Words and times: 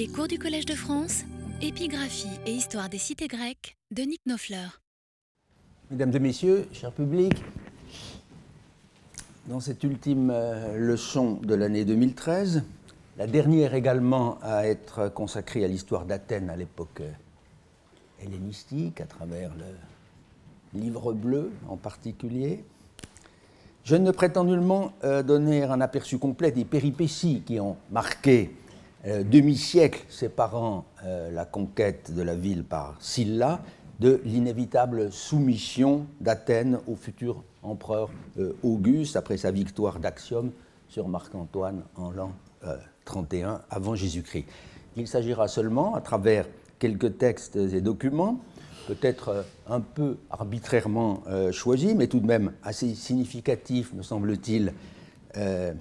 Les 0.00 0.08
cours 0.08 0.28
du 0.28 0.38
Collège 0.38 0.64
de 0.64 0.72
France, 0.72 1.24
épigraphie 1.60 2.40
et 2.46 2.52
histoire 2.52 2.88
des 2.88 2.96
cités 2.96 3.28
grecques 3.28 3.76
de 3.90 4.00
Nick 4.00 4.22
Nofleur. 4.24 4.80
Mesdames 5.90 6.16
et 6.16 6.18
messieurs, 6.18 6.66
cher 6.72 6.90
public, 6.90 7.34
dans 9.46 9.60
cette 9.60 9.84
ultime 9.84 10.30
euh, 10.32 10.78
leçon 10.78 11.34
de 11.42 11.54
l'année 11.54 11.84
2013, 11.84 12.62
la 13.18 13.26
dernière 13.26 13.74
également 13.74 14.38
à 14.40 14.66
être 14.66 15.10
consacrée 15.12 15.66
à 15.66 15.68
l'histoire 15.68 16.06
d'Athènes 16.06 16.48
à 16.48 16.56
l'époque 16.56 17.02
euh, 17.02 17.12
hellénistique, 18.22 19.02
à 19.02 19.06
travers 19.06 19.50
le 19.54 20.80
livre 20.80 21.12
bleu 21.12 21.52
en 21.68 21.76
particulier, 21.76 22.64
je 23.84 23.96
ne 23.96 24.10
prétends 24.12 24.44
nullement 24.44 24.92
euh, 25.04 25.22
donner 25.22 25.64
un 25.64 25.82
aperçu 25.82 26.16
complet 26.16 26.52
des 26.52 26.64
péripéties 26.64 27.42
qui 27.44 27.60
ont 27.60 27.76
marqué 27.90 28.56
euh, 29.06 29.22
demi-siècle 29.24 30.04
séparant 30.08 30.84
euh, 31.04 31.30
la 31.30 31.44
conquête 31.44 32.14
de 32.14 32.22
la 32.22 32.34
ville 32.34 32.64
par 32.64 32.96
Sylla 33.00 33.60
de 33.98 34.20
l'inévitable 34.24 35.12
soumission 35.12 36.06
d'Athènes 36.20 36.78
au 36.86 36.96
futur 36.96 37.42
empereur 37.62 38.10
Auguste 38.62 39.16
après 39.16 39.36
sa 39.36 39.50
victoire 39.50 39.98
d'Axiome 39.98 40.52
sur 40.88 41.06
Marc-Antoine 41.06 41.82
en 41.96 42.10
l'an 42.10 42.32
31 43.04 43.60
avant 43.68 43.94
Jésus-Christ. 43.94 44.46
Il 44.96 45.06
s'agira 45.06 45.48
seulement, 45.48 45.94
à 45.94 46.00
travers 46.00 46.46
quelques 46.78 47.18
textes 47.18 47.56
et 47.56 47.82
documents, 47.82 48.40
peut-être 48.86 49.28
euh, 49.28 49.42
un 49.68 49.80
peu 49.80 50.16
arbitrairement 50.30 51.22
euh, 51.28 51.52
choisi, 51.52 51.94
mais 51.94 52.08
tout 52.08 52.20
de 52.20 52.26
même 52.26 52.52
assez 52.62 52.94
significatif, 52.94 53.92
me 53.92 54.02
semble-t-il, 54.02 54.72
euh, 55.36 55.72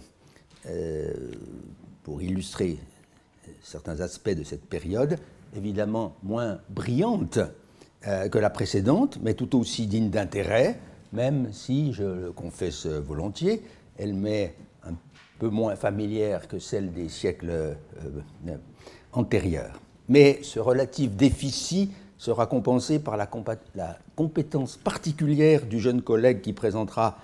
pour 2.03 2.21
illustrer 2.21 2.77
certains 3.61 3.99
aspects 4.01 4.29
de 4.29 4.43
cette 4.43 4.65
période, 4.65 5.17
évidemment 5.55 6.15
moins 6.23 6.59
brillante 6.69 7.39
que 8.01 8.37
la 8.37 8.49
précédente, 8.49 9.19
mais 9.21 9.33
tout 9.33 9.59
aussi 9.59 9.85
digne 9.85 10.09
d'intérêt, 10.09 10.79
même 11.11 11.51
si, 11.51 11.91
je 11.91 12.03
le 12.03 12.31
confesse 12.31 12.85
volontiers, 12.85 13.61
elle 13.97 14.13
m'est 14.13 14.55
un 14.85 14.93
peu 15.37 15.49
moins 15.49 15.75
familière 15.75 16.47
que 16.47 16.59
celle 16.59 16.93
des 16.93 17.09
siècles 17.09 17.75
antérieurs. 19.11 19.81
Mais 20.07 20.39
ce 20.43 20.59
relatif 20.59 21.11
déficit 21.11 21.91
sera 22.17 22.47
compensé 22.47 22.99
par 22.99 23.15
la, 23.15 23.29
compétence 24.15 24.75
particulière 24.75 25.65
du 25.65 25.79
jeune 25.79 26.01
collègue 26.01 26.41
qui 26.41 26.51
présentera 26.51 27.17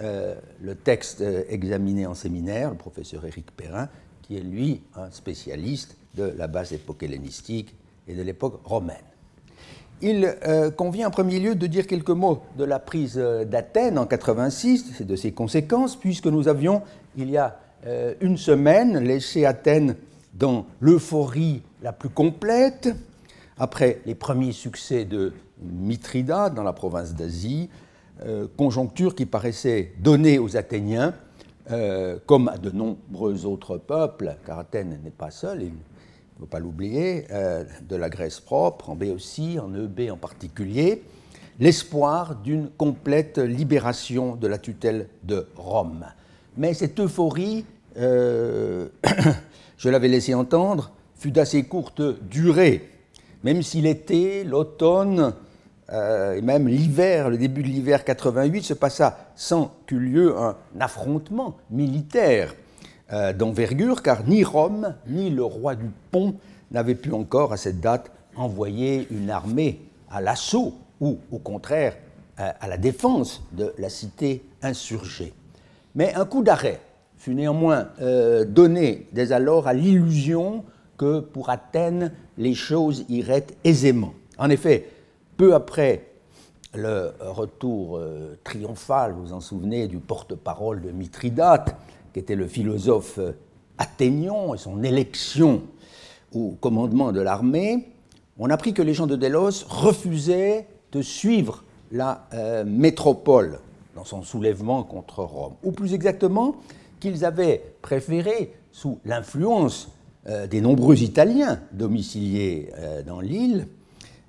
euh, 0.00 0.34
le 0.60 0.74
texte 0.74 1.20
euh, 1.20 1.44
examiné 1.48 2.06
en 2.06 2.14
séminaire, 2.14 2.70
le 2.70 2.76
professeur 2.76 3.24
Éric 3.26 3.50
Perrin, 3.50 3.88
qui 4.26 4.36
est 4.36 4.40
lui 4.40 4.80
un 4.94 5.10
spécialiste 5.10 5.96
de 6.14 6.32
la 6.36 6.46
base 6.46 6.72
époque 6.72 7.02
hellénistique 7.02 7.74
et 8.08 8.14
de 8.14 8.22
l'époque 8.22 8.60
romaine. 8.64 8.96
Il 10.02 10.36
euh, 10.46 10.70
convient 10.70 11.08
en 11.08 11.10
premier 11.10 11.38
lieu 11.38 11.54
de 11.54 11.66
dire 11.66 11.86
quelques 11.86 12.10
mots 12.10 12.42
de 12.58 12.64
la 12.64 12.78
prise 12.78 13.16
d'Athènes 13.16 13.98
en 13.98 14.06
86 14.06 15.00
et 15.00 15.04
de 15.04 15.16
ses 15.16 15.32
conséquences, 15.32 15.96
puisque 15.96 16.26
nous 16.26 16.48
avions, 16.48 16.82
il 17.16 17.30
y 17.30 17.36
a 17.36 17.60
une 18.20 18.36
semaine, 18.36 18.98
laissé 18.98 19.44
Athènes 19.44 19.94
dans 20.34 20.66
l'euphorie 20.80 21.62
la 21.82 21.92
plus 21.92 22.08
complète, 22.08 22.88
après 23.58 24.00
les 24.06 24.14
premiers 24.14 24.52
succès 24.52 25.04
de 25.04 25.32
Mithridate 25.62 26.54
dans 26.54 26.62
la 26.62 26.72
province 26.72 27.14
d'Asie, 27.14 27.70
euh, 28.24 28.46
conjoncture 28.56 29.14
qui 29.14 29.26
paraissait 29.26 29.92
donnée 30.00 30.38
aux 30.38 30.56
Athéniens, 30.56 31.14
euh, 31.70 32.18
comme 32.26 32.48
à 32.48 32.58
de 32.58 32.70
nombreux 32.70 33.46
autres 33.46 33.78
peuples, 33.78 34.36
car 34.46 34.58
Athènes 34.58 35.00
n'est 35.02 35.10
pas 35.10 35.30
seule, 35.30 35.62
il 35.62 35.68
ne 35.68 36.40
faut 36.40 36.46
pas 36.46 36.58
l'oublier, 36.58 37.26
euh, 37.30 37.64
de 37.88 37.96
la 37.96 38.08
Grèce 38.08 38.40
propre, 38.40 38.90
en 38.90 38.96
B 38.96 39.04
aussi, 39.14 39.58
en 39.58 39.74
EB 39.74 40.10
en 40.10 40.16
particulier, 40.16 41.02
l'espoir 41.58 42.36
d'une 42.36 42.68
complète 42.68 43.38
libération 43.38 44.36
de 44.36 44.46
la 44.46 44.58
tutelle 44.58 45.08
de 45.24 45.46
Rome. 45.56 46.06
Mais 46.56 46.74
cette 46.74 47.00
euphorie, 47.00 47.64
je 47.96 48.88
l'avais 49.84 50.08
laissé 50.08 50.34
entendre, 50.34 50.92
fut 51.14 51.30
d'assez 51.30 51.62
courte 51.64 52.02
durée 52.28 52.90
même 53.46 53.62
si 53.62 53.80
l'été, 53.80 54.42
l'automne 54.42 55.32
euh, 55.92 56.34
et 56.34 56.42
même 56.42 56.66
l'hiver, 56.68 57.30
le 57.30 57.38
début 57.38 57.62
de 57.62 57.68
l'hiver 57.68 58.04
88, 58.04 58.62
se 58.62 58.74
passa 58.74 59.18
sans 59.36 59.72
qu'eût 59.86 60.00
lieu 60.00 60.36
un 60.36 60.56
affrontement 60.80 61.56
militaire 61.70 62.54
euh, 63.12 63.32
d'envergure, 63.32 64.02
car 64.02 64.26
ni 64.26 64.42
Rome 64.42 64.94
ni 65.06 65.30
le 65.30 65.44
roi 65.44 65.76
du 65.76 65.90
Pont 66.10 66.34
n'avaient 66.72 66.96
pu 66.96 67.12
encore 67.12 67.52
à 67.52 67.56
cette 67.56 67.80
date 67.80 68.10
envoyer 68.34 69.06
une 69.10 69.30
armée 69.30 69.80
à 70.10 70.20
l'assaut 70.20 70.74
ou 71.00 71.18
au 71.30 71.38
contraire 71.38 71.96
euh, 72.40 72.50
à 72.60 72.66
la 72.66 72.78
défense 72.78 73.42
de 73.52 73.72
la 73.78 73.88
cité 73.88 74.44
insurgée. 74.62 75.32
Mais 75.94 76.14
un 76.14 76.24
coup 76.24 76.42
d'arrêt 76.42 76.80
fut 77.16 77.34
néanmoins 77.34 77.88
donné 78.46 79.06
dès 79.12 79.32
alors 79.32 79.66
à 79.66 79.72
l'illusion 79.72 80.64
que 80.98 81.20
pour 81.20 81.48
Athènes, 81.48 82.12
les 82.36 82.54
choses 82.54 83.06
iraient 83.08 83.46
aisément. 83.64 84.12
En 84.38 84.50
effet, 84.50 84.86
peu 85.36 85.54
après 85.54 86.06
le 86.74 87.12
retour 87.20 87.96
euh, 87.96 88.38
triomphal, 88.44 89.12
vous 89.12 89.26
vous 89.26 89.32
en 89.32 89.40
souvenez, 89.40 89.86
du 89.88 89.98
porte-parole 89.98 90.82
de 90.82 90.90
Mithridate, 90.90 91.76
qui 92.12 92.20
était 92.20 92.34
le 92.34 92.46
philosophe 92.46 93.18
euh, 93.18 93.32
athénion, 93.78 94.54
et 94.54 94.58
son 94.58 94.82
élection 94.82 95.62
au 96.34 96.56
commandement 96.60 97.12
de 97.12 97.20
l'armée, 97.20 97.88
on 98.38 98.50
apprit 98.50 98.74
que 98.74 98.82
les 98.82 98.94
gens 98.94 99.06
de 99.06 99.16
Délos 99.16 99.64
refusaient 99.68 100.66
de 100.92 101.02
suivre 101.02 101.64
la 101.92 102.26
euh, 102.34 102.64
métropole 102.64 103.60
dans 103.94 104.04
son 104.04 104.22
soulèvement 104.22 104.82
contre 104.82 105.22
Rome, 105.22 105.54
ou 105.62 105.72
plus 105.72 105.94
exactement 105.94 106.56
qu'ils 107.00 107.24
avaient 107.24 107.62
préféré, 107.80 108.54
sous 108.72 108.98
l'influence 109.04 109.88
des 110.50 110.60
nombreux 110.60 111.02
Italiens 111.02 111.60
domiciliés 111.72 112.72
dans 113.06 113.20
l'île, 113.20 113.68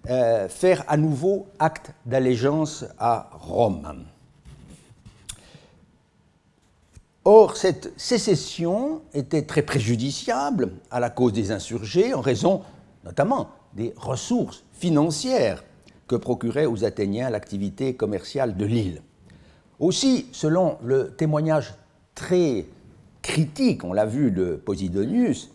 euh, 0.10 0.48
faire 0.48 0.84
à 0.88 0.98
nouveau 0.98 1.48
acte 1.60 1.92
d'allégeance 2.06 2.86
à 2.98 3.30
Rome. 3.34 4.06
Or, 7.26 7.58
cette 7.58 7.92
sécession 8.00 9.02
était 9.14 9.42
très 9.42 9.62
préjudiciable 9.62 10.72
à 10.92 11.02
la 11.02 11.10
cause 11.10 11.34
des 11.34 11.52
insurgés 11.52 12.14
en 12.14 12.22
raison 12.22 12.62
notamment 13.04 13.50
des 13.74 13.94
ressources 13.96 14.64
financières 14.74 15.64
que 16.08 16.16
procurait 16.16 16.66
aux 16.66 16.84
Athéniens 16.84 17.30
l'activité 17.30 17.96
commerciale 17.96 18.56
de 18.58 18.66
l'île. 18.66 19.02
Aussi, 19.80 20.28
selon 20.32 20.78
le 20.84 21.12
témoignage 21.12 21.74
très 22.16 22.66
critique, 23.22 23.84
on 23.84 23.94
l'a 23.94 24.06
vu, 24.06 24.32
de 24.32 24.56
Posidonius, 24.56 25.52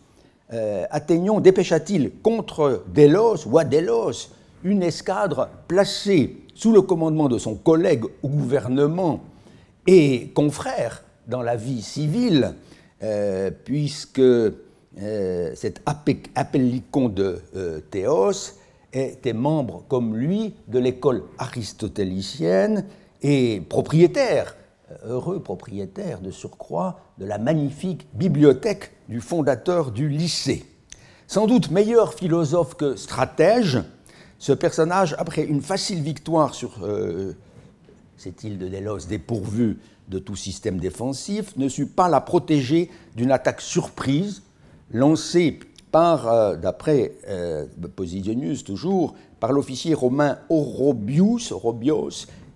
euh, 0.53 0.85
Athénion 0.91 1.39
dépêcha-t-il 1.39 2.11
contre 2.21 2.83
Délos 2.87 3.47
ou 3.47 3.57
à 3.57 3.65
Délos 3.65 4.29
une 4.63 4.83
escadre 4.83 5.49
placée 5.67 6.37
sous 6.53 6.71
le 6.71 6.81
commandement 6.81 7.29
de 7.29 7.37
son 7.37 7.55
collègue 7.55 8.05
au 8.21 8.27
gouvernement 8.27 9.21
et 9.87 10.29
confrère 10.33 11.03
dans 11.27 11.41
la 11.41 11.55
vie 11.55 11.81
civile, 11.81 12.53
euh, 13.01 13.51
puisque 13.51 14.19
euh, 14.19 14.51
cet 15.55 15.81
appellicon 16.35 17.09
de 17.09 17.41
Théos 17.91 18.53
était 18.93 19.33
membre, 19.33 19.83
comme 19.87 20.15
lui, 20.15 20.53
de 20.67 20.79
l'école 20.79 21.23
aristotélicienne 21.37 22.85
et 23.21 23.61
propriétaire 23.67 24.55
heureux 25.05 25.39
propriétaire 25.39 26.19
de 26.19 26.31
surcroît 26.31 26.99
de 27.17 27.25
la 27.25 27.37
magnifique 27.37 28.07
bibliothèque 28.13 28.91
du 29.09 29.21
fondateur 29.21 29.91
du 29.91 30.09
lycée. 30.09 30.65
Sans 31.27 31.47
doute 31.47 31.71
meilleur 31.71 32.13
philosophe 32.13 32.75
que 32.75 32.95
stratège, 32.95 33.81
ce 34.43 34.51
personnage, 34.51 35.15
après 35.19 35.45
une 35.45 35.61
facile 35.61 36.01
victoire 36.01 36.53
sur 36.53 36.83
euh, 36.83 37.31
cette 38.17 38.43
île 38.43 38.57
de 38.57 38.67
Délos 38.67 39.07
dépourvue 39.07 39.79
de 40.09 40.19
tout 40.19 40.35
système 40.35 40.79
défensif, 40.79 41.55
ne 41.55 41.69
sut 41.69 41.85
pas 41.85 42.09
la 42.09 42.19
protéger 42.19 42.91
d'une 43.15 43.31
attaque 43.31 43.61
surprise 43.61 44.43
lancée 44.91 45.61
par, 45.93 46.27
euh, 46.27 46.57
d'après 46.57 47.13
euh, 47.29 47.65
Posidonius 47.95 48.65
toujours, 48.65 49.15
par 49.39 49.53
l'officier 49.53 49.93
romain 49.93 50.39
Orobius, 50.49 51.53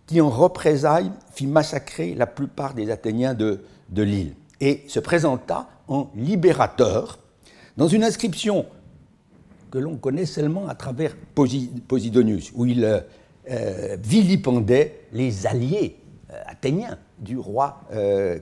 qui 0.07 0.19
en 0.19 0.29
représailles 0.29 1.13
fit 1.31 1.47
massacrer 1.47 2.15
la 2.15 2.27
plupart 2.27 2.73
des 2.73 2.91
Athéniens 2.91 3.33
de, 3.33 3.61
l'île 3.95 4.33
et 4.59 4.83
se 4.89 4.99
présenta 4.99 5.69
en 5.87 6.09
libérateur. 6.17 7.17
Dans 7.77 7.87
une 7.87 8.03
inscription 8.03 8.65
que 9.71 9.77
l'on 9.77 9.97
connaît 9.97 10.25
seulement 10.25 10.67
à 10.67 10.75
travers 10.75 11.15
Posidonius, 11.35 12.51
où 12.55 12.65
il 12.65 12.83
euh, 12.83 13.97
vilipendait 14.01 15.07
les 15.13 15.45
alliés 15.47 15.97
athénien 16.45 16.97
du 17.17 17.37
roi 17.37 17.81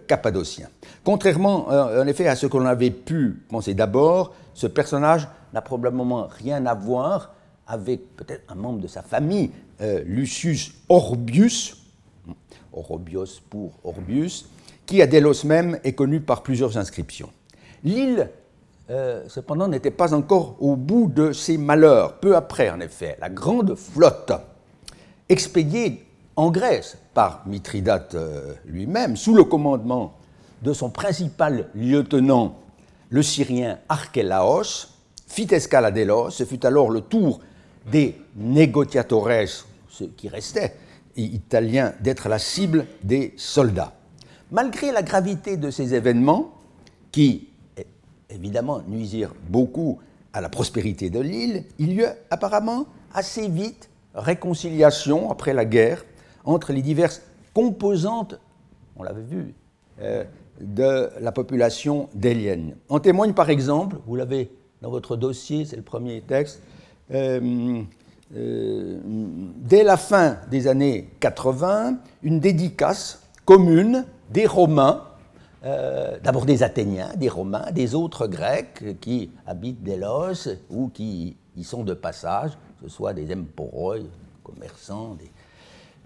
cappadocien. 0.08 0.70
Contrairement 1.04 1.68
en 1.68 2.08
effet 2.08 2.28
à 2.28 2.36
ce 2.36 2.48
qu'on 2.48 2.66
avait 2.66 2.90
pu 2.90 3.44
penser 3.48 3.76
d'abord, 3.76 4.34
ce 4.56 4.66
personnage 4.66 5.28
n'a 5.54 5.62
probablement 5.62 6.28
rien 6.28 6.66
à 6.66 6.74
voir 6.74 7.36
avec 7.68 8.16
peut-être 8.16 8.42
un 8.52 8.56
membre 8.56 8.82
de 8.82 8.88
sa 8.88 9.04
famille, 9.04 9.52
Lucius 9.80 10.74
Orbius, 10.90 11.86
Orobios 12.76 13.42
pour 13.50 13.74
Orbius, 13.84 14.48
qui 14.86 15.02
à 15.02 15.08
Délos 15.08 15.44
même 15.46 15.80
est 15.84 15.94
connu 15.94 16.20
par 16.20 16.44
plusieurs 16.44 16.78
inscriptions. 16.78 17.32
L'île, 17.84 18.30
euh, 18.90 19.24
cependant, 19.28 19.68
n'était 19.68 19.92
pas 19.92 20.14
encore 20.14 20.58
au 20.60 20.76
bout 20.76 21.08
de 21.08 21.32
ses 21.32 21.58
malheurs. 21.58 22.20
Peu 22.20 22.36
après, 22.36 22.70
en 22.70 22.80
effet, 22.80 23.18
la 23.20 23.30
grande 23.30 23.76
flotte, 23.76 24.32
expédiée 25.28 26.06
en 26.36 26.52
Grèce 26.52 26.98
par 27.14 27.44
Mithridate 27.48 28.14
euh, 28.16 28.54
lui-même, 28.66 29.18
sous 29.18 29.34
le 29.34 29.44
commandement 29.44 30.14
de 30.62 30.74
son 30.74 30.90
principal 30.90 31.70
lieutenant, 31.74 32.60
le 33.10 33.24
Syrien 33.24 33.80
Archelaos, 33.90 34.88
fit 35.28 35.48
escale 35.52 35.86
à 35.86 35.92
Délos. 35.92 36.30
Ce 36.30 36.44
fut 36.44 36.64
alors 36.66 36.92
le 36.92 37.02
tour 37.02 37.40
des 37.92 38.16
négociatores, 38.36 39.48
ceux 39.90 40.08
qui 40.16 40.28
restaient, 40.28 40.76
italiens, 41.16 41.94
d'être 42.02 42.30
la 42.30 42.40
cible 42.40 42.86
des 43.04 43.34
soldats. 43.38 43.94
Malgré 44.52 44.92
la 44.92 45.02
gravité 45.02 45.58
de 45.58 45.72
ces 45.72 45.96
événements, 45.96 46.52
qui 47.12 47.48
évidemment 48.36 48.82
nuisirent 48.88 49.34
beaucoup 49.50 50.00
à 50.34 50.42
la 50.42 50.50
prospérité 50.50 51.10
de 51.10 51.20
l'île, 51.20 51.64
il 51.80 51.94
y 51.94 52.02
eut 52.02 52.06
apparemment 52.30 52.86
assez 53.14 53.48
vite 53.48 53.90
réconciliation 54.14 55.32
après 55.32 55.54
la 55.54 55.66
guerre 55.66 56.06
entre 56.44 56.74
les 56.74 56.82
diverses 56.82 57.22
composantes, 57.54 58.40
on 58.98 59.04
l'avait 59.04 59.24
vu, 59.24 59.54
euh, 60.02 60.24
de 60.62 61.10
la 61.20 61.32
population 61.32 62.10
délienne. 62.14 62.76
En 62.90 63.00
témoigne 63.00 63.34
par 63.34 63.50
exemple, 63.50 63.98
vous 64.06 64.16
l'avez 64.16 64.52
dans 64.82 64.90
votre 64.90 65.16
dossier, 65.16 65.66
c'est 65.66 65.76
le 65.76 65.82
premier 65.82 66.22
texte, 66.22 66.62
euh, 67.12 67.82
euh, 68.36 69.00
dès 69.58 69.84
la 69.84 69.98
fin 69.98 70.38
des 70.50 70.68
années 70.68 71.10
80, 71.20 71.98
une 72.24 72.40
dédicace 72.40 73.22
commune 73.46 74.06
des 74.32 74.48
Romains, 74.48 75.04
euh, 75.66 76.20
d'abord 76.24 76.46
des 76.46 76.62
Athéniens, 76.62 77.10
des 77.16 77.28
Romains, 77.28 77.72
des 77.72 77.96
autres 77.96 78.28
Grecs 78.28 79.00
qui 79.02 79.32
habitent 79.48 79.82
Délos 79.82 80.48
ou 80.70 80.90
qui 80.90 81.38
y 81.58 81.64
sont 81.64 81.84
de 81.84 81.96
passage, 81.96 82.52
que 82.80 82.88
ce 82.88 82.96
soit 82.96 83.14
des 83.14 83.34
emporoi, 83.34 83.98
commerçants, 84.44 85.16
des 85.16 85.32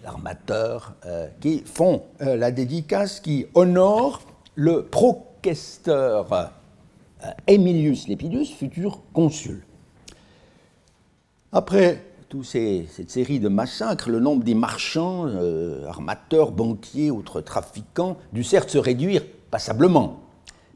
armateurs, 0.05 0.93
euh, 1.05 1.27
qui 1.41 1.59
font 1.65 2.03
euh, 2.21 2.37
la 2.37 2.51
dédicace 2.51 3.19
qui 3.19 3.47
honore 3.53 4.21
le 4.55 4.85
proquesteur 4.85 6.53
Emilius 7.45 8.07
Lepidus, 8.07 8.45
futur 8.45 9.01
consul. 9.11 9.65
Après 11.51 12.05
toute 12.29 12.45
cette 12.45 13.09
série 13.09 13.41
de 13.41 13.49
massacres, 13.49 14.09
le 14.09 14.21
nombre 14.21 14.43
des 14.43 14.53
marchands, 14.53 15.27
armateurs, 15.87 16.51
banquiers, 16.51 17.11
autres 17.11 17.41
trafiquants, 17.41 18.15
dut 18.31 18.43
certes 18.43 18.69
se 18.69 18.77
réduire 18.77 19.23
passablement. 19.51 20.19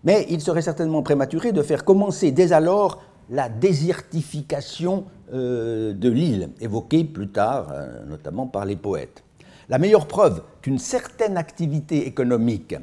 Mais 0.04 0.26
il 0.30 0.42
serait 0.42 0.62
certainement 0.62 1.02
prématuré 1.02 1.52
de 1.52 1.62
faire 1.62 1.86
commencer 1.86 2.32
dès 2.32 2.52
alors 2.52 3.04
la 3.30 3.48
désertification 3.50 5.06
euh, 5.34 5.94
de 5.94 6.10
l'île, 6.10 6.50
évoquée 6.60 7.04
plus 7.06 7.30
tard 7.30 7.70
euh, 7.72 8.06
notamment 8.06 8.48
par 8.48 8.66
les 8.66 8.76
poètes. 8.76 9.24
La 9.70 9.78
meilleure 9.78 10.08
preuve 10.08 10.44
qu'une 10.62 10.80
certaine 10.80 11.38
activité 11.38 12.06
économique 12.06 12.76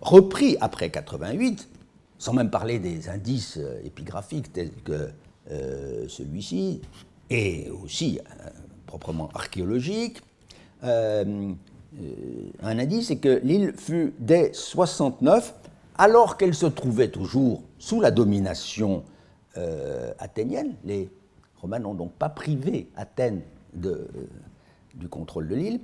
reprit 0.00 0.56
après 0.60 0.88
88, 0.90 1.68
sans 2.16 2.32
même 2.32 2.50
parler 2.50 2.78
des 2.78 3.08
indices 3.08 3.60
épigraphiques 3.84 4.52
tels 4.52 4.72
que 4.84 5.10
celui-ci, 6.08 6.82
et 7.30 7.70
aussi 7.70 8.18
euh, 8.18 8.48
proprement 8.86 9.28
archéologique. 9.34 10.22
Euh, 12.00 12.02
euh, 12.02 12.50
un 12.62 12.78
indice, 12.78 13.08
c'est 13.08 13.16
que 13.16 13.40
l'île 13.42 13.72
fut 13.76 14.14
dès 14.18 14.52
69, 14.52 15.54
alors 15.96 16.36
qu'elle 16.36 16.54
se 16.54 16.66
trouvait 16.66 17.08
toujours 17.08 17.62
sous 17.78 18.00
la 18.00 18.10
domination 18.10 19.04
athénienne, 20.20 20.76
les 20.84 21.10
Romains 21.56 21.80
n'ont 21.80 21.94
donc 21.94 22.12
pas 22.12 22.28
privé 22.28 22.88
Athènes 22.94 23.40
de, 23.74 24.06
du 24.94 25.08
contrôle 25.08 25.48
de 25.48 25.56
l'île, 25.56 25.80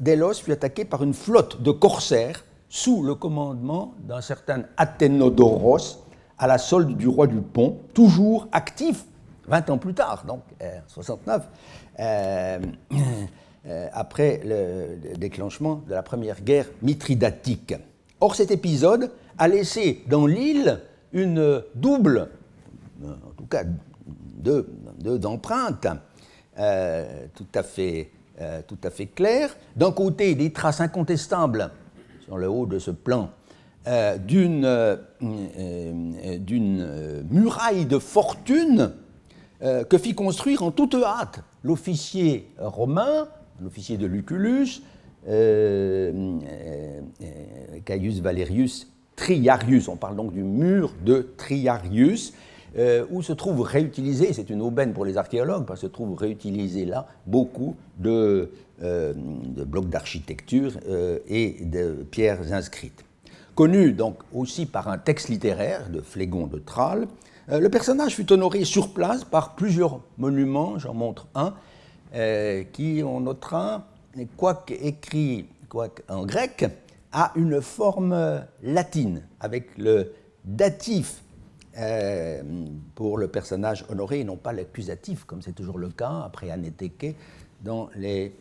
Délos 0.00 0.34
fut 0.34 0.52
attaqué 0.52 0.84
par 0.84 1.02
une 1.02 1.12
flotte 1.12 1.60
de 1.62 1.72
corsaires 1.72 2.44
sous 2.68 3.02
le 3.02 3.16
commandement 3.16 3.94
d'un 4.04 4.20
certain 4.20 4.66
Athénodoros 4.76 6.04
à 6.38 6.46
la 6.46 6.58
solde 6.58 6.96
du 6.96 7.08
roi 7.08 7.26
du 7.26 7.40
Pont, 7.40 7.78
toujours 7.92 8.46
actif 8.52 9.04
20 9.48 9.70
ans 9.70 9.78
plus 9.78 9.94
tard, 9.94 10.24
donc 10.24 10.42
69, 10.86 11.48
euh, 13.66 13.68
euh, 13.68 13.86
euh, 13.86 13.88
après 13.92 14.40
le 14.44 15.16
déclenchement 15.18 15.82
de 15.86 15.92
la 15.92 16.02
première 16.02 16.40
guerre 16.40 16.66
mitridatique. 16.82 17.74
Or, 18.20 18.34
cet 18.34 18.50
épisode 18.50 19.10
a 19.38 19.48
laissé 19.48 20.02
dans 20.08 20.26
l'île 20.26 20.80
une 21.12 21.62
double, 21.74 22.28
en 23.04 23.32
tout 23.36 23.46
cas 23.46 23.64
deux, 24.36 24.66
empreintes 25.24 25.86
tout, 27.34 27.46
à 27.54 27.62
fait, 27.62 28.10
fait 28.90 29.06
claires. 29.06 29.56
D'un 29.76 29.92
côté, 29.92 30.34
des 30.34 30.52
traces 30.52 30.80
incontestables 30.80 31.70
sur 32.24 32.38
le 32.38 32.48
haut 32.48 32.66
de 32.66 32.78
ce 32.78 32.90
plan 32.90 33.30
d'une 34.26 34.66
muraille 37.30 37.86
de 37.86 37.98
fortune 37.98 38.92
euh, 39.62 39.84
que 39.84 39.98
fit 39.98 40.14
construire 40.14 40.62
en 40.62 40.70
toute 40.70 40.94
hâte 40.94 41.40
l'officier 41.62 42.50
romain, 42.58 43.28
l'officier 43.62 43.96
de 43.96 44.06
Lucullus, 44.06 44.82
euh, 45.28 46.38
euh, 47.22 47.78
Caius 47.84 48.20
Valerius 48.20 48.92
Triarius. 49.16 49.88
On 49.88 49.96
parle 49.96 50.16
donc 50.16 50.32
du 50.32 50.42
mur 50.42 50.92
de 51.04 51.28
Triarius, 51.36 52.32
où 53.10 53.20
se 53.20 53.32
trouve 53.32 53.62
réutilisé, 53.62 54.32
c'est 54.32 54.48
une 54.48 54.62
aubaine 54.62 54.92
pour 54.92 55.04
les 55.04 55.18
archéologues, 55.18 55.66
parce 55.66 55.80
que 55.80 55.88
se 55.88 55.92
trouve 55.92 56.16
réutilisé 56.16 56.84
là 56.84 57.08
beaucoup 57.26 57.74
de, 57.98 58.52
blocs 58.78 59.88
d'architecture 59.88 60.78
et 61.28 61.56
de 61.64 62.06
pierres 62.08 62.52
inscrites. 62.52 63.04
Connu 63.56 63.92
donc 63.92 64.20
aussi 64.32 64.66
par 64.66 64.88
un 64.88 64.98
texte 64.98 65.28
littéraire 65.28 65.90
de 65.90 66.00
Phlégon 66.00 66.46
de 66.46 66.60
Tralles, 66.60 67.08
euh, 67.50 67.58
le 67.58 67.68
personnage 67.68 68.14
fut 68.14 68.32
honoré 68.32 68.64
sur 68.64 68.92
place 68.92 69.24
par 69.24 69.54
plusieurs 69.54 70.00
monuments, 70.18 70.78
j'en 70.78 70.94
montre 70.94 71.26
un, 71.34 71.54
euh, 72.14 72.64
qui, 72.72 73.02
on 73.04 73.20
notera, 73.20 73.86
quoique 74.36 74.74
écrit 74.74 75.46
en 76.08 76.26
grec, 76.26 76.66
a 77.12 77.32
une 77.36 77.60
forme 77.60 78.44
latine, 78.62 79.22
avec 79.38 79.78
le 79.78 80.12
datif 80.44 81.22
euh, 81.78 82.42
pour 82.94 83.18
le 83.18 83.28
personnage 83.28 83.84
honoré 83.88 84.20
et 84.20 84.24
non 84.24 84.36
pas 84.36 84.52
l'accusatif, 84.52 85.24
comme 85.24 85.42
c'est 85.42 85.52
toujours 85.52 85.78
le 85.78 85.90
cas 85.90 86.22
après 86.26 86.50
Anétéké 86.50 87.14
dans 87.62 87.88
les, 87.94 88.34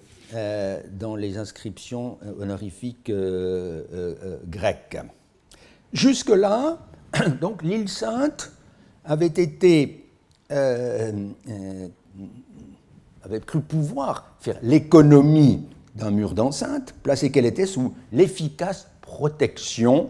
dans 0.91 1.15
les 1.15 1.38
inscriptions 1.38 2.17
honorifiques 2.39 3.11
grecques. 4.47 4.97
Jusque-là, 5.93 6.79
donc 7.41 7.63
l'île 7.63 7.89
sainte 7.89 8.51
avait 9.03 9.27
été 9.27 10.05
euh, 10.51 11.11
euh, 11.49 11.88
avait 13.23 13.39
cru 13.39 13.61
pouvoir 13.61 14.35
faire 14.39 14.57
l'économie 14.61 15.67
d'un 15.95 16.11
mur 16.11 16.33
d'enceinte, 16.33 16.93
placé 17.03 17.31
qu'elle 17.31 17.45
était 17.45 17.65
sous 17.65 17.93
l'efficace 18.11 18.88
protection 19.01 20.09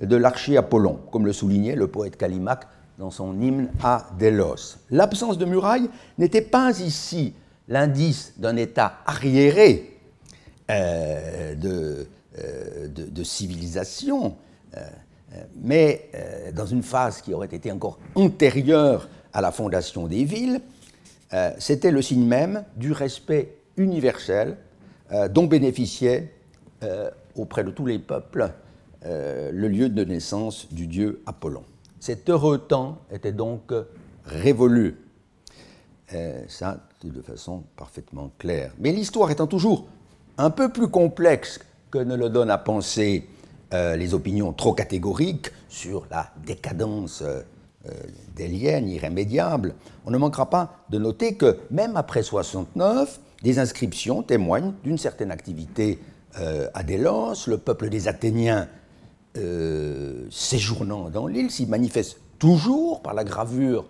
de 0.00 0.16
l'archer 0.16 0.56
Apollon, 0.56 0.98
comme 1.10 1.26
le 1.26 1.32
soulignait 1.32 1.74
le 1.74 1.88
poète 1.88 2.16
Callimaque 2.16 2.66
dans 2.98 3.10
son 3.10 3.38
hymne 3.40 3.70
à 3.82 4.08
Délos. 4.18 4.78
L'absence 4.90 5.38
de 5.38 5.44
muraille 5.44 5.90
n'était 6.18 6.42
pas 6.42 6.78
ici 6.80 7.34
l'indice 7.68 8.34
d'un 8.38 8.56
état 8.56 8.98
arriéré 9.06 9.98
euh, 10.70 11.54
de, 11.54 12.08
de, 12.88 13.24
civilisation, 13.24 14.36
euh, 14.76 14.80
mais 15.62 16.10
euh, 16.14 16.52
dans 16.52 16.66
une 16.66 16.82
phase 16.82 17.20
qui 17.20 17.32
aurait 17.34 17.46
été 17.46 17.72
encore 17.72 17.98
antérieure 18.14 19.08
à 19.32 19.40
la 19.40 19.52
fondation 19.52 20.06
des 20.06 20.24
villes, 20.24 20.60
euh, 21.32 21.50
c'était 21.58 21.90
le 21.90 22.02
signe 22.02 22.24
même 22.24 22.64
du 22.76 22.92
respect 22.92 23.56
universel 23.76 24.56
dont 25.30 25.44
bénéficiait 25.44 26.32
auprès 27.36 27.62
de 27.62 27.70
tous 27.70 27.86
les 27.86 28.00
peuples 28.00 28.50
le 29.04 29.68
lieu 29.68 29.88
de 29.88 30.02
naissance 30.02 30.66
du 30.72 30.88
dieu 30.88 31.22
Apollon. 31.26 31.62
Cet 32.00 32.28
heureux 32.28 32.58
temps 32.58 32.98
était 33.12 33.30
donc 33.30 33.72
révolu. 34.24 34.96
ça, 36.48 36.80
de 37.04 37.22
façon 37.22 37.62
parfaitement 37.76 38.32
claire. 38.38 38.72
Mais 38.80 38.90
l'histoire 38.90 39.30
étant 39.30 39.46
toujours 39.46 39.86
un 40.38 40.50
peu 40.50 40.70
plus 40.72 40.88
complexe 40.88 41.60
que 41.90 41.98
ne 41.98 42.16
le 42.16 42.28
donnent 42.28 42.50
à 42.50 42.58
penser 42.58 43.28
euh, 43.74 43.96
les 43.96 44.14
opinions 44.14 44.52
trop 44.52 44.74
catégoriques 44.74 45.50
sur 45.68 46.06
la 46.10 46.30
décadence 46.44 47.22
euh, 47.88 47.92
délienne, 48.34 48.88
irrémédiable, 48.88 49.74
on 50.04 50.10
ne 50.10 50.18
manquera 50.18 50.50
pas 50.50 50.84
de 50.90 50.98
noter 50.98 51.36
que 51.36 51.58
même 51.70 51.96
après 51.96 52.22
69, 52.22 53.20
des 53.42 53.58
inscriptions 53.58 54.22
témoignent 54.22 54.72
d'une 54.84 54.98
certaine 54.98 55.30
activité 55.30 55.98
euh, 56.38 56.68
à 56.74 56.82
Délos. 56.82 57.46
Le 57.46 57.56
peuple 57.56 57.88
des 57.88 58.08
Athéniens 58.08 58.68
euh, 59.38 60.26
séjournant 60.30 61.08
dans 61.08 61.26
l'île 61.26 61.50
s'y 61.50 61.66
manifeste 61.66 62.20
toujours 62.38 63.02
par 63.02 63.14
la 63.14 63.24
gravure 63.24 63.86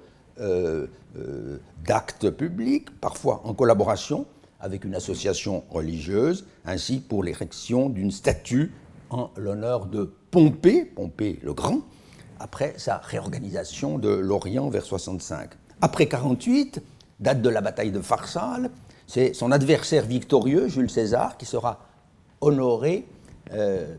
d'actes 1.82 2.28
publics, 2.28 2.90
parfois 3.00 3.40
en 3.44 3.54
collaboration 3.54 4.26
avec 4.60 4.84
une 4.84 4.94
association 4.94 5.64
religieuse, 5.70 6.44
ainsi 6.66 7.00
pour 7.00 7.24
l'érection 7.24 7.88
d'une 7.88 8.10
statue 8.10 8.70
en 9.08 9.30
l'honneur 9.36 9.86
de 9.86 10.12
Pompée, 10.30 10.84
Pompée 10.84 11.38
le 11.42 11.54
Grand, 11.54 11.80
après 12.40 12.74
sa 12.76 12.98
réorganisation 12.98 13.98
de 13.98 14.08
l'Orient 14.08 14.68
vers 14.68 14.84
65. 14.84 15.50
Après 15.80 16.06
48, 16.06 16.82
date 17.20 17.42
de 17.42 17.48
la 17.48 17.60
bataille 17.60 17.92
de 17.92 18.00
Pharsale, 18.00 18.70
c'est 19.06 19.34
son 19.34 19.52
adversaire 19.52 20.04
victorieux, 20.04 20.68
Jules 20.68 20.90
César, 20.90 21.36
qui 21.36 21.46
sera 21.46 21.80
honoré, 22.40 23.06
euh, 23.52 23.94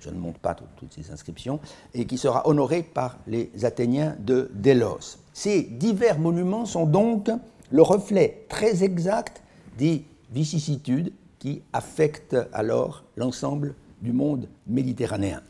je 0.00 0.10
ne 0.10 0.18
montre 0.18 0.38
pas 0.38 0.54
toutes 0.54 0.92
ces 0.92 1.10
inscriptions, 1.10 1.60
et 1.94 2.06
qui 2.06 2.18
sera 2.18 2.46
honoré 2.48 2.82
par 2.82 3.18
les 3.26 3.50
Athéniens 3.64 4.16
de 4.18 4.50
Délos. 4.54 5.18
Ces 5.32 5.62
divers 5.62 6.18
monuments 6.18 6.66
sont 6.66 6.86
donc 6.86 7.30
le 7.70 7.82
reflet 7.82 8.44
très 8.48 8.82
exact 8.82 9.42
des 9.76 10.04
vicissitudes 10.32 11.12
qui 11.38 11.62
affectent 11.72 12.36
alors 12.52 13.04
l'ensemble 13.16 13.74
du 14.02 14.12
monde 14.12 14.48
méditerranéen. 14.66 15.42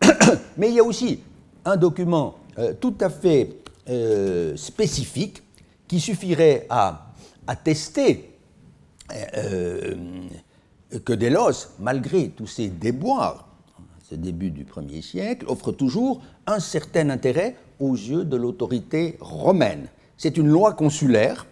Mais 0.56 0.68
il 0.68 0.74
y 0.74 0.80
a 0.80 0.84
aussi 0.84 1.20
un 1.64 1.76
document 1.76 2.36
euh, 2.58 2.72
tout 2.78 2.94
à 3.00 3.10
fait 3.10 3.56
euh, 3.88 4.56
spécifique 4.56 5.42
qui 5.88 6.00
suffirait 6.00 6.66
à 6.70 7.06
attester 7.46 8.30
euh, 9.36 9.94
que 11.04 11.12
Délos, 11.12 11.68
malgré 11.80 12.28
tous 12.28 12.46
ses 12.46 12.68
déboires, 12.68 13.48
ce 14.08 14.14
début 14.14 14.50
du 14.50 14.66
Ier 14.88 15.02
siècle, 15.02 15.46
offre 15.48 15.72
toujours 15.72 16.22
un 16.46 16.60
certain 16.60 17.10
intérêt 17.10 17.56
aux 17.80 17.94
yeux 17.94 18.24
de 18.24 18.36
l'autorité 18.36 19.16
romaine. 19.20 19.88
C'est 20.16 20.36
une 20.36 20.48
loi 20.48 20.74
consulaire, 20.74 21.46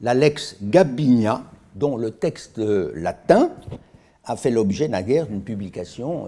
la 0.00 0.14
Lex 0.14 0.56
Gabinia, 0.62 1.42
dont 1.74 1.96
le 1.96 2.10
texte 2.10 2.58
latin 2.58 3.50
a 4.24 4.36
fait 4.36 4.50
l'objet 4.50 4.88
naguère 4.88 5.26
d'une 5.26 5.42
publication 5.42 6.26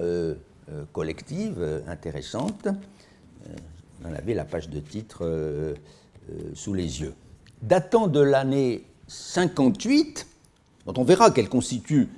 collective 0.92 1.82
intéressante. 1.86 2.68
On 4.04 4.14
avait 4.14 4.34
la 4.34 4.44
page 4.44 4.68
de 4.68 4.80
titre 4.80 5.74
sous 6.54 6.74
les 6.74 7.00
yeux. 7.00 7.14
Datant 7.62 8.06
de 8.06 8.20
l'année 8.20 8.84
58, 9.08 10.26
dont 10.86 10.94
on 10.96 11.04
verra 11.04 11.30
qu'elle 11.30 11.48
constitue 11.48 12.08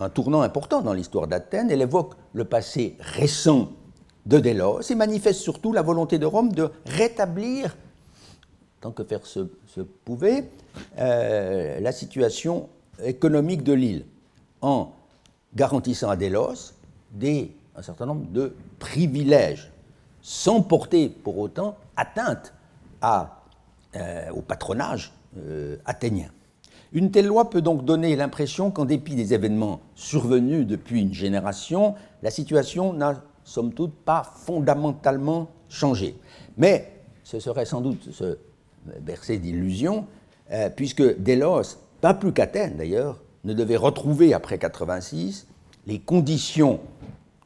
un 0.00 0.08
tournant 0.08 0.42
important 0.42 0.82
dans 0.82 0.92
l'histoire 0.92 1.26
d'Athènes. 1.26 1.70
Elle 1.70 1.82
évoque 1.82 2.14
le 2.32 2.44
passé 2.44 2.96
récent 3.00 3.70
de 4.26 4.38
Délos 4.38 4.82
et 4.90 4.94
manifeste 4.94 5.40
surtout 5.40 5.72
la 5.72 5.82
volonté 5.82 6.18
de 6.18 6.26
Rome 6.26 6.52
de 6.52 6.70
rétablir, 6.86 7.76
tant 8.80 8.92
que 8.92 9.02
faire 9.04 9.26
se, 9.26 9.40
pouvait, 10.04 10.50
euh, 10.98 11.80
la 11.80 11.92
situation 11.92 12.68
économique 13.02 13.62
de 13.62 13.72
l'île 13.72 14.04
en 14.60 14.92
garantissant 15.54 16.10
à 16.10 16.16
Délos 16.16 16.74
un 17.22 17.82
certain 17.82 18.06
nombre 18.06 18.26
de 18.30 18.54
privilèges, 18.78 19.70
sans 20.28 20.60
porter 20.60 21.08
pour 21.08 21.38
autant 21.38 21.78
atteinte 21.96 22.52
euh, 23.02 24.30
au 24.34 24.42
patronage 24.42 25.14
euh, 25.38 25.78
athénien. 25.86 26.28
Une 26.92 27.10
telle 27.10 27.24
loi 27.24 27.48
peut 27.48 27.62
donc 27.62 27.86
donner 27.86 28.14
l'impression 28.14 28.70
qu'en 28.70 28.84
dépit 28.84 29.14
des 29.14 29.32
événements 29.32 29.80
survenus 29.94 30.66
depuis 30.66 31.00
une 31.00 31.14
génération, 31.14 31.94
la 32.22 32.30
situation 32.30 32.92
n'a 32.92 33.22
somme 33.42 33.72
toute 33.72 33.94
pas 33.94 34.22
fondamentalement 34.22 35.48
changé. 35.70 36.14
Mais 36.58 36.92
ce 37.24 37.40
serait 37.40 37.64
sans 37.64 37.80
doute 37.80 38.12
se 38.12 38.36
bercer 39.00 39.38
d'illusions, 39.38 40.04
euh, 40.52 40.68
puisque 40.68 41.22
Délos, 41.22 41.78
pas 42.02 42.12
plus 42.12 42.34
qu'Athènes 42.34 42.76
d'ailleurs, 42.76 43.22
ne 43.44 43.54
devait 43.54 43.76
retrouver 43.76 44.34
après 44.34 44.58
86 44.58 45.46
les 45.86 45.98
conditions 45.98 46.80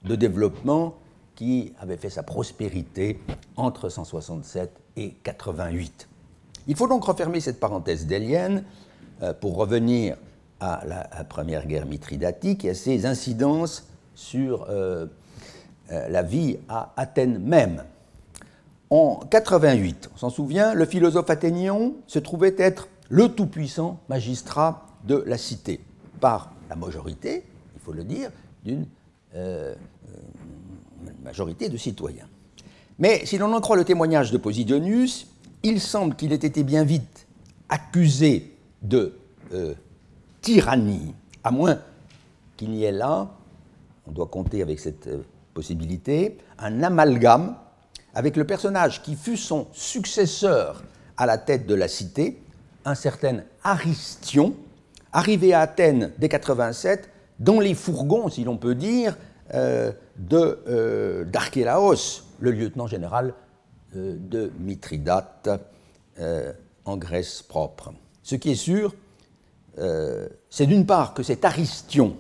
de 0.03 0.17
développement 0.17 0.97
qui 1.42 1.72
avaient 1.80 1.96
fait 1.96 2.08
sa 2.08 2.22
prospérité 2.22 3.18
entre 3.56 3.88
167 3.88 4.70
et 4.96 5.11
88. 5.25 6.08
Il 6.68 6.76
faut 6.76 6.87
donc 6.87 7.02
refermer 7.02 7.40
cette 7.40 7.58
parenthèse 7.58 8.06
délienne 8.06 8.62
euh, 9.22 9.32
pour 9.34 9.56
revenir 9.56 10.16
à 10.61 10.84
la 10.87 11.25
première 11.25 11.66
guerre 11.66 11.87
mithridatique 11.87 12.64
et 12.64 12.70
à 12.70 12.75
ses 12.75 13.06
incidences 13.06 13.88
sur 14.14 14.66
euh, 14.70 15.06
euh, 15.90 16.08
la 16.08 16.22
vie 16.22 16.58
à 16.68 16.92
Athènes 16.96 17.40
même. 17.40 17.82
En 18.90 19.16
88, 19.28 20.11
on 20.14 20.18
s'en 20.18 20.30
souvient, 20.30 20.75
le 20.75 20.87
philosophe 20.87 21.28
athénien 21.28 21.90
se 22.06 22.20
trouvait 22.20 22.54
être 22.56 22.87
le 23.08 23.28
tout-puissant 23.30 23.99
magistrat 24.08 24.87
de 25.08 25.25
la 25.26 25.38
cité, 25.38 25.80
par 26.20 26.52
la 26.70 26.76
majorité, 26.76 27.44
il 27.75 27.80
faut 27.80 27.92
le 27.92 28.04
dire, 28.04 28.30
d'une 28.64 28.87
majorité 31.23 31.69
de 31.69 31.76
citoyens. 31.76 32.29
Mais 32.99 33.25
si 33.25 33.38
l'on 33.38 33.52
en 33.52 33.61
croit 33.61 33.76
le 33.76 33.85
témoignage 33.85 34.31
de 34.31 34.38
Posidonius, 34.38 35.26
il 35.62 35.81
semble 35.81 36.14
qu'il 36.14 36.33
ait 36.33 36.37
été 36.37 36.62
bien 36.62 36.85
vite 36.85 37.26
accusé 37.69 38.52
de 38.83 39.19
euh, 39.55 39.75
tyrannie, 40.41 41.14
à 41.45 41.50
moins 41.50 41.79
qu'il 42.57 42.71
n'y 42.71 42.85
ait 42.85 42.93
là, 42.93 43.31
on 44.07 44.12
doit 44.12 44.26
compter 44.26 44.62
avec 44.62 44.79
cette 44.79 45.07
euh, 45.07 45.23
possibilité, 45.55 46.38
un 46.59 46.83
amalgame 46.83 47.57
avec 48.14 48.37
le 48.37 48.45
personnage 48.45 49.02
qui 49.02 49.14
fut 49.14 49.37
son 49.37 49.69
successeur 49.73 50.83
à 51.17 51.26
la 51.26 51.38
tête 51.38 51.67
de 51.67 51.75
la 51.75 51.88
cité, 51.88 52.43
un 52.85 52.95
certain 52.95 53.41
Aristion, 53.62 54.55
arrivé 55.12 55.55
à 55.55 55.61
Athènes 55.61 56.12
dès 56.19 56.29
87, 56.29 57.09
dans 57.38 57.61
les 57.61 57.75
fourgons, 57.75 58.29
si 58.29 58.45
l'on 58.45 58.57
peut 58.57 58.75
dire, 58.75 59.17
euh, 59.55 59.93
d'Archélaos, 60.16 62.25
le 62.40 62.50
lieutenant 62.50 62.87
général 62.87 63.35
de 63.95 64.50
Mithridate 64.59 65.49
en 66.85 66.97
Grèce 66.97 67.42
propre. 67.42 67.92
Ce 68.23 68.37
qui 68.37 68.50
est 68.50 68.57
sûr, 68.57 68.95
euh, 69.78 70.28
c'est 70.50 70.66
d'une 70.66 70.87
part 70.87 71.14
que 71.14 71.23
cet 71.23 71.45
Aristion 71.45 72.16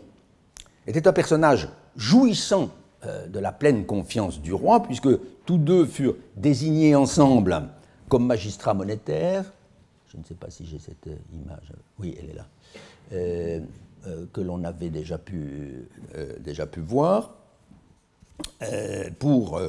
était 0.86 1.06
un 1.06 1.12
personnage 1.12 1.68
jouissant 1.96 2.70
euh, 3.04 3.26
de 3.26 3.38
la 3.38 3.52
pleine 3.52 3.84
confiance 3.84 4.40
du 4.40 4.52
roi, 4.52 4.82
puisque 4.82 5.08
tous 5.44 5.58
deux 5.58 5.86
furent 5.86 6.16
désignés 6.36 6.94
ensemble 6.94 7.68
comme 8.08 8.26
magistrats 8.26 8.74
monétaires. 8.74 9.52
Je 10.08 10.16
ne 10.16 10.24
sais 10.24 10.34
pas 10.34 10.50
si 10.50 10.66
j'ai 10.66 10.78
cette 10.78 11.06
euh, 11.06 11.16
image. 11.32 11.72
Oui, 11.98 12.16
elle 12.18 12.30
est 12.30 12.34
là. 12.34 12.46
que 14.32 14.40
l'on 14.40 14.64
avait 14.64 14.90
déjà 14.90 15.18
pu 15.18 15.86
voir 16.78 17.34
pour 19.18 19.60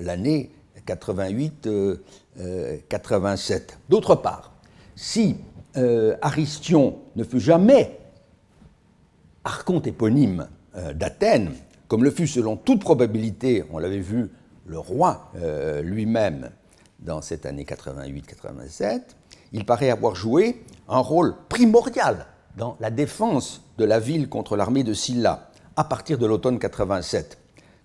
l'année 0.00 0.50
88-87. 0.86 3.62
D'autre 3.88 4.14
part, 4.14 4.52
si 4.96 5.36
euh, 5.76 6.16
Aristion 6.22 6.98
ne 7.16 7.24
fut 7.24 7.40
jamais 7.40 7.98
archonte 9.44 9.86
éponyme 9.86 10.48
euh, 10.76 10.92
d'Athènes, 10.92 11.52
comme 11.86 12.04
le 12.04 12.10
fut 12.10 12.26
selon 12.26 12.56
toute 12.56 12.80
probabilité, 12.80 13.64
on 13.70 13.78
l'avait 13.78 14.00
vu, 14.00 14.30
le 14.66 14.78
roi 14.78 15.30
euh, 15.36 15.82
lui-même 15.82 16.50
dans 17.00 17.22
cette 17.22 17.46
année 17.46 17.64
88-87, 17.64 19.00
il 19.52 19.64
paraît 19.64 19.88
avoir 19.88 20.14
joué 20.14 20.62
un 20.88 20.98
rôle 20.98 21.34
primordial 21.48 22.26
dans 22.56 22.76
la 22.80 22.90
défense 22.90 23.62
de 23.78 23.84
la 23.84 24.00
ville 24.00 24.28
contre 24.28 24.56
l'armée 24.56 24.84
de 24.84 24.92
Sylla 24.92 25.50
à 25.76 25.84
partir 25.84 26.18
de 26.18 26.26
l'automne 26.26 26.58
87, 26.58 27.38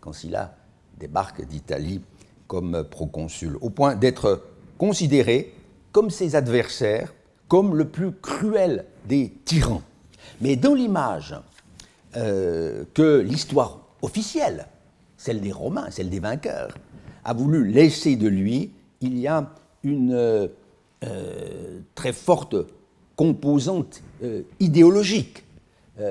quand 0.03 0.11
Sylla 0.11 0.53
débarque 0.99 1.47
d'Italie 1.47 2.01
comme 2.47 2.83
proconsul, 2.83 3.57
au 3.61 3.69
point 3.69 3.95
d'être 3.95 4.43
considéré 4.77 5.53
comme 5.93 6.09
ses 6.09 6.35
adversaires 6.35 7.13
comme 7.47 7.73
le 7.75 7.87
plus 7.87 8.11
cruel 8.11 8.83
des 9.07 9.31
tyrans. 9.45 9.81
Mais 10.41 10.57
dans 10.57 10.73
l'image 10.73 11.35
euh, 12.17 12.83
que 12.93 13.19
l'histoire 13.19 13.79
officielle, 14.01 14.67
celle 15.15 15.39
des 15.39 15.53
Romains, 15.53 15.89
celle 15.89 16.09
des 16.09 16.19
vainqueurs, 16.19 16.77
a 17.23 17.33
voulu 17.33 17.65
laisser 17.65 18.17
de 18.17 18.27
lui, 18.27 18.71
il 18.99 19.17
y 19.17 19.27
a 19.27 19.53
une 19.83 20.13
euh, 20.13 20.47
très 21.95 22.11
forte 22.11 22.57
composante 23.15 24.03
euh, 24.21 24.41
idéologique. 24.59 25.45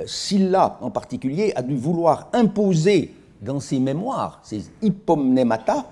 Sylla 0.06 0.78
en 0.80 0.92
particulier 0.92 1.52
a 1.56 1.62
dû 1.62 1.76
vouloir 1.76 2.28
imposer 2.32 3.12
dans 3.42 3.60
ses 3.60 3.78
mémoires, 3.78 4.40
ses 4.42 4.64
hypomnémata, 4.80 5.86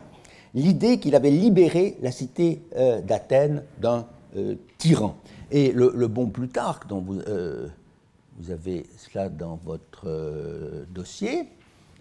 l'idée 0.55 0.99
qu'il 0.99 1.15
avait 1.15 1.31
libéré 1.31 1.99
la 2.01 2.11
cité 2.11 2.63
d'Athènes 3.05 3.63
d'un 3.79 4.07
tyran. 4.79 5.17
Et 5.51 5.73
le, 5.73 6.07
bon 6.07 6.29
Plutarque, 6.29 6.89
dont 6.89 7.01
vous, 7.01 7.21
vous 8.39 8.51
avez 8.51 8.87
cela 8.97 9.29
dans 9.29 9.59
votre 9.65 10.07
dossier, 10.91 11.49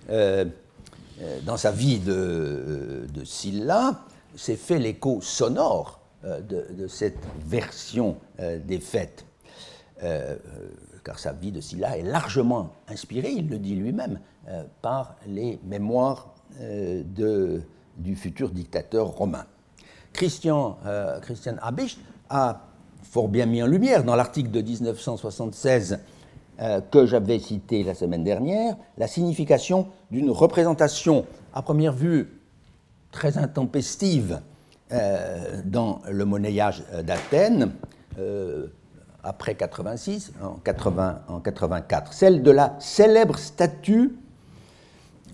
dans 0.08 1.58
sa 1.58 1.72
vie 1.72 2.00
de, 2.00 3.06
de 3.14 3.24
Sylla, 3.24 4.06
s'est 4.36 4.56
fait 4.56 4.80
l'écho 4.80 5.20
sonore 5.22 6.00
euh, 6.26 6.42
de, 6.42 6.88
cette 6.88 7.20
version 7.46 8.18
euh, 8.40 8.60
des 8.60 8.82
euh, 10.04 10.36
car 11.04 11.20
sa 11.20 11.34
vie 11.34 11.52
de 11.52 11.62
Sylla 11.62 11.98
est 11.98 12.04
largement 12.04 12.74
inspirée, 12.88 13.32
il 13.32 13.50
le 13.50 13.60
dit 13.60 13.76
lui-même, 13.76 14.20
par 14.82 15.16
les 15.28 15.60
mémoires 15.64 16.34
de, 16.60 17.62
du 17.98 18.16
futur 18.16 18.50
dictateur 18.50 19.08
romain. 19.08 19.46
Christian, 20.12 20.78
Christian 21.22 21.56
Habicht 21.62 22.00
a 22.30 22.62
fort 23.04 23.28
bien 23.28 23.46
mis 23.46 23.62
en 23.62 23.68
lumière 23.68 24.04
dans 24.04 24.16
l'article 24.16 24.50
de 24.50 24.62
1976 24.62 26.00
que 26.92 27.06
j'avais 27.06 27.40
cité 27.40 27.84
la 27.84 27.94
semaine 27.94 28.24
dernière, 28.24 28.76
la 28.98 29.08
signification 29.08 29.88
d'une 30.10 30.32
représentation 30.32 31.26
à 31.54 31.62
première 31.62 31.94
vue 31.94 32.40
très 33.12 33.38
intempestive 33.38 34.42
euh, 34.92 35.62
dans 35.66 36.02
le 36.10 36.26
monnayage 36.26 36.84
d'Athènes, 37.04 37.72
euh, 38.18 38.68
après 39.24 39.56
86, 39.56 40.34
en, 40.42 40.56
80, 40.56 41.22
en 41.28 41.40
84, 41.40 42.14
celle 42.14 42.44
de 42.44 42.52
la 42.52 42.76
célèbre 42.80 43.38
statue, 43.38 44.16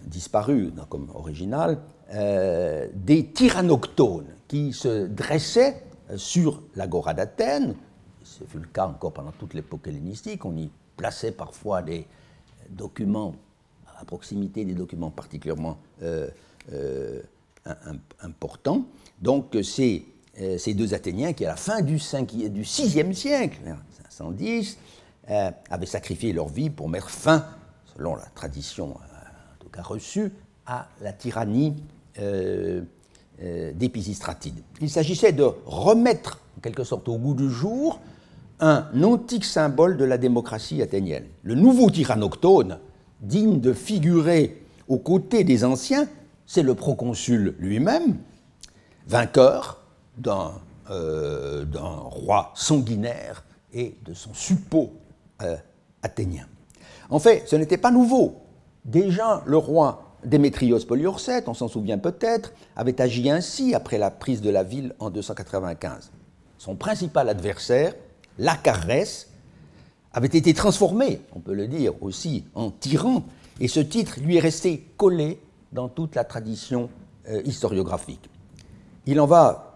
disparue 0.05 0.71
comme 0.89 1.09
originale, 1.13 1.79
euh, 2.13 2.87
des 2.93 3.25
tyrannoctones 3.27 4.27
qui 4.47 4.73
se 4.73 5.07
dressaient 5.07 5.83
sur 6.15 6.61
l'agora 6.75 7.13
d'Athènes. 7.13 7.75
Ce 8.23 8.43
fut 8.43 8.59
le 8.59 8.67
cas 8.67 8.87
encore 8.87 9.13
pendant 9.13 9.31
toute 9.31 9.53
l'époque 9.53 9.87
hellénistique. 9.87 10.45
On 10.45 10.55
y 10.55 10.69
plaçait 10.97 11.31
parfois 11.31 11.81
des 11.81 12.05
documents 12.69 13.35
à 13.99 14.05
proximité 14.05 14.65
des 14.65 14.73
documents 14.73 15.09
particulièrement 15.09 15.77
important. 18.21 18.85
Donc 19.21 19.57
c'est 19.63 20.03
euh, 20.41 20.57
ces 20.57 20.73
deux 20.73 20.93
Athéniens 20.93 21.33
qui, 21.33 21.45
à 21.45 21.49
la 21.49 21.55
fin 21.55 21.81
du, 21.81 21.99
5, 21.99 22.27
du 22.49 22.63
6e 22.63 23.13
siècle, 23.13 23.59
510, 24.09 24.77
euh, 25.29 25.49
avaient 25.69 25.85
sacrifié 25.85 26.33
leur 26.33 26.47
vie 26.47 26.69
pour 26.69 26.87
mettre 26.87 27.09
fin, 27.09 27.45
selon 27.95 28.15
la 28.15 28.25
tradition 28.35 28.89
euh, 28.89 28.89
en 28.91 29.63
tout 29.63 29.69
cas 29.69 29.81
reçue, 29.81 30.31
à 30.67 30.87
la 31.01 31.13
tyrannie 31.13 31.75
euh, 32.19 32.81
des 33.39 33.89
Pisistratide. 33.89 34.61
Il 34.81 34.89
s'agissait 34.89 35.33
de 35.33 35.43
remettre, 35.65 36.41
en 36.57 36.61
quelque 36.61 36.83
sorte, 36.83 37.09
au 37.09 37.17
goût 37.17 37.33
du 37.33 37.49
jour 37.49 37.99
un 38.59 38.85
antique 39.03 39.43
symbole 39.43 39.97
de 39.97 40.05
la 40.05 40.17
démocratie 40.17 40.81
athénienne. 40.81 41.25
Le 41.43 41.55
nouveau 41.55 41.89
tyrannoctone, 41.89 42.79
digne 43.19 43.59
de 43.59 43.73
figurer 43.73 44.61
aux 44.87 44.99
côtés 44.99 45.43
des 45.43 45.65
anciens, 45.65 46.07
c'est 46.45 46.63
le 46.63 46.75
proconsul 46.75 47.55
lui-même, 47.59 48.17
vainqueur 49.07 49.81
euh, 50.89 51.65
d'un 51.65 51.81
roi 51.81 52.51
sanguinaire 52.55 53.43
et 53.73 53.95
de 54.05 54.13
son 54.13 54.33
suppôt 54.33 54.93
euh, 55.41 55.55
athénien. 56.01 56.45
En 57.09 57.19
fait, 57.19 57.43
ce 57.47 57.55
n'était 57.55 57.77
pas 57.77 57.91
nouveau. 57.91 58.41
Déjà, 58.83 59.43
le 59.45 59.57
roi 59.57 60.15
Démétrios 60.23 60.85
Poliorcète, 60.85 61.47
on 61.47 61.53
s'en 61.53 61.67
souvient 61.67 61.97
peut-être, 61.97 62.53
avait 62.75 62.99
agi 63.01 63.29
ainsi 63.29 63.73
après 63.73 63.97
la 63.97 64.11
prise 64.11 64.41
de 64.41 64.49
la 64.49 64.63
ville 64.63 64.93
en 64.99 65.09
295. 65.09 66.11
Son 66.57 66.75
principal 66.75 67.29
adversaire, 67.29 67.93
Lacarès, 68.37 69.29
avait 70.13 70.27
été 70.27 70.53
transformé, 70.53 71.21
on 71.35 71.39
peut 71.39 71.53
le 71.53 71.67
dire 71.67 71.93
aussi, 72.01 72.45
en 72.55 72.71
tyran, 72.71 73.23
et 73.59 73.67
ce 73.67 73.79
titre 73.79 74.19
lui 74.21 74.37
est 74.37 74.41
resté 74.41 74.87
collé 74.97 75.39
dans 75.73 75.89
toute 75.89 76.15
la 76.15 76.23
tradition 76.23 76.89
euh, 77.29 77.41
historiographique. 77.45 78.29
Il 79.05 79.19
en 79.19 79.25
va 79.25 79.74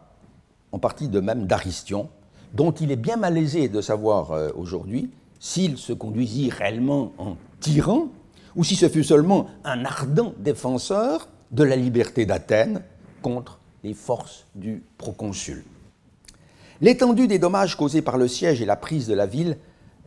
en 0.71 0.79
partie 0.79 1.08
de 1.08 1.19
même 1.19 1.45
d'Aristion, 1.45 2.10
dont 2.53 2.71
il 2.71 2.91
est 2.91 2.95
bien 2.95 3.17
malaisé 3.17 3.69
de 3.69 3.82
savoir 3.82 4.32
euh, 4.32 4.49
aujourd'hui 4.55 5.12
s'il 5.39 5.77
se 5.77 5.93
conduisit 5.93 6.49
réellement 6.49 7.13
en 7.17 7.38
tyran 7.60 8.10
ou 8.55 8.63
si 8.63 8.75
ce 8.75 8.89
fut 8.89 9.03
seulement 9.03 9.47
un 9.63 9.86
ardent 9.86 10.34
défenseur 10.38 11.29
de 11.51 11.63
la 11.63 11.75
liberté 11.75 12.25
d'Athènes 12.25 12.84
contre 13.21 13.60
les 13.84 13.93
forces 13.93 14.45
du 14.55 14.84
proconsul. 14.97 15.63
L'étendue 16.82 17.27
des 17.27 17.39
dommages 17.39 17.75
causés 17.75 18.01
par 18.01 18.17
le 18.17 18.27
siège 18.27 18.62
et 18.62 18.65
la 18.65 18.75
prise 18.75 19.08
de 19.08 19.13
la 19.13 19.25
ville 19.25 19.58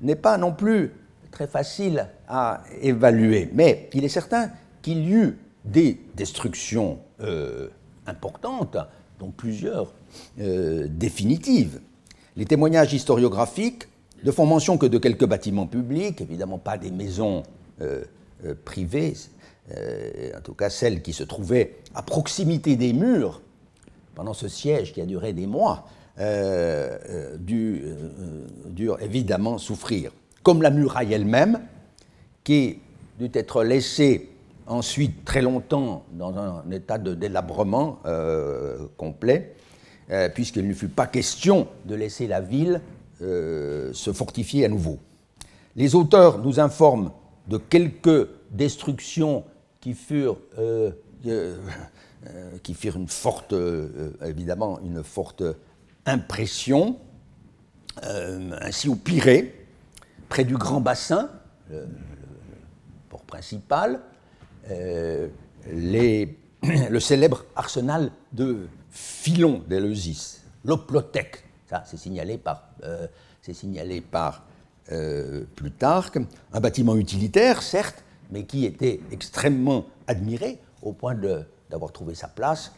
n'est 0.00 0.16
pas 0.16 0.38
non 0.38 0.52
plus 0.52 0.92
très 1.30 1.46
facile 1.46 2.08
à 2.28 2.62
évaluer, 2.80 3.50
mais 3.54 3.88
il 3.94 4.04
est 4.04 4.08
certain 4.08 4.50
qu'il 4.82 5.08
y 5.08 5.12
eut 5.12 5.38
des 5.64 6.00
destructions 6.14 6.98
euh, 7.20 7.68
importantes, 8.06 8.76
dont 9.18 9.30
plusieurs 9.30 9.92
euh, 10.40 10.86
définitives. 10.88 11.80
Les 12.36 12.44
témoignages 12.44 12.92
historiographiques 12.92 13.88
ne 14.24 14.30
font 14.30 14.46
mention 14.46 14.78
que 14.78 14.86
de 14.86 14.98
quelques 14.98 15.26
bâtiments 15.26 15.66
publics, 15.66 16.20
évidemment 16.20 16.58
pas 16.58 16.78
des 16.78 16.90
maisons 16.90 17.42
euh, 17.80 18.04
privées, 18.64 19.14
en 20.36 20.40
tout 20.42 20.54
cas 20.54 20.68
celles 20.68 21.02
qui 21.02 21.12
se 21.12 21.22
trouvaient 21.22 21.76
à 21.94 22.02
proximité 22.02 22.76
des 22.76 22.92
murs 22.92 23.40
pendant 24.14 24.34
ce 24.34 24.48
siège 24.48 24.92
qui 24.92 25.00
a 25.00 25.06
duré 25.06 25.32
des 25.32 25.46
mois, 25.46 25.86
durent 27.38 29.00
évidemment 29.00 29.58
souffrir. 29.58 30.12
Comme 30.42 30.62
la 30.62 30.70
muraille 30.70 31.12
elle-même, 31.12 31.60
qui 32.44 32.78
dut 33.18 33.30
être 33.34 33.62
laissée 33.62 34.32
ensuite 34.66 35.24
très 35.24 35.42
longtemps 35.42 36.04
dans 36.12 36.36
un 36.36 36.70
état 36.70 36.98
de 36.98 37.14
délabrement 37.14 37.98
euh, 38.06 38.86
complet, 38.96 39.54
euh, 40.12 40.28
puisqu'il 40.28 40.68
ne 40.68 40.74
fut 40.74 40.88
pas 40.88 41.06
question 41.06 41.68
de 41.86 41.94
laisser 41.94 42.26
la 42.26 42.40
ville 42.40 42.80
euh, 43.22 43.92
se 43.92 44.12
fortifier 44.12 44.64
à 44.64 44.68
nouveau. 44.68 44.98
Les 45.74 45.94
auteurs 45.94 46.38
nous 46.38 46.60
informent 46.60 47.12
de 47.48 47.56
quelques 47.56 48.28
destructions 48.50 49.44
qui 49.80 49.94
furent, 49.94 50.38
qui 52.62 52.74
firent 52.74 52.96
une 52.96 53.08
forte, 53.08 53.52
évidemment, 54.24 54.78
une 54.80 55.02
forte 55.02 55.42
impression, 56.06 56.98
ainsi 58.00 58.88
au 58.88 58.94
Pirée, 58.94 59.66
près 60.28 60.44
du 60.44 60.56
Grand 60.56 60.80
Bassin, 60.80 61.30
le 61.70 61.88
port 63.08 63.22
principal, 63.22 64.00
euh, 64.70 65.28
le 66.62 67.00
célèbre 67.00 67.44
arsenal 67.56 68.10
de 68.32 68.68
Philon 68.90 69.62
d'Eleusis, 69.68 70.42
l'Oplotec, 70.64 71.44
ça 71.68 71.82
c'est 71.86 71.96
signalé 71.96 72.38
par, 72.38 72.70
euh, 72.84 73.06
euh, 74.90 75.44
Plutarque, 75.56 76.18
un 76.52 76.60
bâtiment 76.60 76.96
utilitaire 76.96 77.62
certes, 77.62 78.04
mais 78.30 78.44
qui 78.44 78.64
était 78.64 79.00
extrêmement 79.10 79.86
admiré 80.06 80.58
au 80.82 80.92
point 80.92 81.14
d'avoir 81.70 81.92
trouvé 81.92 82.14
sa 82.14 82.28
place 82.28 82.72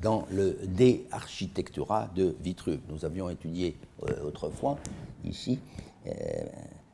dans 0.00 0.26
le 0.30 0.58
De 0.66 1.00
Architectura 1.12 2.10
de 2.14 2.34
Vitruve. 2.40 2.80
Nous 2.88 3.04
avions 3.04 3.28
étudié 3.28 3.76
autrefois 4.24 4.78
ici 5.24 5.60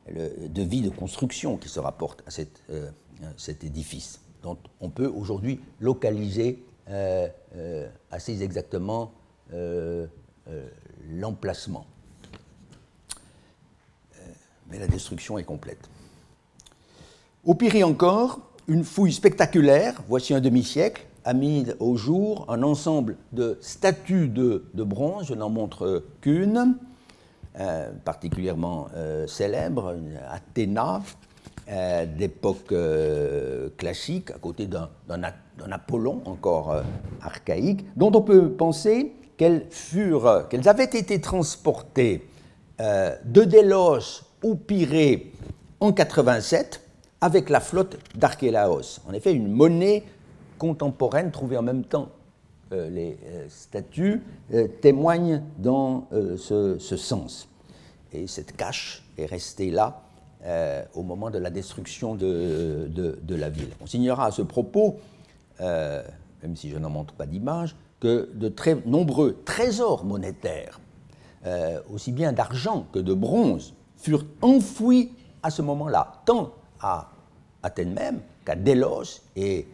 le 0.07 0.47
devis 0.49 0.81
de 0.81 0.89
construction 0.89 1.57
qui 1.57 1.69
se 1.69 1.79
rapporte 1.79 2.23
à 2.27 2.41
euh, 2.71 2.89
cet 3.37 3.63
édifice, 3.63 4.19
dont 4.43 4.57
on 4.81 4.89
peut 4.89 5.07
aujourd'hui 5.07 5.59
localiser 5.79 6.63
euh, 6.89 7.27
euh, 7.55 7.89
assez 8.11 8.43
exactement 8.43 9.11
l'emplacement. 11.11 11.85
mais 14.71 14.79
la 14.79 14.87
destruction 14.87 15.37
est 15.37 15.43
complète. 15.43 15.87
Au 17.45 17.53
Pirée 17.53 17.83
encore, 17.83 18.39
une 18.67 18.83
fouille 18.83 19.13
spectaculaire, 19.13 20.01
voici 20.07 20.33
un 20.33 20.41
demi-siècle, 20.41 21.05
a 21.23 21.33
mis 21.33 21.67
au 21.79 21.95
jour 21.95 22.45
un 22.49 22.63
ensemble 22.63 23.15
de 23.31 23.59
statues 23.61 24.27
de, 24.27 24.63
bronze, 24.73 25.27
je 25.27 25.35
n'en 25.35 25.49
montre 25.49 26.03
qu'une, 26.21 26.77
particulièrement 28.03 28.87
célèbre, 29.27 29.95
Athéna, 30.31 31.03
euh, 31.69 32.05
d'époque 32.05 32.73
euh, 32.73 33.69
classique, 33.77 34.31
à 34.31 34.37
côté 34.37 34.67
d'un 34.67 34.89
Apollon 35.71 36.21
encore 36.25 36.71
euh, 36.71 36.81
archaïque, 37.21 37.85
dont 37.95 38.11
on 38.13 38.21
peut 38.21 38.51
penser 38.51 39.13
qu'elles 39.37 39.67
furent, 39.69 40.49
qu'elles 40.49 40.67
avaient 40.67 40.83
été 40.83 41.21
transportées 41.21 42.27
de 42.79 43.43
Délos 43.45 44.23
au 44.43 44.55
Pirée 44.55 45.31
en 45.79 45.93
87 45.93 46.81
avec 47.21 47.49
la 47.49 47.61
flotte 47.61 47.97
d'Archélaos. 48.13 48.99
En 49.07 49.13
effet, 49.13 49.31
une 49.31 49.49
monnaie 49.49 50.03
contemporaine 50.57 51.31
trouvée 51.31 51.55
en 51.55 51.61
même 51.61 51.85
temps 51.85 52.09
les 52.71 53.17
statues 53.47 54.21
euh, 54.53 54.67
témoigne 54.81 55.43
dans 55.59 56.09
ce, 56.37 56.77
sens. 56.97 57.47
Et 58.11 58.27
cette 58.27 58.57
cache 58.57 59.03
est 59.17 59.27
restée 59.27 59.71
là 59.71 60.02
au 60.93 61.03
moment 61.03 61.29
de 61.29 61.37
la 61.37 61.49
destruction 61.49 62.15
de, 62.15 62.89
de, 62.89 63.35
la 63.35 63.49
ville. 63.49 63.69
On 63.81 63.85
signera 63.85 64.25
à 64.25 64.31
ce 64.31 64.41
propos, 64.41 64.99
même 65.59 66.55
si 66.55 66.69
je 66.69 66.77
n'en 66.77 66.89
montre 66.89 67.13
pas 67.13 67.25
d'image, 67.25 67.75
que 67.99 68.29
de 68.33 68.49
très 68.49 68.75
nombreux 68.85 69.41
trésors 69.45 70.03
monétaires, 70.03 70.81
aussi 71.89 72.11
bien 72.11 72.33
d'argent 72.33 72.85
que 72.91 72.99
de 72.99 73.13
bronze, 73.13 73.73
furent 73.95 74.25
enfouis 74.41 75.13
à 75.43 75.49
ce 75.49 75.61
moment-là, 75.61 76.21
tant 76.25 76.51
à 76.81 77.09
Athènes 77.61 77.93
même 77.93 78.19
qu'à 78.45 78.55
Délos 78.55 79.21
et 79.37 79.65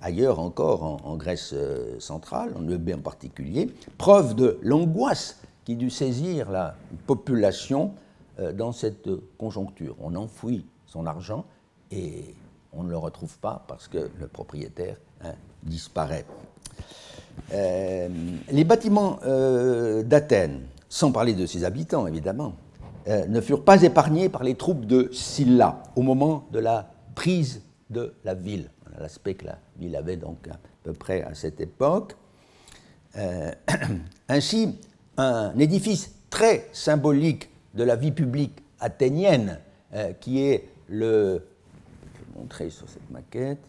ailleurs 0.00 0.38
encore 0.38 0.82
en, 1.04 1.16
Grèce 1.16 1.50
euh, 1.52 1.98
centrale, 1.98 2.52
en 2.56 2.68
Eubée 2.68 2.94
en 2.94 3.00
particulier, 3.00 3.70
preuve 3.98 4.34
de 4.34 4.58
l'angoisse 4.62 5.40
qui 5.64 5.74
dut 5.76 5.90
saisir 5.90 6.50
la 6.50 6.76
population 7.06 7.86
euh, 7.86 8.05
dans 8.54 8.72
cette 8.72 9.08
conjoncture. 9.38 9.96
On 10.00 10.14
enfouit 10.14 10.66
son 10.86 11.06
argent 11.06 11.44
et 11.90 12.34
on 12.72 12.82
ne 12.82 12.90
le 12.90 12.96
retrouve 12.96 13.38
pas 13.38 13.64
parce 13.68 13.88
que 13.88 14.10
le 14.18 14.26
propriétaire 14.26 14.96
hein, 15.22 15.32
disparaît. 15.62 16.24
Euh, 17.52 18.08
les 18.50 18.64
bâtiments 18.64 19.18
d'Athènes, 20.04 20.62
sans 20.88 21.12
parler 21.12 21.34
de 21.34 21.46
ses 21.46 21.64
habitants 21.64 22.06
évidemment, 22.06 22.54
ne 23.06 23.40
furent 23.40 23.64
pas 23.64 23.82
épargnés 23.82 24.28
par 24.28 24.42
les 24.42 24.56
troupes 24.56 24.84
de 24.84 25.08
Sylla 25.12 25.82
au 25.94 26.02
moment 26.02 26.46
de 26.50 26.58
la 26.58 26.90
prise 27.14 27.62
de 27.88 28.14
la 28.24 28.34
ville 28.34 28.68
l'aspect 29.00 29.34
que 29.34 29.46
la 29.46 29.58
ville 29.78 29.96
avait 29.96 30.16
donc 30.16 30.48
à 30.48 30.58
peu 30.82 30.92
près 30.92 31.22
à 31.22 31.34
cette 31.34 31.60
époque. 31.60 32.16
Euh, 33.16 33.52
ainsi, 34.28 34.78
un 35.16 35.56
édifice 35.58 36.14
très 36.30 36.68
symbolique 36.72 37.48
de 37.76 37.84
la 37.84 37.96
vie 37.96 38.12
publique 38.12 38.58
athénienne, 38.80 39.60
euh, 39.94 40.12
qui 40.20 40.42
est 40.42 40.68
le, 40.88 41.46
je 42.14 42.20
vais 42.20 42.40
montrer 42.40 42.70
sur 42.70 42.88
cette 42.88 43.08
maquette, 43.10 43.60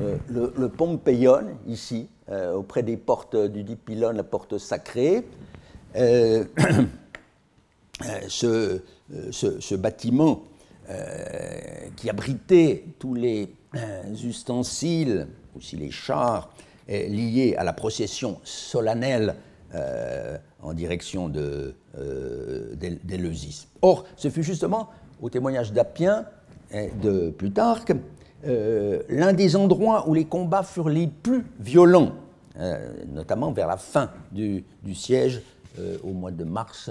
euh, 0.00 0.16
le, 0.28 0.52
le, 0.56 0.68
Pompéion, 0.68 1.56
ici, 1.66 2.08
auprès 2.54 2.82
des 2.82 2.96
portes 2.96 3.36
du 3.36 3.62
dit 3.62 3.76
pylône, 3.76 4.16
la 4.16 4.24
porte 4.24 4.58
sacrée. 4.58 5.24
Ce, 8.28 8.82
ce, 9.30 9.58
ce, 9.58 9.74
bâtiment 9.74 10.42
qui 11.96 12.10
abritait 12.10 12.84
tous 12.98 13.14
les 13.14 13.48
ustensiles, 14.22 15.28
aussi 15.56 15.76
les 15.76 15.90
chars, 15.90 16.50
liés 16.88 17.54
à 17.56 17.64
la 17.64 17.72
procession 17.72 18.38
solennelle 18.44 19.34
euh, 19.74 20.38
en 20.62 20.72
direction 20.72 21.28
de, 21.28 21.74
euh. 21.98 22.74
Or, 23.82 24.04
ce 24.16 24.30
fut 24.30 24.42
justement, 24.42 24.88
au 25.20 25.30
témoignage 25.30 25.72
d'Appien 25.72 26.26
et 26.70 26.90
de 27.02 27.30
Plutarque, 27.30 27.92
euh, 28.46 29.02
l'un 29.08 29.32
des 29.32 29.56
endroits 29.56 30.08
où 30.08 30.14
les 30.14 30.24
combats 30.24 30.62
furent 30.62 30.88
les 30.88 31.06
plus 31.06 31.44
violents, 31.60 32.12
notamment 33.12 33.52
vers 33.52 33.66
la 33.66 33.76
fin 33.76 34.10
du, 34.32 34.64
siège 34.94 35.42
au 36.02 36.12
mois 36.12 36.30
de 36.30 36.44
mars 36.44 36.90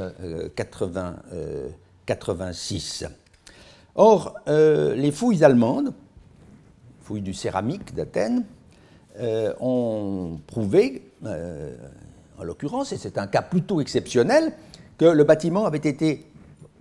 80, 0.56 1.16
86. 2.06 3.06
Or, 3.96 4.36
les 4.48 5.12
fouilles 5.12 5.44
allemandes 5.44 5.94
fouilles 7.06 7.22
du 7.22 7.36
céramique 7.36 7.94
d'Athènes, 7.94 8.44
euh, 9.20 9.54
ont 9.60 10.40
prouvé, 10.48 11.12
euh, 11.26 11.76
en 12.40 12.44
l'occurrence, 12.44 12.92
et 12.92 12.98
c'est 12.98 13.18
un 13.18 13.28
cas 13.28 13.42
plutôt 13.42 13.82
exceptionnel, 13.82 14.54
que 14.98 15.06
le 15.06 15.24
bâtiment 15.24 15.66
avait 15.66 15.78
été 15.78 16.26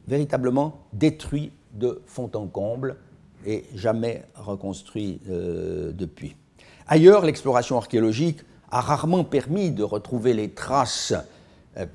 véritablement 0.06 0.80
détruit 0.92 1.52
de 1.72 2.02
fond 2.06 2.30
en 2.34 2.46
comble 2.46 2.96
et 3.46 3.64
jamais 3.74 4.24
reconstruit 4.34 5.20
euh, 5.28 5.92
depuis. 5.92 6.36
Ailleurs, 6.86 7.24
l'exploration 7.24 7.76
archéologique 7.76 8.40
a 8.70 8.80
rarement 8.80 9.24
permis 9.24 9.70
de 9.70 9.82
retrouver 9.82 10.34
les 10.34 10.50
traces 10.50 11.14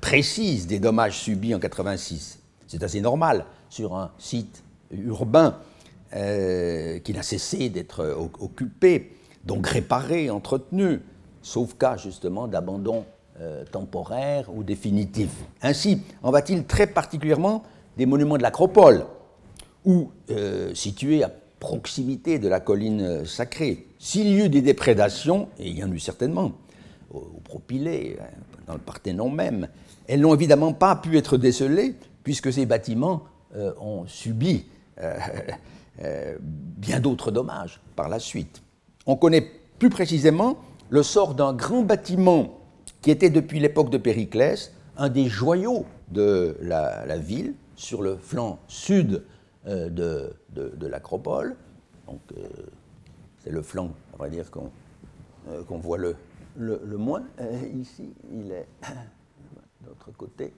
précises 0.00 0.66
des 0.66 0.78
dommages 0.78 1.18
subis 1.18 1.54
en 1.54 1.58
86. 1.58 2.40
C'est 2.66 2.82
assez 2.82 3.00
normal 3.00 3.46
sur 3.68 3.96
un 3.96 4.10
site 4.18 4.62
urbain 4.90 5.56
euh, 6.14 6.98
qui 6.98 7.12
n'a 7.12 7.22
cessé 7.22 7.68
d'être 7.68 8.16
occupé, 8.40 9.12
donc 9.44 9.66
réparé, 9.66 10.30
entretenu, 10.30 11.00
sauf 11.42 11.74
cas 11.74 11.96
justement 11.96 12.48
d'abandon 12.48 13.04
euh, 13.40 13.64
temporaire 13.64 14.54
ou 14.54 14.62
définitif. 14.62 15.30
Ainsi 15.62 16.02
en 16.22 16.30
va-t-il 16.30 16.64
très 16.64 16.86
particulièrement 16.86 17.62
des 17.96 18.06
monuments 18.06 18.36
de 18.36 18.42
l'acropole, 18.42 19.06
ou 19.84 20.10
euh, 20.30 20.74
situés 20.74 21.22
à 21.24 21.30
proximité 21.58 22.38
de 22.38 22.48
la 22.48 22.60
colline 22.60 23.24
sacrée. 23.24 23.86
S'il 23.98 24.28
y 24.28 24.40
eut 24.40 24.48
des 24.48 24.62
déprédations, 24.62 25.48
et 25.58 25.68
il 25.68 25.78
y 25.78 25.84
en 25.84 25.90
eut 25.92 25.98
certainement, 25.98 26.52
au, 27.12 27.20
Propylée, 27.44 28.16
hein, 28.20 28.24
dans 28.66 28.74
le 28.74 28.80
Parthénon 28.80 29.28
même, 29.28 29.68
elles 30.06 30.20
n'ont 30.20 30.34
évidemment 30.34 30.72
pas 30.72 30.96
pu 30.96 31.18
être 31.18 31.36
décelées, 31.36 31.94
puisque 32.22 32.52
ces 32.52 32.66
bâtiments 32.66 33.24
ont 33.80 34.04
subi 34.06 34.66
euh, 36.02 36.36
bien 36.40 36.98
d'autres 36.98 37.30
dommages 37.30 37.80
par 37.94 38.08
la 38.08 38.18
suite. 38.18 38.62
On 39.06 39.16
connaît 39.16 39.46
plus 39.78 39.90
précisément 39.90 40.56
le 40.88 41.02
sort 41.02 41.34
d'un 41.34 41.52
grand 41.52 41.82
bâtiment 41.82 42.59
qui 43.02 43.10
était 43.10 43.30
depuis 43.30 43.60
l'époque 43.60 43.90
de 43.90 43.98
Périclès 43.98 44.72
un 44.96 45.08
des 45.08 45.26
joyaux 45.28 45.86
de 46.10 46.56
la, 46.60 47.18
ville 47.18 47.54
sur 47.74 48.02
le 48.02 48.16
flanc 48.16 48.58
sud 48.68 49.24
euh, 49.66 49.88
de, 49.88 50.34
de, 50.50 50.86
l'acropole. 50.86 51.56
Donc 52.06 52.20
euh, 52.36 52.46
c'est 53.38 53.50
le 53.50 53.62
flanc, 53.62 53.92
on 54.14 54.16
va 54.16 54.28
dire, 54.28 54.50
qu'on 54.50 54.70
qu'on 55.66 55.78
voit 55.78 55.96
le, 55.96 56.16
le, 56.56 56.80
le 56.84 56.96
moins. 56.98 57.24
ici, 57.74 58.12
il 58.30 58.52
est 58.52 58.68
de 59.80 59.86
l'autre 59.88 60.10
côté. 60.16 60.52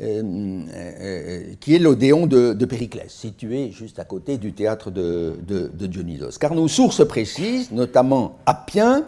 Euh, 0.00 0.64
euh, 0.74 1.54
qui 1.60 1.74
est 1.74 1.78
l'Odéon 1.78 2.26
de, 2.26 2.64
Périclès, 2.64 3.12
situé 3.12 3.70
juste 3.72 3.98
à 3.98 4.06
côté 4.06 4.38
du 4.38 4.54
théâtre 4.54 4.90
de, 4.90 5.36
Dionysos. 5.86 6.38
Car 6.40 6.54
nos 6.54 6.66
sources 6.66 7.06
précisent, 7.06 7.70
notamment 7.72 8.38
Appien, 8.46 9.04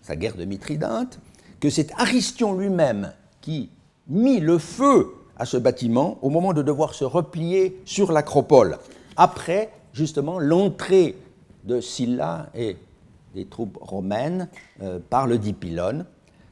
sa 0.00 0.14
guerre 0.14 0.36
de 0.36 0.44
Mithridate, 0.44 1.18
que 1.58 1.70
c'est 1.70 1.90
Aristion 1.98 2.54
lui-même 2.56 3.12
qui 3.40 3.68
mit 4.06 4.38
le 4.38 4.58
feu 4.58 5.08
à 5.36 5.44
ce 5.44 5.56
bâtiment 5.56 6.18
au 6.22 6.30
moment 6.30 6.52
de 6.52 6.62
devoir 6.62 6.94
se 6.94 7.04
replier 7.04 7.80
sur 7.84 8.12
l'acropole, 8.12 8.78
après 9.16 9.72
justement 9.92 10.38
l'entrée 10.38 11.16
de 11.64 11.80
Sylla 11.80 12.48
et 12.54 12.76
des 13.34 13.46
troupes 13.46 13.78
romaines 13.80 14.48
euh, 14.82 15.00
par 15.10 15.26
le 15.26 15.36
Dipylone, 15.36 16.06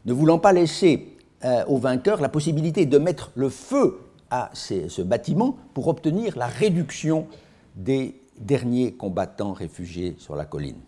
ne 0.07 0.13
voulant 0.13 0.41
pas 0.41 0.53
laisser 0.53 1.18
euh, 1.45 1.65
au 1.67 1.79
vainqueur 1.79 2.21
la 2.21 2.29
possibilité 2.29 2.85
de 2.85 2.99
mettre 2.99 3.31
le 3.37 3.49
feu 3.49 4.01
à 4.31 4.51
ce 4.53 5.03
bâtiment 5.03 5.57
pour 5.73 5.89
obtenir 5.89 6.37
la 6.37 6.47
réduction 6.47 7.29
des 7.77 8.21
derniers 8.39 8.93
combattants 8.93 9.53
réfugiés 9.53 10.17
sur 10.19 10.37
la 10.37 10.45
colline. 10.45 10.81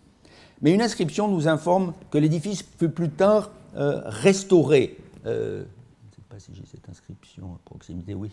Mais 0.61 0.73
une 0.73 0.81
inscription 0.81 1.27
nous 1.27 1.47
informe 1.47 1.93
que 2.11 2.17
l'édifice 2.17 2.63
fut 2.77 2.89
plus 2.89 3.09
tard 3.09 3.51
euh, 3.75 4.01
restauré. 4.05 4.97
Euh, 5.25 5.63
je 6.03 6.07
ne 6.07 6.15
sais 6.15 6.21
pas 6.29 6.39
si 6.39 6.51
j'ai 6.53 6.65
cette 6.69 6.87
inscription 6.89 7.53
à 7.55 7.59
proximité, 7.63 8.13
oui. 8.13 8.31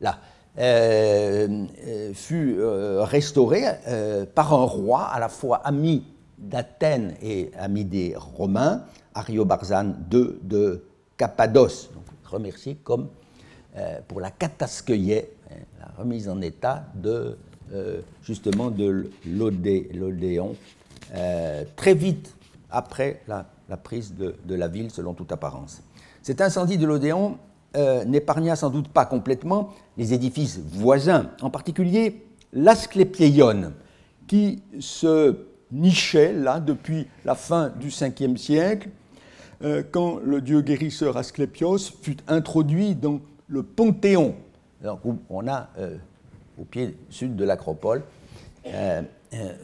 Là. 0.00 0.18
fut 2.14 2.58
restauré 2.60 3.62
par 4.34 4.52
un 4.52 4.64
roi 4.64 5.04
à 5.04 5.18
la 5.18 5.28
fois 5.28 5.56
ami 5.58 6.04
d'Athènes 6.42 7.14
et 7.22 7.50
ami 7.56 7.84
des 7.84 8.14
Romains, 8.16 8.84
Ariobarzane 9.14 10.04
II 10.12 10.34
de 10.42 10.84
Cappadoce, 11.16 11.90
donc 11.94 12.04
remercié 12.24 12.76
comme 12.82 13.08
euh, 13.76 14.00
pour 14.06 14.20
la 14.20 14.30
catasqueillée, 14.30 15.30
hein, 15.50 15.56
la 15.80 15.86
remise 15.96 16.28
en 16.28 16.40
état 16.40 16.84
de 16.94 17.38
euh, 17.72 18.00
justement 18.22 18.70
de 18.70 19.10
l'Odéon, 19.26 20.54
euh, 21.14 21.64
très 21.76 21.94
vite 21.94 22.34
après 22.70 23.22
la, 23.28 23.46
prise 23.76 24.14
de, 24.14 24.54
la 24.54 24.68
ville, 24.68 24.90
selon 24.90 25.14
toute 25.14 25.32
apparence. 25.32 25.82
Cet 26.22 26.40
incendie 26.40 26.76
de 26.76 26.86
l'Odéon 26.86 27.38
n'épargna 28.06 28.54
sans 28.54 28.68
doute 28.68 28.88
pas 28.88 29.06
complètement 29.06 29.72
les 29.96 30.12
édifices 30.12 30.58
voisins, 30.58 31.30
en 31.40 31.48
particulier 31.48 32.26
l'Asclépieion, 32.52 33.72
qui 34.26 34.62
se 34.78 35.36
nichait 35.70 36.34
là 36.34 36.60
depuis 36.60 37.06
la 37.24 37.34
fin 37.34 37.70
du 37.70 37.88
Ve 37.88 38.36
siècle 38.36 38.90
quand 39.90 40.18
le 40.18 40.40
dieu 40.40 40.60
guérisseur 40.60 41.16
Asclépios 41.16 41.78
fut 41.78 42.16
introduit 42.28 42.94
dans 42.94 43.20
le 43.48 43.62
Panthéon. 43.62 44.34
Donc, 44.82 45.00
on 45.30 45.46
a 45.46 45.68
au 46.58 46.64
pied 46.64 46.96
sud 47.10 47.36
de 47.36 47.44
l'acropole 47.44 48.02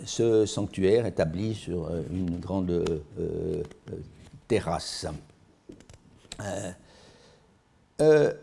ce 0.04 0.46
sanctuaire 0.46 1.06
établi 1.06 1.54
sur 1.54 1.90
une 2.12 2.38
grande 2.38 2.84
terrasse. 4.46 5.06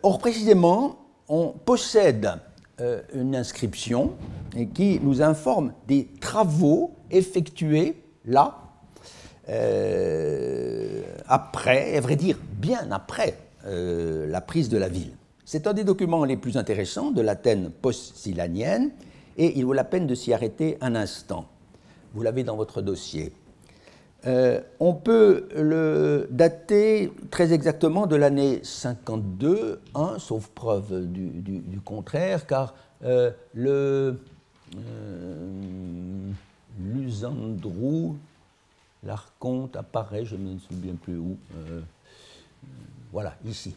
or, 0.03 0.19
précisément, 0.19 1.05
on 1.27 1.49
possède 1.49 2.39
euh, 2.81 3.01
une 3.13 3.35
inscription 3.35 4.13
qui 4.73 4.99
nous 5.01 5.21
informe 5.21 5.73
des 5.87 6.07
travaux 6.19 6.93
effectués 7.09 7.95
là, 8.25 8.64
euh, 9.49 11.01
après, 11.27 11.97
à 11.97 12.01
vrai 12.01 12.15
dire 12.15 12.37
bien 12.53 12.91
après 12.91 13.37
euh, 13.65 14.27
la 14.27 14.41
prise 14.41 14.69
de 14.69 14.77
la 14.77 14.89
ville. 14.89 15.11
C'est 15.45 15.67
un 15.67 15.73
des 15.73 15.83
documents 15.83 16.25
les 16.25 16.37
plus 16.37 16.57
intéressants 16.57 17.11
de 17.11 17.21
l'Athènes 17.21 17.69
post-silanienne 17.69 18.91
et 19.37 19.57
il 19.57 19.65
vaut 19.65 19.73
la 19.73 19.83
peine 19.83 20.07
de 20.07 20.15
s'y 20.15 20.33
arrêter 20.33 20.77
un 20.81 20.95
instant. 20.95 21.45
Vous 22.13 22.23
l'avez 22.23 22.43
dans 22.43 22.55
votre 22.55 22.81
dossier. 22.81 23.31
Euh, 24.25 24.59
on 24.79 24.93
peut 24.93 25.47
le 25.55 26.27
dater 26.31 27.11
très 27.29 27.53
exactement 27.53 28.07
de 28.07 28.15
l'année 28.15 28.59
52, 28.63 29.79
hein, 29.93 30.15
sauf 30.17 30.47
preuve 30.47 31.05
du, 31.05 31.79
contraire, 31.83 32.47
car 32.47 32.73
le 33.53 34.17
Lusandrou, 36.79 38.17
l'archonte 39.05 39.75
apparaît, 39.75 40.25
je 40.25 40.35
ne 40.35 40.53
me 40.53 40.59
souviens 40.59 40.95
plus 40.95 41.17
où, 41.17 41.37
voilà, 43.11 43.35
ici. 43.45 43.75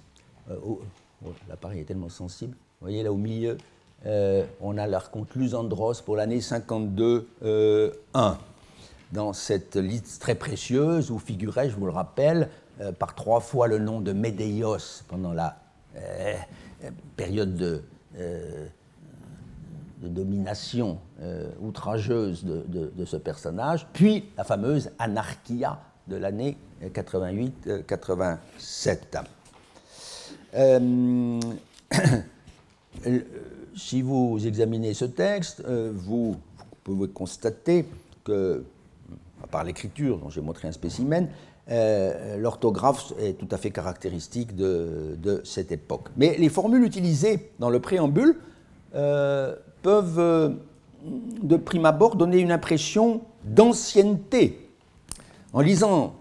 Oh, 0.64 0.80
l'appareil 1.48 1.80
est 1.80 1.84
tellement 1.84 2.08
sensible. 2.08 2.52
Vous 2.80 2.86
voyez 2.86 3.02
là 3.02 3.12
au 3.12 3.16
milieu, 3.16 3.58
on 4.04 4.78
a 4.78 4.86
l'archonte 4.86 5.34
Lusandros 5.34 6.00
pour 6.04 6.16
l'année 6.16 6.40
52-1 6.40 7.24
dans 9.12 9.32
cette 9.32 9.76
liste 9.76 10.20
très 10.20 10.34
précieuse 10.34 11.10
où 11.10 11.18
figurait, 11.18 11.70
je 11.70 11.76
vous 11.76 11.86
le 11.86 11.92
rappelle, 11.92 12.48
euh, 12.80 12.92
par 12.92 13.14
trois 13.14 13.40
fois 13.40 13.66
le 13.66 13.78
nom 13.78 14.00
de 14.00 14.12
Médéios 14.12 15.02
pendant 15.08 15.32
la 15.32 15.56
euh, 15.96 16.34
période 17.16 17.56
de, 17.56 17.82
euh, 18.18 18.66
domination 20.00 20.98
outrageuse 21.60 22.44
de, 22.44 23.04
ce 23.04 23.16
personnage, 23.16 23.88
puis 23.92 24.30
la 24.36 24.44
fameuse 24.44 24.90
anarchia 24.98 25.80
de 26.06 26.14
l'année 26.16 26.56
88-87. 26.82 29.24
si 33.76 34.02
vous 34.02 34.46
examinez 34.46 34.94
ce 34.94 35.06
texte, 35.06 35.64
vous 35.66 36.36
pouvez 36.84 37.08
constater 37.08 37.84
que 38.24 38.64
à 39.42 39.46
part 39.46 39.64
l'écriture 39.64 40.18
dont 40.18 40.30
j'ai 40.30 40.40
montré 40.40 40.68
un 40.68 40.72
spécimen, 40.72 41.28
euh, 41.70 42.38
l'orthographe 42.38 43.12
est 43.18 43.34
tout 43.34 43.48
à 43.50 43.58
fait 43.58 43.70
caractéristique 43.70 44.56
de, 44.56 45.40
cette 45.44 45.72
époque. 45.72 46.08
Mais 46.16 46.36
les 46.38 46.48
formules 46.48 46.84
utilisées 46.84 47.50
dans 47.58 47.70
le 47.70 47.80
préambule 47.80 48.36
euh, 48.94 49.54
peuvent, 49.82 50.18
euh, 50.18 50.50
de 51.04 51.56
prime 51.56 51.86
abord, 51.86 52.16
donner 52.16 52.38
une 52.38 52.52
impression 52.52 53.22
d'ancienneté. 53.44 54.68
En 55.52 55.60
lisant 55.60 56.14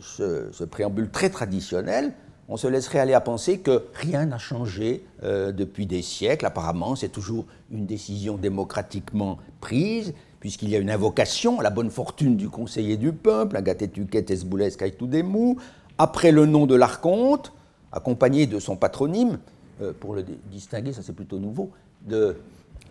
ce, 0.00 0.64
préambule 0.64 1.10
très 1.10 1.30
traditionnel, 1.30 2.12
on 2.48 2.56
se 2.56 2.66
laisserait 2.66 2.98
aller 2.98 3.14
à 3.14 3.20
penser 3.20 3.58
que 3.58 3.84
rien 3.94 4.26
n'a 4.26 4.38
changé 4.38 5.04
depuis 5.22 5.86
des 5.86 6.02
siècles. 6.02 6.46
Apparemment, 6.46 6.96
c'est 6.96 7.10
toujours 7.10 7.44
une 7.70 7.86
décision 7.86 8.36
démocratiquement 8.36 9.38
prise 9.60 10.14
puisqu'il 10.40 10.70
y 10.70 10.76
a 10.76 10.78
une 10.78 10.90
invocation 10.90 11.60
à 11.60 11.62
la 11.62 11.70
bonne 11.70 11.90
fortune 11.90 12.36
du 12.36 12.48
conseiller 12.48 12.96
du 12.96 13.12
peuple, 13.12 13.56
Agatetuket 13.56 14.30
Esboules 14.30 14.74
Kaitoudemu, 14.76 15.56
après 15.98 16.32
le 16.32 16.46
nom 16.46 16.66
de 16.66 16.74
l'archonte, 16.74 17.52
accompagné 17.92 18.46
de 18.46 18.58
son 18.58 18.74
patronyme, 18.74 19.38
euh, 19.82 19.92
pour 19.98 20.14
le 20.14 20.24
distinguer, 20.50 20.92
ça 20.92 21.02
c'est 21.02 21.12
plutôt 21.12 21.38
nouveau, 21.38 21.70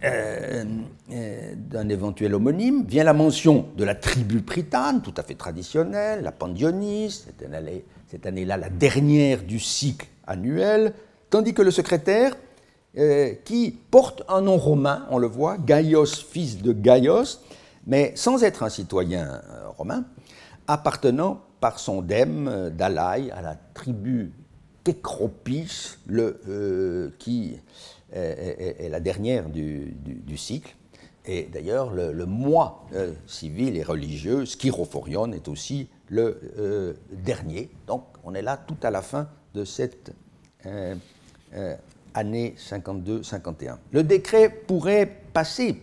euh, 0.02 0.64
euh, 1.12 1.54
d'un 1.58 1.90
éventuel 1.90 2.34
homonyme, 2.34 2.86
vient 2.86 3.04
la 3.04 3.12
mention 3.12 3.66
de 3.76 3.84
la 3.84 3.96
tribu 3.96 4.42
pritane, 4.42 5.02
tout 5.02 5.14
à 5.18 5.24
fait 5.24 5.36
traditionnelle, 5.36 6.24
la 6.24 6.32
Pandionis, 6.32 7.26
cette 8.08 8.26
année-là 8.26 8.56
la 8.56 8.70
dernière 8.70 9.44
du 9.44 9.60
cycle 9.60 10.08
annuel, 10.26 10.94
tandis 11.30 11.54
que 11.54 11.62
le 11.62 11.72
secrétaire 11.72 12.34
euh, 12.98 13.34
qui 13.44 13.78
porte 13.92 14.24
un 14.30 14.40
nom 14.40 14.56
romain, 14.56 15.06
on 15.10 15.18
le 15.18 15.28
voit, 15.28 15.58
Gaios, 15.58 16.06
fils 16.06 16.62
de 16.62 16.72
Gaios, 16.72 17.42
mais 17.86 18.14
sans 18.16 18.44
être 18.44 18.64
un 18.64 18.70
citoyen 18.70 19.42
romain, 19.78 20.06
appartenant 20.68 21.42
par 21.60 21.78
son 21.78 22.02
dème 22.02 22.70
d'Alaï 22.70 23.32
à 23.32 23.42
la 23.42 23.56
tribu 23.74 24.32
Kécropis, 24.86 25.98
le, 26.08 27.12
qui 27.20 27.58
est, 28.14 28.90
la 28.90 29.00
dernière 29.00 29.50
du, 29.50 30.38
cycle. 30.38 30.76
Et 31.26 31.44
d'ailleurs, 31.44 31.92
le, 31.92 32.26
mois 32.26 32.86
civil 33.28 33.78
et 33.78 33.84
religieux, 33.84 34.46
Skirophorion, 34.46 35.32
est 35.32 35.48
aussi 35.48 35.88
le 36.08 36.96
dernier. 37.12 37.70
Donc, 37.88 38.04
on 38.24 38.34
est 38.34 38.42
là 38.42 38.58
tout 38.58 38.78
à 38.84 38.92
la 38.92 39.02
fin 39.02 39.30
de 39.54 39.64
cette 39.64 40.12
année 42.14 42.56
52-51. 42.58 43.78
Le 43.92 44.04
décret 44.04 44.50
pourrait 44.50 45.10
passer 45.34 45.82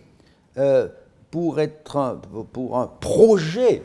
euh, 0.57 0.87
pour 1.31 1.59
être 1.59 1.97
un, 1.97 2.21
pour 2.53 2.77
un 2.77 2.87
projet 2.87 3.81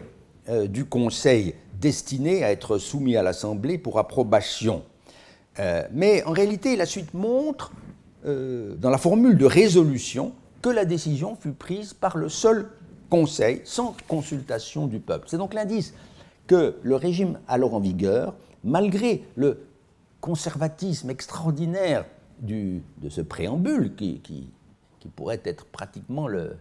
euh, 0.49 0.67
du 0.67 0.85
Conseil 0.85 1.55
destiné 1.81 2.45
à 2.45 2.53
être 2.53 2.79
soumis 2.79 3.17
à 3.17 3.23
l'Assemblée 3.23 3.79
pour 3.79 3.99
approbation. 3.99 4.85
Euh, 5.59 5.87
mais 5.93 6.23
en 6.25 6.31
réalité, 6.31 6.77
la 6.77 6.87
suite 6.87 7.13
montre, 7.15 7.73
dans 8.25 8.91
la 8.91 8.99
formule 8.99 9.37
de 9.37 9.47
résolution, 9.47 10.33
que 10.61 10.69
la 10.69 10.85
décision 10.85 11.35
fut 11.35 11.53
prise 11.53 11.93
par 11.93 12.17
le 12.17 12.29
seul 12.29 12.69
Conseil, 13.13 13.61
sans 13.65 13.95
consultation 14.09 14.87
du 14.87 14.99
peuple. 14.99 15.27
C'est 15.29 15.37
donc 15.37 15.53
l'indice 15.53 15.93
que 16.47 16.77
le 16.83 16.97
régime 16.97 17.39
alors 17.47 17.75
en 17.75 17.79
vigueur, 17.79 18.35
malgré 18.65 19.23
le 19.37 19.67
conservatisme 20.23 21.11
extraordinaire 21.11 22.07
de 22.41 22.81
ce 23.11 23.21
préambule 23.21 23.95
qui, 23.95 24.49
pourrait 25.15 25.43
être 25.45 25.67
pratiquement 25.67 26.27
le, 26.27 26.57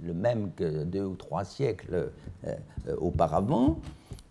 même 0.00 0.50
que 0.56 0.82
deux 0.82 1.04
ou 1.04 1.14
trois 1.14 1.44
siècles 1.44 2.10
euh, 2.48 2.56
auparavant, 2.98 3.78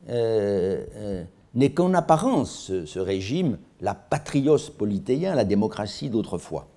euh, 0.09 0.83
euh, 0.97 1.23
n'est 1.55 1.71
qu'en 1.71 1.93
apparence 1.93 2.71
ce, 2.85 2.99
régime 2.99 3.57
la 3.81 3.95
patrios 3.95 4.57
politéen, 4.77 5.35
la 5.35 5.45
démocratie 5.45 6.09
d'autrefois. 6.09 6.67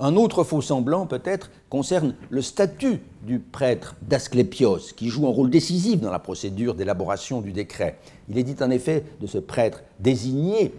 Un 0.00 0.16
autre 0.16 0.42
faux 0.42 0.62
semblant, 0.62 1.06
peut-être, 1.06 1.50
concerne 1.68 2.14
le 2.30 2.42
statut 2.42 3.00
du 3.22 3.38
prêtre 3.38 3.94
d'Asclépios, 4.02 4.92
qui 4.96 5.08
joue 5.08 5.26
un 5.26 5.30
rôle 5.30 5.50
décisif 5.50 6.00
dans 6.00 6.10
la 6.10 6.18
procédure 6.18 6.74
d'élaboration 6.74 7.40
du 7.40 7.52
décret. 7.52 7.98
Il 8.28 8.38
est 8.38 8.42
dit 8.42 8.56
en 8.60 8.70
effet 8.70 9.04
de 9.20 9.26
ce 9.26 9.38
prêtre 9.38 9.82
désigné 10.00 10.74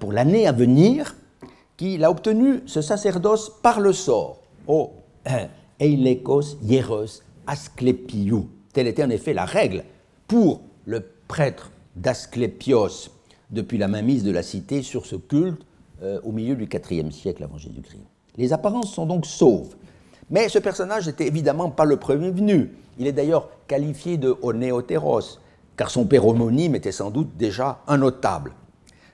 pour 0.00 0.12
l'année 0.12 0.46
à 0.46 0.52
venir 0.52 1.14
qu'il 1.76 2.04
a 2.04 2.10
obtenu 2.10 2.62
ce 2.66 2.80
sacerdoce 2.80 3.52
par 3.62 3.80
le 3.80 3.92
sort, 3.92 4.40
au 4.66 4.92
Eilekos 5.78 6.56
Hieros 6.62 7.22
Asclepiou. 7.46 8.48
Telle 8.72 8.86
était 8.86 9.04
en 9.04 9.10
effet 9.10 9.34
la 9.34 9.44
règle 9.44 9.84
pour 10.26 10.60
le 10.84 11.04
prêtre 11.28 11.71
d'Asclépios 11.96 13.10
depuis 13.50 13.78
la 13.78 13.88
mainmise 13.88 14.24
de 14.24 14.32
la 14.32 14.42
cité 14.42 14.82
sur 14.82 15.06
ce 15.06 15.16
culte 15.16 15.62
euh, 16.02 16.20
au 16.24 16.32
milieu 16.32 16.56
du 16.56 16.68
IVe 16.90 17.10
siècle 17.10 17.44
avant 17.44 17.58
Jésus-Christ. 17.58 18.02
Les 18.36 18.52
apparences 18.52 18.92
sont 18.92 19.06
donc 19.06 19.26
sauves. 19.26 19.76
Mais 20.30 20.48
ce 20.48 20.58
personnage 20.58 21.06
n'était 21.06 21.26
évidemment 21.26 21.70
pas 21.70 21.84
le 21.84 21.98
premier 21.98 22.30
venu. 22.30 22.70
Il 22.98 23.06
est 23.06 23.12
d'ailleurs 23.12 23.48
qualifié 23.68 24.16
de 24.16 24.34
onéotéros, 24.42 25.38
car 25.76 25.90
son 25.90 26.06
père 26.06 26.26
homonyme 26.26 26.74
était 26.74 26.92
sans 26.92 27.10
doute 27.10 27.36
déjà 27.36 27.80
un 27.86 27.98
notable. 27.98 28.52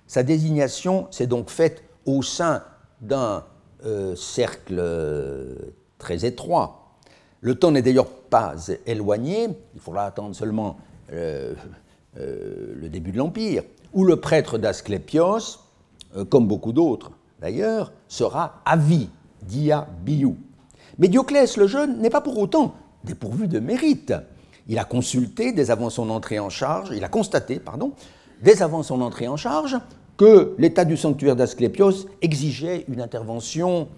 Sa 0.07 0.23
désignation 0.23 1.09
s'est 1.11 1.27
donc 1.27 1.51
faite 1.51 1.83
au 2.07 2.23
sein 2.23 2.63
d'un 3.01 3.45
euh, 3.85 4.15
cercle 4.15 4.77
euh, 4.79 5.55
très 5.99 6.25
étroit. 6.25 6.95
Le 7.41 7.57
temps 7.57 7.73
n'est 7.73 7.83
d'ailleurs 7.83 8.09
pas 8.09 8.55
éloigné, 8.87 9.49
il 9.75 9.81
faudra 9.81 10.05
attendre 10.05 10.35
seulement 10.35 10.79
le 12.17 12.89
début 12.89 13.13
de 13.13 13.19
l'Empire, 13.19 13.63
où 13.93 14.05
le 14.05 14.17
prêtre 14.17 14.59
d'Asclépios, 14.59 15.61
comme 16.29 16.49
beaucoup 16.49 16.73
d'autres 16.73 17.13
d'ailleurs, 17.41 17.93
sera 18.09 18.63
à 18.65 18.77
vie, 18.77 19.09
dia 19.43 19.87
biou. 20.05 20.37
Mais 20.99 21.09
Dioclès 21.09 21.57
le 21.57 21.67
Jeune 21.67 22.01
n'est 22.01 22.11
pas 22.11 22.21
pour 22.21 22.39
autant 22.39 22.75
dépourvu 23.05 23.49
de 23.49 23.61
mérite. 23.61 24.13
Il 24.67 24.79
a 24.79 24.85
consulté 24.85 25.53
dès 25.53 25.71
avant 25.71 25.91
son 25.91 26.11
entrée 26.11 26.39
en 26.39 26.51
charge, 26.51 26.91
il 26.95 27.05
a 27.05 27.09
constaté, 27.09 27.59
pardon, 27.59 27.93
dès 28.43 28.63
avant 28.63 28.83
son 28.83 29.01
entrée 29.01 29.29
en 29.29 29.37
charge, 29.37 29.77
que 30.17 30.55
l'état 30.59 30.85
du 30.85 30.97
sanctuaire 30.97 31.37
d'Asclépios 31.37 32.07
exigeait 32.21 32.85
une 32.89 33.01
intervention 33.01 33.89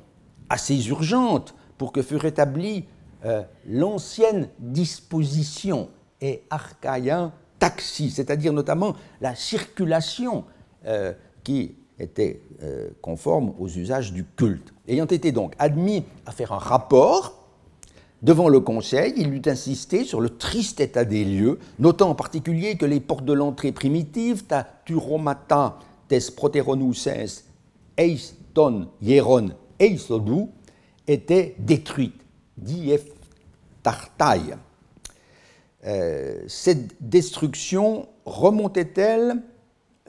assez 0.48 0.88
urgente 0.88 1.54
pour 1.78 1.92
que 1.92 2.02
fût 2.02 2.16
rétablie 2.16 2.84
euh, 3.24 3.42
l'ancienne 3.66 4.48
disposition 4.58 5.88
et 6.20 6.42
archaïen 6.50 7.32
taxi, 7.60 8.10
c'est-à-dire 8.10 8.52
notamment 8.52 8.96
la 9.20 9.36
circulation 9.36 10.44
euh, 10.86 11.12
qui 11.44 11.76
était 12.00 12.40
euh, 12.62 12.88
conforme 13.00 13.52
aux 13.60 13.68
usages 13.68 14.12
du 14.12 14.24
culte. 14.24 14.72
Ayant 14.88 15.06
été 15.06 15.30
donc 15.30 15.54
admis 15.58 16.04
à 16.26 16.32
faire 16.32 16.52
un 16.52 16.58
rapport 16.58 17.36
devant 18.22 18.48
le 18.48 18.60
Conseil, 18.60 19.14
il 19.16 19.32
eut 19.32 19.42
insisté 19.46 20.04
sur 20.04 20.20
le 20.20 20.30
triste 20.30 20.80
état 20.80 21.04
des 21.04 21.24
lieux, 21.24 21.58
notant 21.78 22.10
en 22.10 22.14
particulier 22.14 22.76
que 22.76 22.86
les 22.86 23.00
portes 23.00 23.24
de 23.24 23.32
l'entrée 23.32 23.72
primitives, 23.72 24.44
ta 24.44 24.66
turomata 24.84 25.78
tes 26.08 26.18
proteronuses 26.34 27.44
eiston 27.96 28.88
hieron 29.00 29.50
eisodou, 29.78 30.50
étaient 31.06 31.54
détruites, 31.58 32.20
dief. 32.56 33.04
Euh, 35.86 36.42
cette 36.46 36.94
destruction 37.00 38.06
remontait-elle 38.26 39.36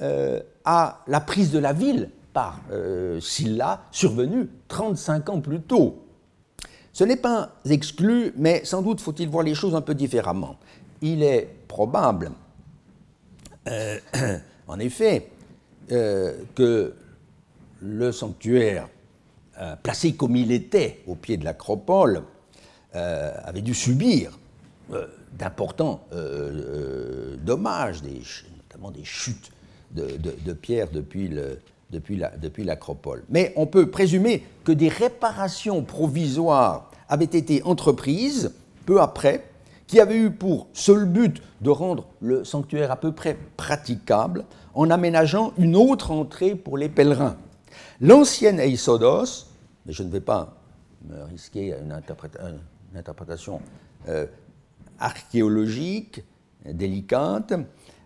euh, 0.02 0.42
à 0.66 1.00
la 1.08 1.22
prise 1.22 1.52
de 1.52 1.60
la 1.60 1.72
ville 1.72 2.10
par 2.34 2.62
euh, 2.72 3.22
Silla, 3.22 3.84
survenue 3.92 4.50
35 4.68 5.30
ans 5.30 5.40
plus 5.40 5.62
tôt? 5.62 6.04
Ce 6.92 7.06
n'est 7.06 7.16
pas 7.16 7.52
exclu, 7.66 8.34
mais 8.36 8.66
sans 8.66 8.82
doute 8.82 9.00
faut-il 9.00 9.30
voir 9.30 9.44
les 9.44 9.56
choses 9.56 9.76
un 9.76 9.82
peu 9.82 9.96
différemment. 9.96 10.58
Il 11.02 11.24
est 11.24 11.48
probable, 11.70 12.32
en 14.68 14.80
effet, 14.80 15.30
que 15.88 16.94
le 17.82 18.12
sanctuaire, 18.12 18.90
placé 19.84 20.16
comme 20.16 20.36
il 20.36 20.52
était 20.52 21.02
au 21.08 21.16
pied 21.16 21.38
de 21.38 21.46
l'acropole, 21.46 22.24
avait 22.92 23.62
dû 23.62 23.74
subir 23.74 24.38
d'importants 25.38 26.02
euh, 26.14 26.52
euh, 26.52 27.36
dommages, 27.38 28.04
notamment 28.04 28.92
des 28.92 29.04
chutes 29.04 29.52
de, 29.92 30.54
pierres 30.54 30.88
depuis 30.92 32.64
l'acropole. 32.64 33.24
Mais 33.30 33.54
on 33.56 33.68
peut 33.68 33.90
présumer 33.90 34.44
que 34.64 34.72
des 34.72 34.88
réparations 34.88 35.84
provisoires 35.84 36.92
avaient 37.10 37.26
été 37.26 37.62
entreprises 37.64 38.54
peu 38.86 39.02
après, 39.02 39.46
qui 39.88 40.00
avaient 40.00 40.18
eu 40.18 40.32
pour 40.32 40.68
seul 40.74 41.06
but 41.06 41.42
de 41.60 41.70
rendre 41.70 42.08
le 42.22 42.46
sanctuaire 42.46 42.92
à 42.92 42.96
peu 42.96 43.12
près 43.12 43.38
praticable 43.58 44.46
en 44.74 44.90
aménageant 44.90 45.52
une 45.58 45.76
autre 45.76 46.12
entrée 46.12 46.56
pour 46.56 46.78
les 46.78 46.88
pèlerins. 46.88 47.36
L'ancienne 48.00 48.60
Eisodos, 48.60 49.48
mais 49.86 49.94
je 49.94 50.04
ne 50.04 50.10
vais 50.10 50.22
pas 50.22 50.56
me 51.08 51.24
risquer 51.24 51.74
à 51.74 51.80
une, 51.80 51.92
interprétation 52.96 53.62
euh, 54.08 54.26
archéologique 55.02 56.24
délicate. 56.66 57.54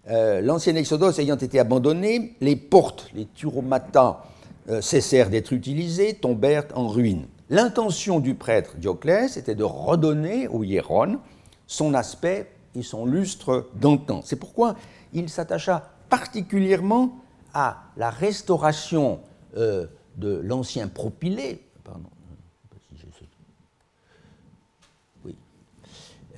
Euh, 0.10 0.42
l'ancien 0.42 0.76
Exodus 0.76 1.20
ayant 1.20 1.36
été 1.36 1.60
abandonné, 1.60 2.36
les 2.42 2.56
portes, 2.56 3.10
les 3.14 3.26
turomata, 3.26 4.24
euh, 4.70 4.82
cessèrent 4.82 5.30
d'être 5.30 5.54
utilisées, 5.54 6.16
tombèrent 6.16 6.66
en 6.76 6.88
ruine. 6.88 7.28
L'intention 7.50 8.20
du 8.20 8.34
prêtre 8.34 8.78
Dioclès 8.78 9.38
était 9.38 9.56
de 9.56 9.64
redonner 9.64 10.48
au 10.48 10.64
Hieron 10.64 11.20
son 11.68 11.94
aspect 11.94 12.52
et 12.76 12.82
son 12.82 13.06
lustre 13.06 13.68
d'antan. 13.76 14.22
C'est 14.24 14.36
pourquoi 14.36 14.76
il 15.14 15.30
s'attacha 15.30 15.92
particulièrement 16.10 17.20
à 17.54 17.84
la 17.98 18.10
restauration 18.10 19.20
euh, 19.58 19.86
de 20.18 20.42
l'ancien 20.44 20.88
propylée, 20.88 21.62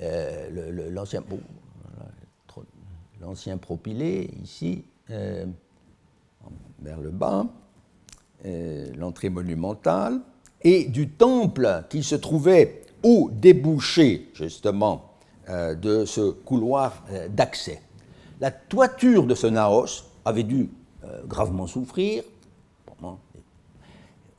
Euh, 0.02 0.90
l'ancien 0.90 1.22
l'ancien 3.20 3.58
propylée, 3.58 4.30
ici, 4.42 4.84
euh, 5.10 5.44
vers 6.80 7.00
le 7.00 7.10
bas, 7.10 7.46
euh, 8.46 8.92
l'entrée 8.96 9.28
monumentale, 9.28 10.20
et 10.62 10.84
du 10.84 11.10
temple 11.10 11.84
qui 11.90 12.04
se 12.04 12.14
trouvait 12.14 12.82
au 13.02 13.28
débouché, 13.32 14.30
justement, 14.34 15.04
de 15.48 16.04
ce 16.04 16.30
couloir 16.30 17.04
d'accès. 17.30 17.80
La 18.38 18.50
toiture 18.50 19.26
de 19.26 19.34
ce 19.34 19.46
naos 19.46 20.04
avait 20.24 20.42
dû 20.42 20.68
gravement 21.26 21.66
souffrir, 21.66 22.22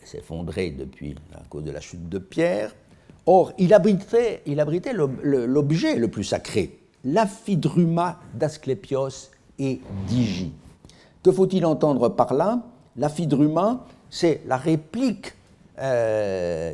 s'effondrer 0.03 0.71
depuis 0.71 1.15
à 1.33 1.43
cause 1.49 1.63
de 1.63 1.71
la 1.71 1.81
chute 1.81 2.07
de 2.09 2.19
pierre, 2.19 2.75
Or, 3.31 3.53
il 3.59 3.75
abritait, 3.75 4.41
l'objet 5.21 5.95
le 5.97 6.07
plus 6.07 6.23
sacré, 6.23 6.79
l'aphidruma 7.05 8.19
d'Asclépios 8.33 9.29
et 9.59 9.81
d'Igi. 10.07 10.51
Que 11.21 11.31
faut-il 11.31 11.63
entendre 11.63 12.09
par 12.09 12.33
là? 12.33 12.63
L'aphidruma, 12.97 13.85
c'est 14.09 14.41
la 14.47 14.57
réplique 14.57 15.35
euh, 15.77 16.73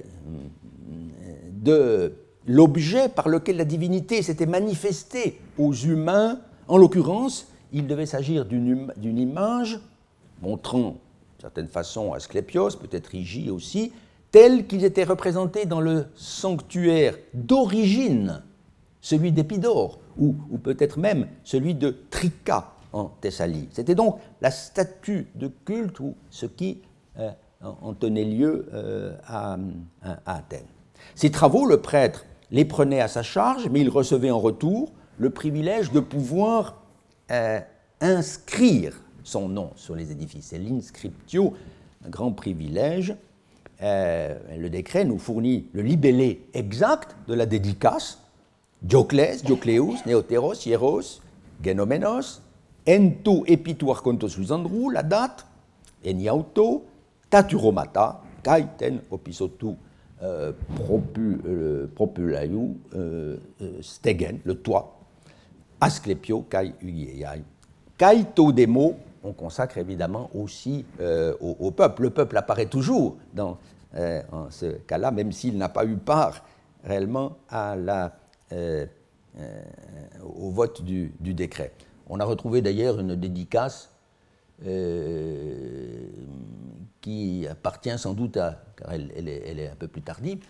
de 1.51 2.13
l'objet 2.47 3.09
par 3.09 3.27
lequel 3.27 3.57
la 3.57 3.65
divinité 3.65 4.21
s'était 4.21 4.45
manifestée 4.45 5.41
aux 5.57 5.73
humains. 5.73 6.39
En 6.69 6.77
l'occurrence, 6.77 7.49
il 7.73 7.85
devait 7.85 8.05
s'agir 8.05 8.45
d'une 8.45 8.93
image 9.03 9.81
montrant, 10.41 10.79
d'une 10.79 11.41
certaine 11.41 11.67
façon, 11.67 12.13
Asclépios, 12.13 12.77
peut-être 12.77 13.13
Igi 13.13 13.49
aussi, 13.49 13.91
tels 14.35 14.67
qu'ils 14.67 14.83
étaient 14.83 15.05
représentés 15.05 15.65
dans 15.65 15.79
le 15.79 16.07
sanctuaire 16.13 17.15
d'origine, 17.33 18.43
celui 18.99 19.31
d'Épidore, 19.31 20.01
ou, 20.17 20.33
peut-être 20.61 20.99
même 20.99 21.27
celui 21.45 21.73
de 21.73 21.95
Trica 22.09 22.73
en 22.91 23.05
Thessalie. 23.21 23.69
C'était 23.71 23.95
donc 23.95 24.19
la 24.41 24.51
statue 24.51 25.27
de 25.35 25.49
culte 25.63 26.01
ou 26.01 26.15
ce 26.29 26.47
qui 26.47 26.81
euh, 27.17 27.31
en 27.61 27.93
tenait 27.93 28.25
lieu 28.25 28.67
euh, 28.73 29.15
à, 29.25 29.57
Athènes. 30.25 30.65
Ces 31.15 31.31
travaux, 31.31 31.65
le 31.65 31.79
prêtre 31.79 32.25
les 32.51 32.65
prenait 32.65 32.99
à 32.99 33.07
sa 33.07 33.23
charge, 33.23 33.69
mais 33.71 33.79
il 33.79 33.89
recevait 33.89 34.31
en 34.31 34.39
retour 34.41 34.91
le 35.17 35.29
privilège 35.29 35.93
de 35.93 36.01
pouvoir 36.01 36.81
euh, 37.31 37.61
inscrire 38.01 39.01
son 39.23 39.47
nom 39.47 39.71
sur 39.77 39.95
les 39.95 40.11
édifices. 40.11 40.47
C'est 40.47 40.59
l'inscriptio, 40.59 41.53
un 42.05 42.09
grand 42.09 42.33
privilège 42.33 43.15
euh, 43.81 44.37
le 44.57 44.69
décret 44.69 45.05
nous 45.05 45.19
fournit 45.19 45.67
le 45.73 45.81
libellé 45.81 46.45
exact 46.53 47.15
de 47.27 47.33
la 47.33 47.45
dédicace 47.45 48.19
Dioclès, 48.81 49.43
Diocléus, 49.43 50.05
Néotéros, 50.05 50.65
Hieros, 50.65 51.21
Genomenos, 51.63 52.41
ento 52.85 53.43
epitu 53.47 53.89
archontos 53.89 54.37
Androu, 54.51 54.91
la 54.91 55.01
date, 55.01 55.45
eniauto, 56.03 56.83
taturomata, 57.29 58.21
kaiten 58.43 58.99
opisotu 59.09 59.73
euh, 60.21 60.51
euh, 61.17 61.87
propulaiu, 61.95 62.77
euh, 62.95 63.37
stegen, 63.81 64.39
le 64.43 64.55
toit, 64.55 64.99
asclepio 65.81 66.43
kai 66.49 66.73
ugiei. 66.83 67.41
Kaito 67.97 68.51
demo, 68.51 68.93
on 69.25 69.33
consacre 69.33 69.77
évidemment 69.77 70.29
aussi 70.33 70.85
euh, 70.99 71.35
au, 71.39 71.71
peuple. 71.71 72.03
Le 72.03 72.09
peuple 72.11 72.37
apparaît 72.37 72.67
toujours 72.67 73.17
dans 73.33 73.57
euh, 73.95 74.21
ce 74.49 74.67
cas-là, 74.67 75.11
même 75.11 75.31
s'il 75.31 75.57
n'a 75.57 75.69
pas 75.69 75.85
eu 75.85 75.97
part 75.97 76.45
réellement 76.83 77.37
euh, 78.51 78.85
au 80.23 80.51
vote 80.51 80.83
du, 80.83 81.11
décret. 81.19 81.73
On 82.07 82.19
a 82.19 82.25
retrouvé 82.25 82.61
d'ailleurs 82.61 82.99
une 82.99 83.15
dédicace 83.15 83.89
qui 87.01 87.47
appartient 87.49 87.97
sans 87.97 88.13
doute 88.13 88.37
à, 88.37 88.63
car 88.77 88.93
elle, 88.93 89.27
est, 89.27 89.67
un 89.67 89.75
peu 89.75 89.87
plus 89.87 90.01
tardive, 90.01 90.45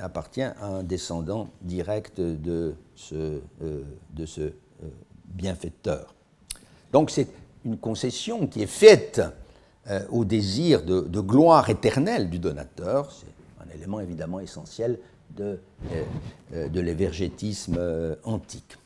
appartient 0.00 0.42
à 0.42 0.66
un 0.66 0.82
descendant 0.82 1.48
direct 1.62 2.20
de 2.20 2.74
ce 2.98 3.40
bienfaiteur. 5.24 6.14
Donc 6.92 7.10
c'est 7.10 7.28
une 7.64 7.78
concession 7.78 8.46
qui 8.46 8.62
est 8.62 8.66
faite 8.66 9.20
euh, 9.88 10.00
au 10.10 10.24
désir 10.24 10.82
de, 10.82 11.20
gloire 11.20 11.70
éternelle 11.70 12.30
du 12.30 12.38
donateur. 12.38 13.10
C'est 13.10 13.64
un 13.64 13.74
élément 13.74 14.00
évidemment 14.00 14.40
essentiel 14.40 14.98
de, 15.36 15.58
euh, 15.92 16.02
euh, 16.54 16.68
l'évergétisme 16.74 17.78
antique. 18.24 18.76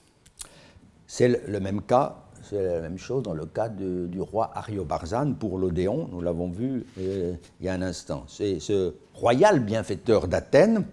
C'est 1.06 1.28
le, 1.46 1.60
même 1.60 1.82
cas, 1.82 2.16
c'est 2.42 2.62
la 2.62 2.80
même 2.80 2.98
chose 2.98 3.22
dans 3.22 3.34
le 3.34 3.46
cas 3.46 3.68
du 3.68 4.20
roi 4.20 4.50
Ariobarzane 4.54 5.36
pour 5.36 5.58
l'Odéon, 5.58 6.08
nous 6.10 6.20
l'avons 6.20 6.50
vu 6.50 6.84
il 6.96 7.38
y 7.60 7.68
a 7.68 7.74
un 7.74 7.82
instant. 7.82 8.24
Ce 8.28 8.94
royal 9.14 9.60
bienfaiteur 9.60 10.26
d'Athènes 10.26 10.84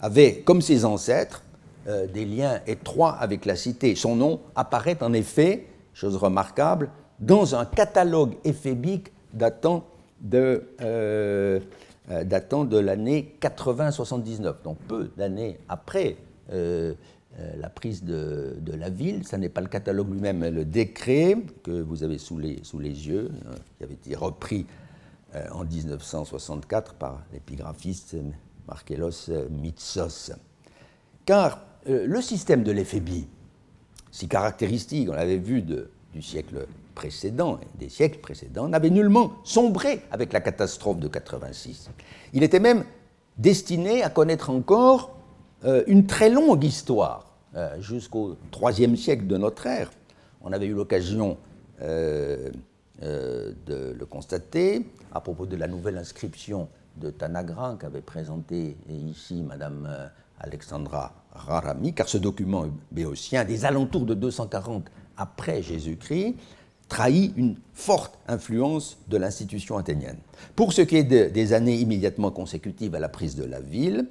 avait, 0.00 0.40
comme 0.40 0.62
ses 0.62 0.84
ancêtres, 0.84 1.42
des 1.86 2.24
liens 2.24 2.60
étroits 2.66 3.12
avec 3.12 3.44
la 3.44 3.56
cité. 3.56 3.94
Son 3.94 4.16
nom 4.16 4.40
apparaît 4.56 5.02
en 5.02 5.12
effet, 5.12 5.66
chose 5.98 6.16
remarquable, 6.16 6.90
dans 7.20 7.54
un 7.54 7.64
catalogue 7.64 8.36
éphébique 8.44 9.12
datant 9.32 9.84
de, 10.20 10.62
datant 12.08 12.64
de 12.64 12.78
l'année 12.78 13.36
80-79, 13.40 14.62
donc 14.64 14.78
peu 14.86 15.10
d'années 15.16 15.58
après 15.68 16.16
euh, 17.40 17.52
la 17.60 17.68
prise 17.68 18.02
de, 18.02 18.56
la 18.66 18.90
ville. 18.90 19.24
Ce 19.24 19.36
n'est 19.36 19.48
pas 19.48 19.60
le 19.60 19.68
catalogue 19.68 20.10
lui-même, 20.10 20.38
mais 20.38 20.50
le 20.50 20.64
décret 20.64 21.36
que 21.62 21.70
vous 21.70 22.02
avez 22.02 22.18
sous 22.18 22.38
les, 22.38 22.56
yeux, 22.82 23.30
qui 23.76 23.84
avait 23.84 23.94
été 23.94 24.16
repris 24.16 24.66
euh, 25.36 25.46
en 25.52 25.64
1964 25.64 26.94
par 26.94 27.22
l'épigraphiste 27.32 28.16
Markelos 28.66 29.30
Mitsos. 29.50 30.32
Car 31.26 31.62
euh, 31.88 32.06
le 32.06 32.20
système 32.20 32.64
de 32.64 32.72
l'éphébie, 32.72 33.28
si 34.10 34.28
caractéristique, 34.28 35.08
on 35.10 35.14
l'avait 35.14 35.36
vu 35.36 35.62
du 35.62 36.22
siècle 36.22 36.66
précédent 36.94 37.60
des 37.78 37.88
siècles 37.88 38.18
précédents, 38.18 38.68
n'avait 38.68 38.90
nullement 38.90 39.32
sombré 39.44 40.02
avec 40.10 40.32
la 40.32 40.40
catastrophe 40.40 40.98
de 40.98 41.08
86. 41.08 41.90
Il 42.32 42.42
était 42.42 42.60
même 42.60 42.84
destiné 43.36 44.02
à 44.02 44.10
connaître 44.10 44.50
encore 44.50 45.14
une 45.86 46.06
très 46.06 46.28
longue 46.28 46.64
histoire 46.64 47.28
euh, 47.56 47.80
jusqu'au 47.80 48.36
IIIe 48.60 48.94
siècle 48.96 49.26
de 49.26 49.38
notre 49.38 49.66
ère. 49.66 49.90
On 50.42 50.52
avait 50.52 50.66
eu 50.66 50.74
l'occasion 50.74 51.38
euh, 51.80 52.50
euh, 53.02 53.52
de 53.64 53.96
le 53.98 54.06
constater 54.06 54.86
à 55.12 55.22
propos 55.22 55.46
de 55.46 55.56
la 55.56 55.66
nouvelle 55.66 55.96
inscription 55.96 56.68
de 56.98 57.10
Tanagra 57.10 57.78
qu'avait 57.80 58.02
présenté 58.02 58.76
ici 58.90 59.42
Madame 59.42 60.10
Alexandra 60.38 61.14
Car 61.94 62.08
ce 62.08 62.18
document 62.18 62.66
béotien, 62.92 63.44
des 63.44 63.64
alentours 63.64 64.04
de 64.04 64.14
240 64.14 64.90
après 65.16 65.62
Jésus-Christ, 65.62 66.34
trahit 66.88 67.32
une 67.36 67.56
forte 67.74 68.18
influence 68.26 68.98
de 69.08 69.16
l'institution 69.16 69.76
athénienne. 69.76 70.18
Pour 70.56 70.72
ce 70.72 70.82
qui 70.82 70.96
est 70.96 71.04
des 71.04 71.52
années 71.52 71.76
immédiatement 71.76 72.30
consécutives 72.30 72.94
à 72.94 72.98
la 72.98 73.08
prise 73.08 73.36
de 73.36 73.44
la 73.44 73.60
ville, 73.60 74.06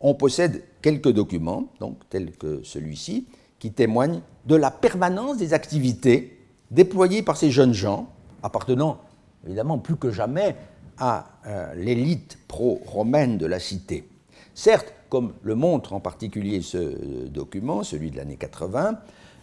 on 0.00 0.14
possède 0.14 0.62
quelques 0.82 1.10
documents, 1.10 1.68
tels 2.10 2.32
que 2.32 2.62
celui-ci, 2.62 3.26
qui 3.58 3.72
témoignent 3.72 4.20
de 4.44 4.56
la 4.56 4.70
permanence 4.70 5.38
des 5.38 5.54
activités 5.54 6.38
déployées 6.70 7.22
par 7.22 7.36
ces 7.36 7.50
jeunes 7.50 7.72
gens, 7.72 8.08
appartenant 8.42 9.00
évidemment 9.46 9.78
plus 9.78 9.96
que 9.96 10.10
jamais 10.10 10.56
à 10.98 11.26
euh, 11.46 11.74
l'élite 11.74 12.38
pro-romaine 12.48 13.38
de 13.38 13.46
la 13.46 13.60
cité. 13.60 14.08
Certes, 14.54 14.92
comme 15.08 15.32
le 15.42 15.54
montre 15.54 15.92
en 15.92 16.00
particulier 16.00 16.62
ce 16.62 17.26
document, 17.28 17.82
celui 17.82 18.10
de 18.10 18.16
l'année 18.16 18.36
80, 18.36 18.98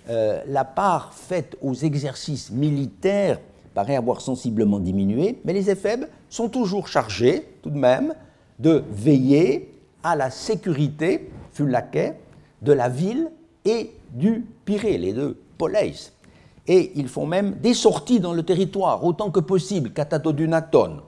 euh, 0.09 0.41
la 0.47 0.65
part 0.65 1.13
faite 1.13 1.57
aux 1.61 1.73
exercices 1.73 2.51
militaires 2.51 3.39
paraît 3.73 3.95
avoir 3.95 4.21
sensiblement 4.21 4.79
diminué, 4.79 5.39
mais 5.45 5.53
les 5.53 5.69
éphèbes 5.69 6.05
sont 6.29 6.49
toujours 6.49 6.87
chargés, 6.87 7.47
tout 7.61 7.69
de 7.69 7.77
même, 7.77 8.13
de 8.59 8.83
veiller 8.91 9.73
à 10.03 10.15
la 10.15 10.29
sécurité, 10.29 11.31
fut 11.51 11.67
laquais, 11.67 12.19
de 12.61 12.73
la 12.73 12.89
ville 12.89 13.31
et 13.65 13.91
du 14.11 14.45
Pirée, 14.65 14.97
les 14.97 15.13
deux 15.13 15.39
poleis. 15.57 16.11
Et 16.67 16.91
ils 16.95 17.07
font 17.07 17.25
même 17.25 17.55
des 17.55 17.73
sorties 17.73 18.19
dans 18.19 18.33
le 18.33 18.43
territoire, 18.43 19.03
autant 19.03 19.31
que 19.31 19.39
possible, 19.39 19.91
catatodunaton. 19.91 21.01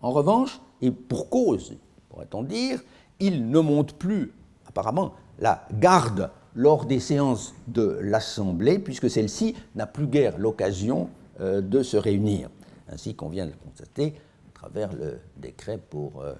En 0.00 0.10
revanche, 0.10 0.60
et 0.80 0.90
pour 0.90 1.28
cause, 1.28 1.76
pourrait-on 2.08 2.42
dire, 2.42 2.80
ils 3.26 3.48
ne 3.48 3.60
montent 3.60 3.94
plus, 3.94 4.32
apparemment, 4.66 5.14
la 5.38 5.66
garde 5.80 6.30
lors 6.54 6.84
des 6.84 7.00
séances 7.00 7.54
de 7.66 7.98
l'Assemblée, 8.02 8.78
puisque 8.78 9.10
celle-ci 9.10 9.54
n'a 9.74 9.86
plus 9.86 10.06
guère 10.06 10.38
l'occasion 10.38 11.08
euh, 11.40 11.60
de 11.60 11.82
se 11.82 11.96
réunir, 11.96 12.50
ainsi 12.88 13.14
qu'on 13.14 13.28
vient 13.28 13.46
de 13.46 13.50
le 13.50 13.56
constater 13.56 14.14
à 14.48 14.58
travers 14.58 14.92
le 14.92 15.18
décret 15.36 15.78
pour 15.78 16.22
euh. 16.22 16.34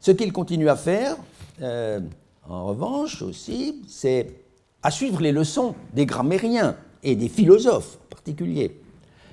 Ce 0.00 0.10
qu'il 0.10 0.32
continue 0.32 0.68
à 0.68 0.76
faire, 0.76 1.16
euh, 1.60 2.00
en 2.48 2.66
revanche 2.66 3.22
aussi, 3.22 3.82
c'est 3.88 4.34
à 4.82 4.90
suivre 4.90 5.20
les 5.20 5.32
leçons 5.32 5.74
des 5.94 6.06
grammairiens 6.06 6.76
et 7.02 7.16
des 7.16 7.28
philosophes 7.28 7.98
en 8.04 8.08
particulier. 8.10 8.80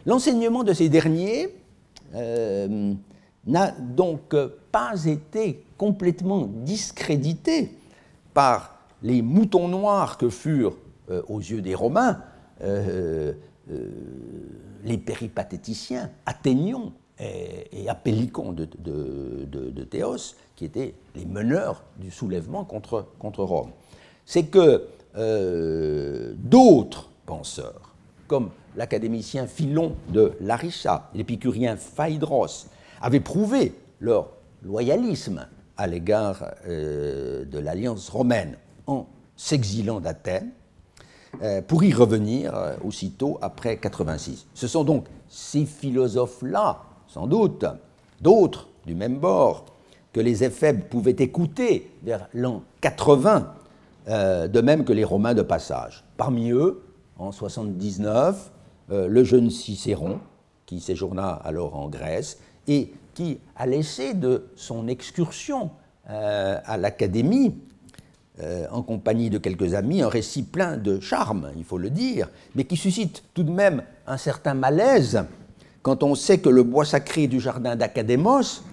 L'enseignement 0.06 0.64
de 0.64 0.74
ces 0.74 0.90
derniers 0.90 1.50
euh, 2.16 2.94
n'a 3.46 3.72
donc 3.72 4.36
pas 4.72 5.06
été 5.06 5.64
complètement 5.78 6.48
discrédité 6.48 7.72
par 8.34 8.80
les 9.02 9.22
moutons 9.22 9.68
noirs 9.68 10.18
que 10.18 10.30
furent, 10.30 10.78
euh, 11.10 11.22
aux 11.28 11.40
yeux 11.40 11.62
des 11.62 11.76
Romains, 11.76 12.22
les 14.84 14.98
péripatéticiens, 14.98 16.10
athénions 16.26 16.92
et, 17.20 17.86
et 17.86 17.90
de, 17.90 19.84
Théos, 19.84 20.36
qui 20.56 20.66
étaient 20.66 20.94
les 21.16 21.26
meneurs 21.26 21.84
du 21.98 22.12
soulèvement 22.12 22.66
contre, 22.66 23.08
Rome. 23.44 23.72
C'est 24.26 24.46
que 24.46 24.88
euh, 25.18 26.34
d'autres 26.38 27.10
penseurs, 27.26 27.96
comme 28.28 28.50
l'académicien 28.76 29.48
Philon 29.48 29.96
de 30.10 30.34
Larissa, 30.40 31.10
l'épicurien 31.14 31.76
Phaedros, 31.76 32.68
avaient 33.02 33.20
prouvé 33.20 33.74
leur 34.00 34.30
loyalisme 34.64 35.48
à 35.78 35.88
l'égard 35.88 36.46
euh, 36.68 37.46
de 37.46 37.60
l'alliance 37.60 38.10
romaine 38.10 38.58
en 38.88 39.08
s'exilant 39.36 40.00
d'Athènes, 40.00 40.52
euh, 41.42 41.62
pour 41.62 41.84
y 41.84 41.94
revenir 41.94 42.54
aussitôt 42.84 43.38
après 43.42 43.78
86. 43.78 44.48
Ce 44.54 44.68
sont 44.68 44.84
donc 44.84 45.06
ces 45.28 45.66
philosophes-là 45.66 46.84
sans 47.10 47.28
doute, 47.28 47.66
d'autres 48.22 48.68
du 48.86 48.96
même 48.96 49.18
bord, 49.18 49.66
que 50.14 50.20
les 50.20 50.44
éphèbes 50.44 50.84
pouvaient 50.84 51.16
écouter 51.20 51.92
vers 52.04 52.28
l'an 52.34 52.64
80, 52.82 53.54
euh, 54.08 54.48
de 54.48 54.62
même 54.62 54.86
que 54.86 54.94
les 54.94 55.04
Romains 55.04 55.34
de 55.34 55.42
passage. 55.42 56.06
Parmi 56.18 56.52
eux, 56.52 56.82
en 57.18 57.32
79, 57.32 58.52
euh, 58.92 59.08
le 59.08 59.24
jeune 59.24 59.50
Cicéron, 59.50 60.20
qui 60.66 60.80
séjourna 60.80 61.30
alors 61.30 61.76
en 61.76 61.90
Grèce, 61.90 62.40
et 62.70 62.94
qui 63.14 63.40
a 63.58 63.66
laissé 63.66 64.14
de 64.14 64.48
son 64.56 64.88
excursion 64.88 65.72
euh, 66.10 66.58
à 66.64 66.78
l'Académie, 66.78 67.56
en 68.72 68.84
compagnie 68.84 69.30
de 69.30 69.38
quelques 69.38 69.74
amis, 69.74 70.02
un 70.02 70.08
récit 70.08 70.44
plein 70.44 70.78
de 70.78 71.02
charme, 71.02 71.52
il 71.58 71.66
faut 71.66 71.78
le 71.78 71.90
dire, 71.90 72.30
mais 72.56 72.64
qui 72.64 72.78
suscite 72.78 73.22
tout 73.34 73.44
de 73.44 73.52
même 73.52 73.84
un 74.08 74.16
certain 74.16 74.54
malaise 74.54 75.26
quand 75.82 76.04
on 76.04 76.16
sait 76.16 76.40
que 76.40 76.50
le 76.50 76.64
bois 76.64 76.86
sacré 76.86 77.28
du 77.28 77.40
jardin 77.40 77.76
d'Académos, 77.76 78.64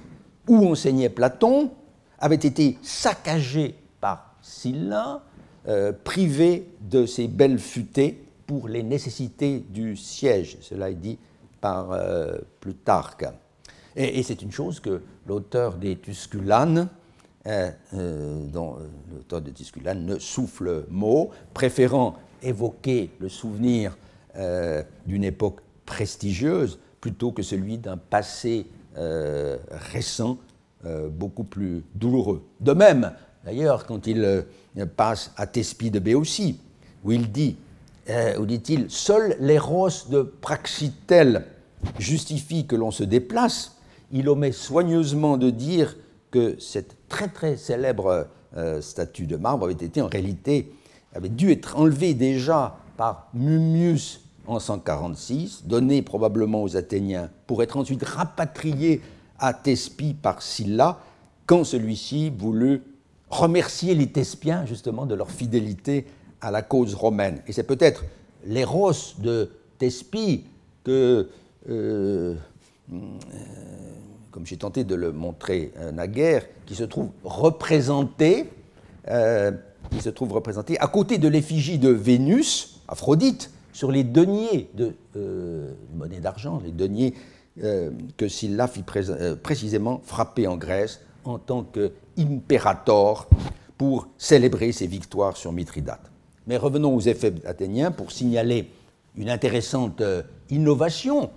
où 0.49 0.67
enseignait 0.67 1.09
Platon, 1.09 1.71
avait 2.19 2.35
été 2.35 2.79
saccagé 2.83 3.75
par 4.01 4.37
Sylla, 4.43 5.23
euh, 5.69 5.93
privé 6.05 6.69
de 6.81 7.07
ses 7.07 7.29
belles 7.29 7.59
futaies 7.59 8.19
pour 8.47 8.69
les 8.69 8.83
nécessités 8.83 9.65
du 9.71 9.97
siège. 9.97 10.59
Cela 10.61 10.91
est 10.91 10.95
dit 10.95 11.19
par 11.61 11.93
euh, 11.93 12.39
Plutarque. 12.61 13.27
Et, 13.97 14.23
c'est 14.23 14.43
une 14.43 14.53
chose 14.53 14.81
que 14.81 15.01
l'auteur 15.27 15.77
des 15.77 15.97
Tusculanes, 15.97 16.89
euh, 17.47 17.71
dont 18.53 18.77
l'auteur 19.13 19.41
des 19.41 19.53
Tusculanes 19.53 20.05
ne 20.05 20.19
souffle 20.19 20.85
mot, 20.91 21.31
préférant 21.55 22.17
évoquer 22.43 23.11
le 23.19 23.29
souvenir 23.29 23.97
d'une 25.07 25.25
époque 25.25 25.61
prestigieuse, 25.87 26.79
plutôt 27.01 27.33
que 27.33 27.43
celui 27.43 27.79
d'un 27.79 27.97
passé 27.97 28.67
euh, 28.99 29.59
récent 29.93 30.39
euh, 30.87 31.09
beaucoup 31.09 31.45
plus 31.45 31.85
douloureux. 31.95 32.43
De 32.61 32.73
même, 32.73 33.13
d'ailleurs, 33.45 33.85
quand 33.85 34.07
il 34.07 34.25
euh, 34.25 34.87
passe 34.97 35.33
à 35.37 35.47
Thespie 35.47 35.91
de 35.91 35.99
Béotie, 35.99 36.59
où 37.05 37.13
il 37.13 37.31
dit, 37.31 37.57
où 38.39 38.47
dit-il, 38.47 38.89
seuls 38.89 39.37
les 39.41 39.59
roses 39.59 40.09
de 40.09 40.23
Praxitèle 40.23 41.45
justifient 41.99 42.67
que 42.67 42.77
l'on 42.77 42.91
se 42.91 43.05
déplace, 43.05 43.76
il 44.13 44.29
omet 44.29 44.53
soigneusement 44.53 45.37
de 45.37 45.51
dire 45.51 45.97
que 46.31 46.57
cette 46.59 46.97
très 47.09 47.29
très 47.29 47.57
célèbre 47.57 48.29
statue 48.81 49.27
de 49.27 49.37
marbre 49.37 49.67
avait 49.67 49.75
été 49.75 50.01
en 50.01 50.09
réalité, 50.09 50.73
avait 51.15 51.29
dû 51.29 51.51
être 51.51 51.77
enlevée 51.77 52.15
déjà 52.15 52.79
par 52.97 53.29
Mummius 53.35 54.21
en 54.47 54.59
146, 54.59 55.65
donné 55.67 56.03
probablement 56.03 56.63
aux 56.63 56.77
Athéniens 56.77 57.31
pour 57.47 57.63
être 57.63 57.77
ensuite 57.77 58.05
rapatrié 58.05 59.01
à 59.39 59.53
Thespie 59.53 60.15
par 60.15 60.43
Sylla, 60.43 60.99
quand 61.47 61.65
celui-ci 61.65 62.31
voulut 62.31 62.83
remercier 63.29 63.95
les 63.95 64.07
Thespiens 64.07 64.67
justement 64.67 65.07
de 65.07 65.15
leur 65.15 65.31
fidélité 65.31 66.07
à 66.41 66.51
la 66.51 66.63
cause 66.63 66.95
romaine. 66.95 67.43
Et 67.47 67.53
c'est 67.53 67.65
peut-être 67.65 68.05
l'éros 68.45 68.93
de 69.19 69.51
Thespie 69.79 70.45
que, 70.85 71.29
euh, 71.69 71.71
euh, 71.71 72.35
comme 74.31 74.47
j'ai 74.47 74.57
tenté 74.57 74.85
de 74.85 74.95
le 74.95 75.13
montrer 75.13 75.73
naguère, 75.93 76.45
qui 76.67 76.75
se 76.75 76.85
trouve 76.85 77.11
représenté 77.25 78.51
qui 79.91 80.01
se 80.01 80.11
trouve 80.11 80.33
représenté 80.33 80.79
à 80.81 80.89
côté 80.89 81.19
de 81.19 81.29
l'effigie 81.29 81.79
de 81.79 81.91
Vénus, 81.91 82.81
Aphrodite, 82.89 83.51
sur 83.73 83.93
les 83.93 84.03
deniers 84.03 84.69
de 84.75 84.95
monnaie 85.95 86.21
d'argent, 86.21 86.61
les 86.65 86.73
deniers 86.73 87.15
que 87.57 88.29
Sylla 88.29 88.67
fit 88.67 88.85
précisément 89.43 90.01
frapper 90.05 90.47
en 90.47 90.57
Grèce 90.57 91.01
en 91.25 91.39
tant 91.39 91.65
qu'impérator 91.65 93.29
pour 93.79 94.09
célébrer 94.17 94.73
ses 94.73 94.87
victoires 94.87 95.37
sur 95.37 95.53
Mithridate. 95.53 96.11
Mais 96.47 96.57
revenons 96.57 96.95
aux 96.95 97.01
effets 97.01 97.35
athéniens 97.45 97.91
pour 97.91 98.13
signaler 98.13 98.71
une 99.17 99.31
intéressante 99.31 100.01
euh, 100.01 100.23
innovation 100.51 101.25
euh, 101.25 101.29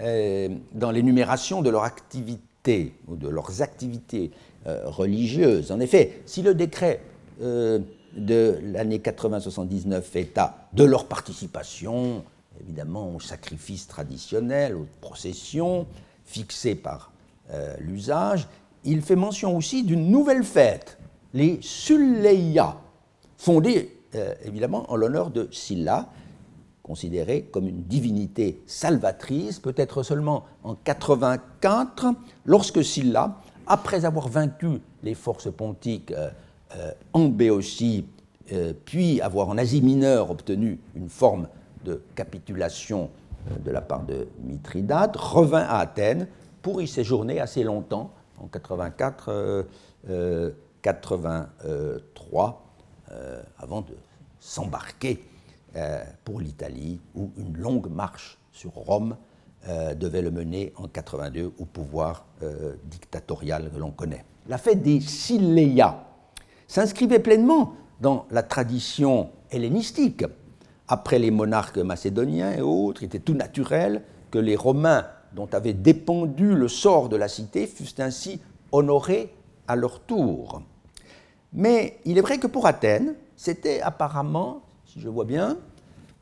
dans 0.00 0.90
l'énumération 0.90 1.62
de 1.62 1.70
leur 1.70 1.84
activité 1.84 2.94
ou 3.06 3.16
de 3.16 3.28
leurs 3.28 3.62
activités 3.62 4.30
euh, 4.66 4.82
religieuses. 4.86 5.72
En 5.72 5.80
effet, 5.80 6.22
si 6.26 6.42
le 6.42 6.54
décret 6.54 7.00
de 7.40 8.58
l'année 8.62 8.98
80-79 8.98 10.02
fait 10.02 10.22
état 10.22 10.68
de 10.74 10.84
leur 10.84 11.06
participation, 11.06 12.22
évidemment, 12.60 13.14
aux 13.14 13.20
sacrifices 13.20 13.86
traditionnels, 13.86 14.74
aux 14.74 14.86
processions 15.00 15.86
fixées 16.26 16.74
par 16.74 17.12
l'usage, 17.78 18.46
il 18.84 19.00
fait 19.00 19.16
mention 19.16 19.56
aussi 19.56 19.84
d'une 19.84 20.10
nouvelle 20.10 20.44
fête, 20.44 20.98
les 21.32 21.58
Sulleia, 21.62 22.76
fondée 23.38 23.96
évidemment 24.44 24.84
en 24.92 24.96
l'honneur 24.96 25.30
de 25.30 25.48
Silla, 25.50 26.10
considérée 26.82 27.42
comme 27.52 27.68
une 27.68 27.82
divinité 27.82 28.62
salvatrice, 28.66 29.58
peut-être 29.58 30.02
seulement 30.02 30.44
en 30.64 30.74
84, 30.74 32.14
lorsque 32.46 32.84
Sylla, 32.84 33.36
après 33.66 34.04
avoir 34.04 34.28
vaincu 34.28 34.80
les 35.02 35.14
forces 35.14 35.50
pontiques 35.52 36.12
euh, 36.12 36.30
euh, 36.76 36.92
en 37.12 37.28
Béotie, 37.28 38.06
euh, 38.52 38.72
puis 38.84 39.20
avoir 39.20 39.48
en 39.48 39.58
Asie 39.58 39.82
mineure 39.82 40.30
obtenu 40.30 40.80
une 40.94 41.08
forme 41.08 41.48
de 41.84 42.02
capitulation 42.14 43.10
de 43.64 43.70
la 43.70 43.80
part 43.80 44.02
de 44.02 44.28
Mithridate, 44.42 45.16
revint 45.16 45.62
à 45.62 45.78
Athènes 45.78 46.28
pour 46.60 46.82
y 46.82 46.88
séjourner 46.88 47.40
assez 47.40 47.62
longtemps, 47.62 48.12
en 48.38 48.48
84, 48.48 49.66
83, 50.82 52.66
avant 53.58 53.80
de 53.80 53.94
s'embarquer 54.38 55.24
euh, 55.76 56.02
pour 56.24 56.40
l'Italie, 56.40 57.00
où 57.14 57.30
une 57.36 57.56
longue 57.56 57.88
marche 57.88 58.38
sur 58.52 58.72
Rome 58.72 59.16
euh, 59.68 59.94
devait 59.94 60.22
le 60.22 60.30
mener 60.30 60.72
en 60.76 60.88
82 60.88 61.52
au 61.58 61.64
pouvoir 61.64 62.26
euh, 62.42 62.74
dictatorial 62.84 63.70
que 63.70 63.78
l'on 63.78 63.90
connaît. 63.90 64.24
La 64.48 64.58
fête 64.58 64.82
des 64.82 65.00
Sileia 65.00 66.06
s'inscrivait 66.66 67.18
pleinement 67.18 67.74
dans 68.00 68.26
la 68.30 68.42
tradition 68.42 69.30
hellénistique. 69.50 70.24
Après 70.88 71.18
les 71.18 71.30
monarques 71.30 71.78
macédoniens 71.78 72.52
et 72.52 72.62
autres, 72.62 73.02
il 73.02 73.06
était 73.06 73.18
tout 73.18 73.34
naturel 73.34 74.02
que 74.30 74.38
les 74.38 74.56
Romains, 74.56 75.06
dont 75.34 75.48
avait 75.52 75.74
dépendu 75.74 76.54
le 76.54 76.66
sort 76.68 77.08
de 77.08 77.16
la 77.16 77.28
cité, 77.28 77.66
fussent 77.66 78.00
ainsi 78.00 78.40
honorés 78.72 79.32
à 79.68 79.76
leur 79.76 80.00
tour. 80.00 80.62
Mais 81.52 81.98
il 82.04 82.18
est 82.18 82.22
vrai 82.22 82.38
que 82.38 82.46
pour 82.46 82.66
Athènes, 82.66 83.14
c'était 83.36 83.80
apparemment 83.80 84.62
si 84.92 85.00
je 85.00 85.08
vois 85.08 85.24
bien, 85.24 85.56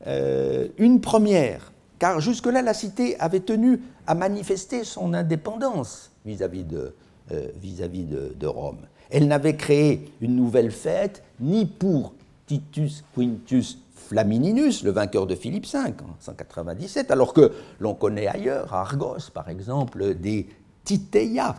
euh, 0.05 0.67
une 0.77 1.01
première, 1.01 1.71
car 1.97 2.19
jusque-là, 2.19 2.61
la 2.61 2.73
cité 2.73 3.19
avait 3.19 3.39
tenu 3.39 3.81
à 4.05 4.13
manifester 4.13 4.83
son 4.83 5.13
indépendance 5.13 6.11
vis-à-vis 6.25 6.63
de, 6.63 6.93
euh, 7.31 7.47
vis-à-vis 7.59 8.05
de, 8.05 8.47
Rome. 8.47 8.79
Elle 9.09 9.27
n'avait 9.27 9.55
créé 9.55 10.11
une 10.21 10.35
nouvelle 10.35 10.71
fête 10.71 11.23
ni 11.39 11.65
pour 11.65 12.13
Titus 12.45 13.03
Quintus 13.15 13.79
Flamininus, 13.95 14.83
le 14.83 14.91
vainqueur 14.91 15.25
de 15.25 15.35
Philippe 15.35 15.65
V 15.65 15.79
en 15.79 16.15
197, 16.19 17.11
alors 17.11 17.33
que 17.33 17.51
l'on 17.79 17.95
connaît 17.95 18.27
ailleurs, 18.27 18.73
à 18.73 18.81
Argos 18.81 19.31
par 19.33 19.49
exemple, 19.49 20.13
des 20.13 20.47
Titeia, 20.83 21.55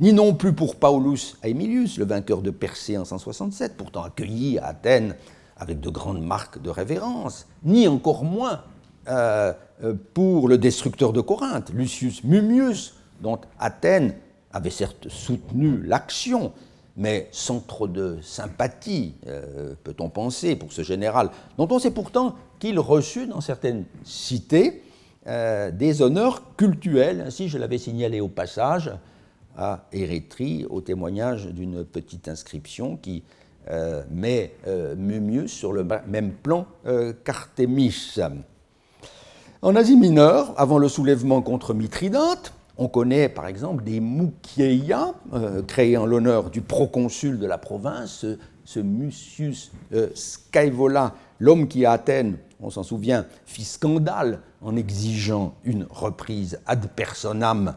ni 0.00 0.12
non 0.12 0.34
plus 0.34 0.54
pour 0.54 0.76
Paulus 0.76 1.36
Aemilius, 1.42 1.98
le 1.98 2.06
vainqueur 2.06 2.42
de 2.42 2.50
Persée 2.50 2.96
en 2.98 3.04
167, 3.04 3.76
pourtant 3.76 4.02
accueilli 4.02 4.58
à 4.58 4.68
Athènes 4.68 5.14
avec 5.62 5.78
de 5.78 5.90
grandes 5.90 6.24
marques 6.24 6.60
de 6.60 6.70
révérence, 6.70 7.46
ni 7.62 7.86
encore 7.86 8.24
moins 8.24 8.62
euh, 9.08 9.52
euh, 9.84 9.94
pour 10.12 10.48
le 10.48 10.58
destructeur 10.58 11.12
de 11.12 11.20
Corinthe, 11.20 11.70
Lucius 11.72 12.24
Mummius, 12.24 12.94
dont 13.20 13.38
Athènes 13.60 14.16
avait 14.52 14.70
certes 14.70 15.08
soutenu 15.08 15.80
l'action, 15.84 16.52
mais 16.96 17.28
sans 17.30 17.60
trop 17.60 17.86
de 17.86 18.18
sympathie, 18.22 19.14
euh, 19.28 19.74
peut-on 19.84 20.10
penser, 20.10 20.56
pour 20.56 20.72
ce 20.72 20.82
général, 20.82 21.30
dont 21.58 21.68
on 21.70 21.78
sait 21.78 21.92
pourtant 21.92 22.34
qu'il 22.58 22.80
reçut 22.80 23.28
dans 23.28 23.40
certaines 23.40 23.84
cités 24.04 24.82
des 25.24 26.02
honneurs 26.02 26.56
cultuels. 26.56 27.22
Ainsi, 27.28 27.48
je 27.48 27.56
l'avais 27.56 27.78
signalé 27.78 28.20
au 28.20 28.26
passage 28.26 28.90
à 29.56 29.86
Érétrie, 29.92 30.66
au 30.68 30.80
témoignage 30.80 31.46
d'une 31.46 31.84
petite 31.84 32.26
inscription 32.26 32.96
qui 32.96 33.22
euh, 33.70 34.02
mais 34.10 34.54
euh, 34.66 34.96
mieux 34.96 35.46
sur 35.46 35.72
le 35.72 35.86
même 36.08 36.32
plan 36.32 36.66
euh, 36.86 37.12
qu'Artémis. 37.24 38.16
En 39.62 39.76
Asie 39.76 39.96
mineure, 39.96 40.52
avant 40.56 40.78
le 40.78 40.88
soulèvement 40.88 41.42
contre 41.42 41.72
Mithridate, 41.72 42.52
on 42.76 42.88
connaît 42.88 43.28
par 43.28 43.46
exemple 43.46 43.84
des 43.84 44.00
Mukieia, 44.00 45.14
créés 45.68 45.96
en 45.96 46.06
l'honneur 46.06 46.50
du 46.50 46.62
proconsul 46.62 47.38
de 47.38 47.46
la 47.46 47.58
province, 47.58 48.26
ce, 48.64 48.80
Mucius 48.80 49.70
Scaevola, 50.14 51.14
l'homme 51.38 51.68
qui 51.68 51.84
à 51.84 51.92
Athènes, 51.92 52.38
on 52.60 52.70
s'en 52.70 52.82
souvient, 52.82 53.26
fit 53.46 53.64
scandale 53.64 54.40
en 54.62 54.74
exigeant 54.74 55.54
une 55.64 55.86
reprise 55.90 56.58
ad 56.66 56.88
personam 56.96 57.76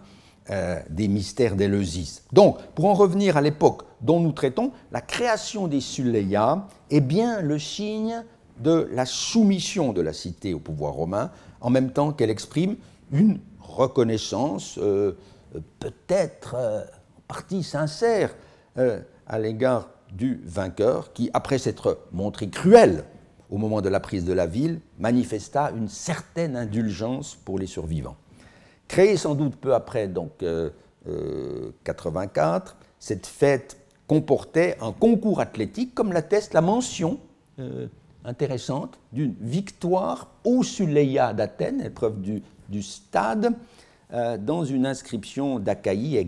euh, 0.51 0.79
des 0.91 1.07
mystères 1.07 1.55
d'Éleusis. 1.55 2.21
Donc, 2.31 2.61
pour 2.75 2.85
en 2.85 2.93
revenir 2.93 3.35
à 3.35 3.41
l'époque 3.41 3.81
dont 4.01 4.19
nous 4.19 4.31
traitons, 4.31 4.71
la 4.91 5.01
création 5.01 5.67
des 5.67 5.81
Suleia 5.81 6.67
est 6.91 7.01
bien 7.01 7.41
le 7.41 7.57
signe 7.57 8.23
de 8.59 8.87
la 8.91 9.07
soumission 9.07 9.91
de 9.91 10.01
la 10.01 10.13
cité 10.13 10.53
au 10.53 10.59
pouvoir 10.59 10.93
romain, 10.93 11.31
en 11.61 11.71
même 11.71 11.91
temps 11.91 12.11
qu'elle 12.11 12.29
exprime 12.29 12.75
une 13.11 13.39
reconnaissance 13.59 14.77
euh, 14.77 15.13
peut-être 15.79 16.53
euh, 16.55 16.81
en 16.81 17.21
partie 17.27 17.63
sincère 17.63 18.35
à 19.25 19.39
l'égard 19.39 19.89
du 20.11 20.41
vainqueur, 20.45 21.11
qui, 21.13 21.31
après 21.33 21.57
s'être 21.57 21.97
montré 22.11 22.49
cruel 22.49 23.05
au 23.49 23.57
moment 23.57 23.81
de 23.81 23.89
la 23.89 23.99
prise 23.99 24.25
de 24.25 24.33
la 24.33 24.45
ville, 24.45 24.79
manifesta 24.99 25.71
une 25.71 25.87
certaine 25.87 26.55
indulgence 26.55 27.35
pour 27.35 27.57
les 27.57 27.67
survivants. 27.67 28.17
Créée 28.87 29.17
sans 29.17 29.35
doute 29.35 29.55
peu 29.55 29.73
après, 29.73 30.07
donc 30.07 30.31
84, 30.39 30.43
euh, 31.05 32.73
euh, 32.73 32.85
cette 32.99 33.25
fête 33.25 33.77
comportait 34.07 34.77
un 34.81 34.91
concours 34.91 35.39
athlétique, 35.39 35.95
comme 35.95 36.13
l'atteste 36.13 36.53
la 36.53 36.61
mention 36.61 37.19
euh, 37.59 37.87
intéressante 38.23 38.99
d'une 39.11 39.33
victoire 39.41 40.29
au 40.43 40.63
Suleia 40.63 41.33
d'Athènes, 41.33 41.81
épreuve 41.81 42.21
du, 42.21 42.81
stade, 42.81 43.53
dans 44.39 44.63
une 44.63 44.85
inscription 44.85 45.59
d'Achaïe 45.59 46.17
et 46.17 46.27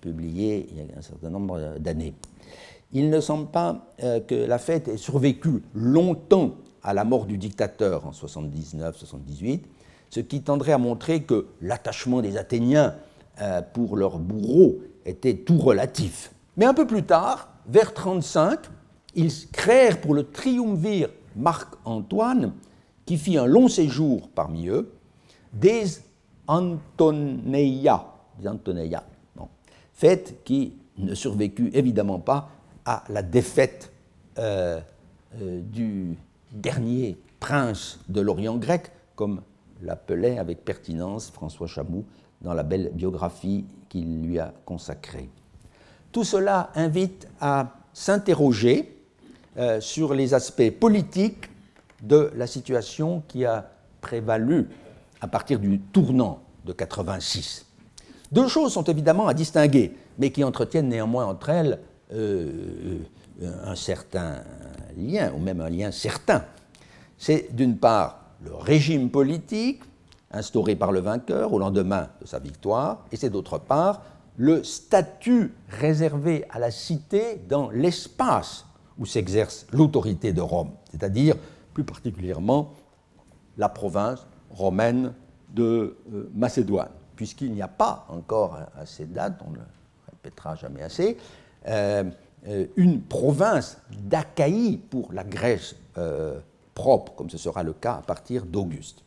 publiée 0.00 0.68
il 0.70 0.76
y 0.76 0.80
a 0.80 0.98
un 0.98 1.02
certain 1.02 1.30
nombre 1.30 1.78
d'années. 1.78 2.14
Il 2.92 3.10
ne 3.10 3.20
semble 3.20 3.48
pas 3.50 3.86
que 3.98 4.34
la 4.34 4.58
fête 4.58 4.88
ait 4.88 4.96
survécu 4.96 5.62
longtemps 5.74 6.56
à 6.82 6.94
la 6.94 7.04
mort 7.04 7.26
du 7.26 7.38
dictateur 7.38 8.06
en 8.06 8.10
79-78, 8.10 9.62
ce 10.10 10.20
qui 10.20 10.42
tendrait 10.42 10.72
à 10.72 10.78
montrer 10.78 11.22
que 11.22 11.46
l'attachement 11.60 12.20
des 12.20 12.36
Athéniens 12.36 12.94
euh, 13.40 13.62
pour 13.62 13.96
leur 13.96 14.18
bourreau 14.18 14.80
était 15.06 15.36
tout 15.36 15.58
relatif. 15.58 16.32
Mais 16.56 16.66
un 16.66 16.74
peu 16.74 16.86
plus 16.86 17.04
tard, 17.04 17.48
vers 17.66 17.94
35, 17.94 18.58
ils 19.14 19.32
créèrent 19.50 20.00
pour 20.00 20.14
le 20.14 20.24
triumvir 20.24 21.08
Marc-Antoine, 21.36 22.52
qui 23.06 23.16
fit 23.16 23.38
un 23.38 23.46
long 23.46 23.68
séjour 23.68 24.28
parmi 24.34 24.68
eux, 24.68 24.92
des 25.52 25.86
Antoneia, 26.46 28.04
des 28.38 28.48
Antoneia 28.48 29.04
fête 30.00 30.42
qui 30.44 30.72
ne 30.96 31.14
survécut 31.14 31.70
évidemment 31.74 32.20
pas 32.20 32.48
à 32.86 33.04
la 33.10 33.22
défaite 33.22 33.92
euh, 34.38 34.80
euh, 35.42 35.60
du 35.60 36.16
dernier 36.52 37.18
prince 37.38 38.00
de 38.08 38.22
l'Orient 38.22 38.56
grec, 38.56 38.92
comme 39.14 39.42
l'appelait 39.82 40.38
avec 40.38 40.64
pertinence 40.64 41.30
François 41.30 41.66
Chamou 41.66 42.04
dans 42.40 42.54
la 42.54 42.62
belle 42.62 42.90
biographie 42.92 43.64
qu'il 43.88 44.22
lui 44.22 44.38
a 44.38 44.52
consacrée. 44.64 45.28
Tout 46.12 46.24
cela 46.24 46.70
invite 46.74 47.28
à 47.40 47.74
s'interroger 47.92 48.96
euh, 49.56 49.80
sur 49.80 50.14
les 50.14 50.34
aspects 50.34 50.70
politiques 50.70 51.50
de 52.02 52.30
la 52.34 52.46
situation 52.46 53.22
qui 53.28 53.44
a 53.44 53.70
prévalu 54.00 54.68
à 55.20 55.28
partir 55.28 55.58
du 55.58 55.80
tournant 55.80 56.40
de 56.64 56.72
86. 56.72 57.66
Deux 58.32 58.48
choses 58.48 58.72
sont 58.72 58.84
évidemment 58.84 59.28
à 59.28 59.34
distinguer, 59.34 59.94
mais 60.18 60.30
qui 60.30 60.44
entretiennent 60.44 60.88
néanmoins 60.88 61.26
entre 61.26 61.50
elles 61.50 61.78
un 63.42 63.74
certain 63.74 64.42
lien, 64.96 65.32
ou 65.32 65.38
même 65.38 65.60
un 65.60 65.70
lien 65.70 65.90
certain. 65.90 66.44
C'est 67.18 67.54
d'une 67.54 67.76
part 67.76 68.19
le 68.42 68.54
régime 68.54 69.10
politique 69.10 69.82
instauré 70.30 70.76
par 70.76 70.92
le 70.92 71.00
vainqueur 71.00 71.52
au 71.52 71.58
lendemain 71.58 72.08
de 72.20 72.26
sa 72.26 72.38
victoire, 72.38 73.04
et 73.12 73.16
c'est 73.16 73.30
d'autre 73.30 73.58
part 73.58 74.02
le 74.36 74.64
statut 74.64 75.52
réservé 75.68 76.46
à 76.50 76.58
la 76.58 76.70
cité 76.70 77.42
dans 77.48 77.68
l'espace 77.70 78.64
où 78.98 79.04
s'exerce 79.04 79.66
l'autorité 79.72 80.32
de 80.32 80.40
Rome, 80.40 80.70
c'est-à-dire 80.90 81.36
plus 81.74 81.84
particulièrement 81.84 82.72
la 83.58 83.68
province 83.68 84.26
romaine 84.50 85.12
de 85.50 85.96
euh, 86.14 86.30
Macédoine, 86.34 86.90
puisqu'il 87.16 87.52
n'y 87.52 87.62
a 87.62 87.68
pas 87.68 88.06
encore 88.08 88.58
à 88.76 88.86
ces 88.86 89.04
dates, 89.04 89.40
on 89.46 89.50
ne 89.50 89.56
le 89.56 89.62
répétera 90.10 90.54
jamais 90.54 90.82
assez, 90.82 91.16
euh, 91.68 92.04
euh, 92.48 92.66
une 92.76 93.02
province 93.02 93.78
d'Achaïe 93.90 94.78
pour 94.78 95.12
la 95.12 95.24
Grèce 95.24 95.76
propre, 96.80 97.12
comme 97.14 97.28
ce 97.28 97.36
sera 97.36 97.62
le 97.62 97.74
cas 97.74 97.96
à 97.96 98.02
partir 98.02 98.46
d'Auguste. 98.46 99.04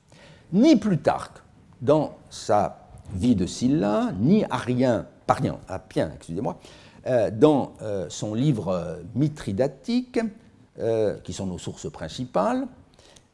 Ni 0.52 0.76
Plutarque, 0.76 1.40
dans 1.82 2.14
sa 2.30 2.88
vie 3.16 3.36
de 3.36 3.48
Sylla, 3.48 4.12
ni 4.20 4.46
Arien, 4.50 5.08
Parien, 5.26 5.58
Appien, 5.68 6.12
excusez-moi, 6.16 6.60
dans 7.34 7.74
son 8.10 8.34
livre 8.36 9.00
Mithridatique, 9.16 10.20
qui 11.24 11.34
sont 11.34 11.48
nos 11.48 11.58
sources 11.58 11.92
principales, 11.92 12.68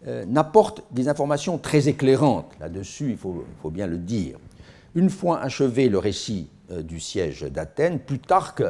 euh, 0.08 0.24
n'apporte 0.26 0.82
des 0.92 1.10
informations 1.10 1.58
très 1.58 1.90
éclairantes. 1.90 2.54
Là-dessus, 2.62 3.10
il 3.12 3.18
faut, 3.18 3.44
bien 3.70 3.86
le 3.86 3.98
dire. 3.98 4.38
Une 4.96 5.10
fois 5.10 5.42
achevé 5.42 5.90
le 5.90 5.98
récit 5.98 6.48
euh, 6.72 6.82
du 6.82 7.02
siège 7.02 7.42
d'Athènes, 7.42 8.00
Plutarque, 8.00 8.64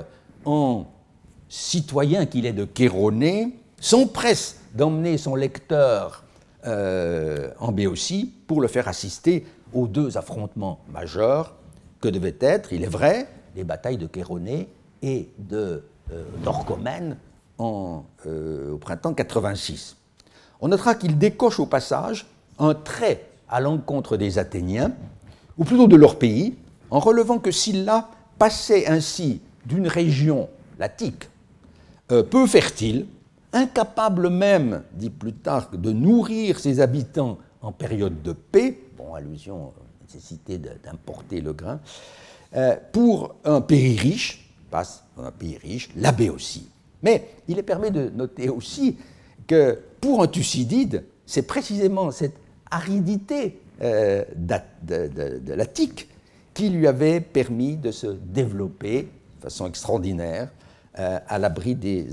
en 0.44 0.88
citoyen 1.48 2.26
qu'il 2.26 2.48
est 2.48 2.54
de 2.54 2.68
Chéronée, 2.76 3.60
s'empresse 3.80 4.58
d'emmener 4.74 5.18
son 5.18 5.36
lecteur 5.36 6.24
euh, 6.66 7.52
en 7.60 7.72
Béotie 7.72 8.34
pour 8.48 8.62
le 8.62 8.68
faire 8.68 8.88
assister 8.88 9.46
aux 9.74 9.88
deux 9.88 10.18
affrontements 10.18 10.80
majeurs 10.92 11.56
que 12.02 12.08
devaient 12.08 12.38
être, 12.40 12.74
il 12.74 12.84
est 12.84 12.88
vrai, 12.88 13.28
les 13.56 13.64
batailles 13.64 13.98
de 13.98 14.10
Chéronée 14.14 14.70
et 15.02 15.30
de 15.38 15.84
d'Orchomène 16.44 17.18
au 17.60 18.04
printemps 18.82 19.14
86. 19.14 19.96
On 20.62 20.70
notera 20.70 20.96
qu'il 20.96 21.20
décoche 21.20 21.60
au 21.60 21.68
passage 21.68 22.26
un 22.58 22.74
trait 22.74 23.26
à 23.50 23.60
l'encontre 23.60 24.18
des 24.18 24.38
Athéniens, 24.38 24.92
ou 25.58 25.64
plutôt 25.64 25.88
de 25.88 25.96
leur 25.96 26.18
pays, 26.18 26.56
en 26.92 27.00
relevant 27.00 27.40
que 27.40 27.52
Sylla 27.52 28.10
passait 28.38 28.88
ainsi 28.88 29.42
d'une 29.66 29.88
région, 29.88 30.50
latique, 30.78 31.30
euh, 32.12 32.24
peu 32.24 32.46
fertile, 32.48 33.06
incapable 33.54 34.30
même, 34.30 34.84
dit 34.93 35.10
Plutarque, 35.10 35.80
de 35.80 35.91
nourrir 35.91 36.60
ses 36.60 36.80
habitants 36.80 37.38
en 37.62 37.72
période 37.72 38.22
de 38.22 38.34
paix, 38.34 38.80
bon, 38.97 39.14
allusion 39.14 39.68
à 39.68 39.80
la 39.80 40.06
nécessité 40.06 40.58
d'importer 40.58 41.41
le 41.41 41.54
grain, 41.54 41.80
euh, 42.56 42.76
pour 42.91 43.36
un 43.43 43.62
pays 43.62 43.97
riche, 43.97 44.50
passe 44.72 45.04
un 45.18 45.32
pays 45.32 45.58
riche, 45.58 45.89
la 45.95 46.14
aussi. 46.32 46.68
Mais 47.04 47.30
il 47.47 47.58
est 47.58 47.64
permis 47.64 47.91
de 47.91 48.10
noter 48.10 48.50
aussi 48.50 48.97
que 49.47 49.80
pour 50.02 50.22
un 50.24 50.28
Thucydide, 50.28 51.04
c'est 51.26 51.43
précisément 51.43 52.12
cette 52.12 52.36
aridité 52.72 53.60
euh, 53.82 54.24
de, 54.36 55.54
la 55.54 55.66
tique 55.66 56.10
qui 56.54 56.70
lui 56.70 56.88
avait 56.88 57.22
permis 57.22 57.78
de 57.78 57.91
se 57.91 58.08
développer 58.08 59.04
de 59.38 59.43
façon 59.43 59.68
extraordinaire 59.68 60.50
euh, 60.97 61.20
à 61.28 61.39
l'abri 61.39 61.76
des 61.76 62.08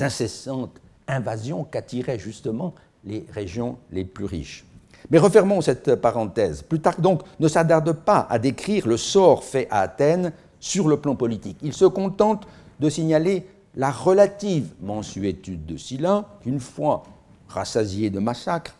incessantes 0.00 0.80
invasions 1.08 1.64
qu'attiraient 1.64 2.18
justement 2.18 2.74
les 3.04 3.26
régions 3.32 3.78
les 3.90 4.04
plus 4.04 4.24
riches. 4.24 4.64
Mais 5.10 5.18
refermons 5.18 5.60
cette 5.60 5.96
parenthèse. 5.96 6.62
Plutarque 6.62 7.00
donc 7.00 7.22
ne 7.40 7.48
s'attarde 7.48 7.92
pas 7.92 8.26
à 8.30 8.38
décrire 8.38 8.86
le 8.86 8.96
sort 8.96 9.44
fait 9.44 9.66
à 9.70 9.80
Athènes 9.80 10.32
sur 10.60 10.88
le 10.88 10.96
plan 10.96 11.16
politique. 11.16 11.58
Il 11.62 11.72
se 11.72 11.84
contente 11.84 12.46
de 12.78 12.88
signaler 12.88 13.46
la 13.74 13.90
relative 13.90 14.68
mensuétude 14.80 15.66
de 15.66 15.76
Sylla, 15.76 16.26
une 16.46 16.60
fois 16.60 17.04
rassasié 17.48 18.10
de 18.10 18.18
massacres, 18.18 18.74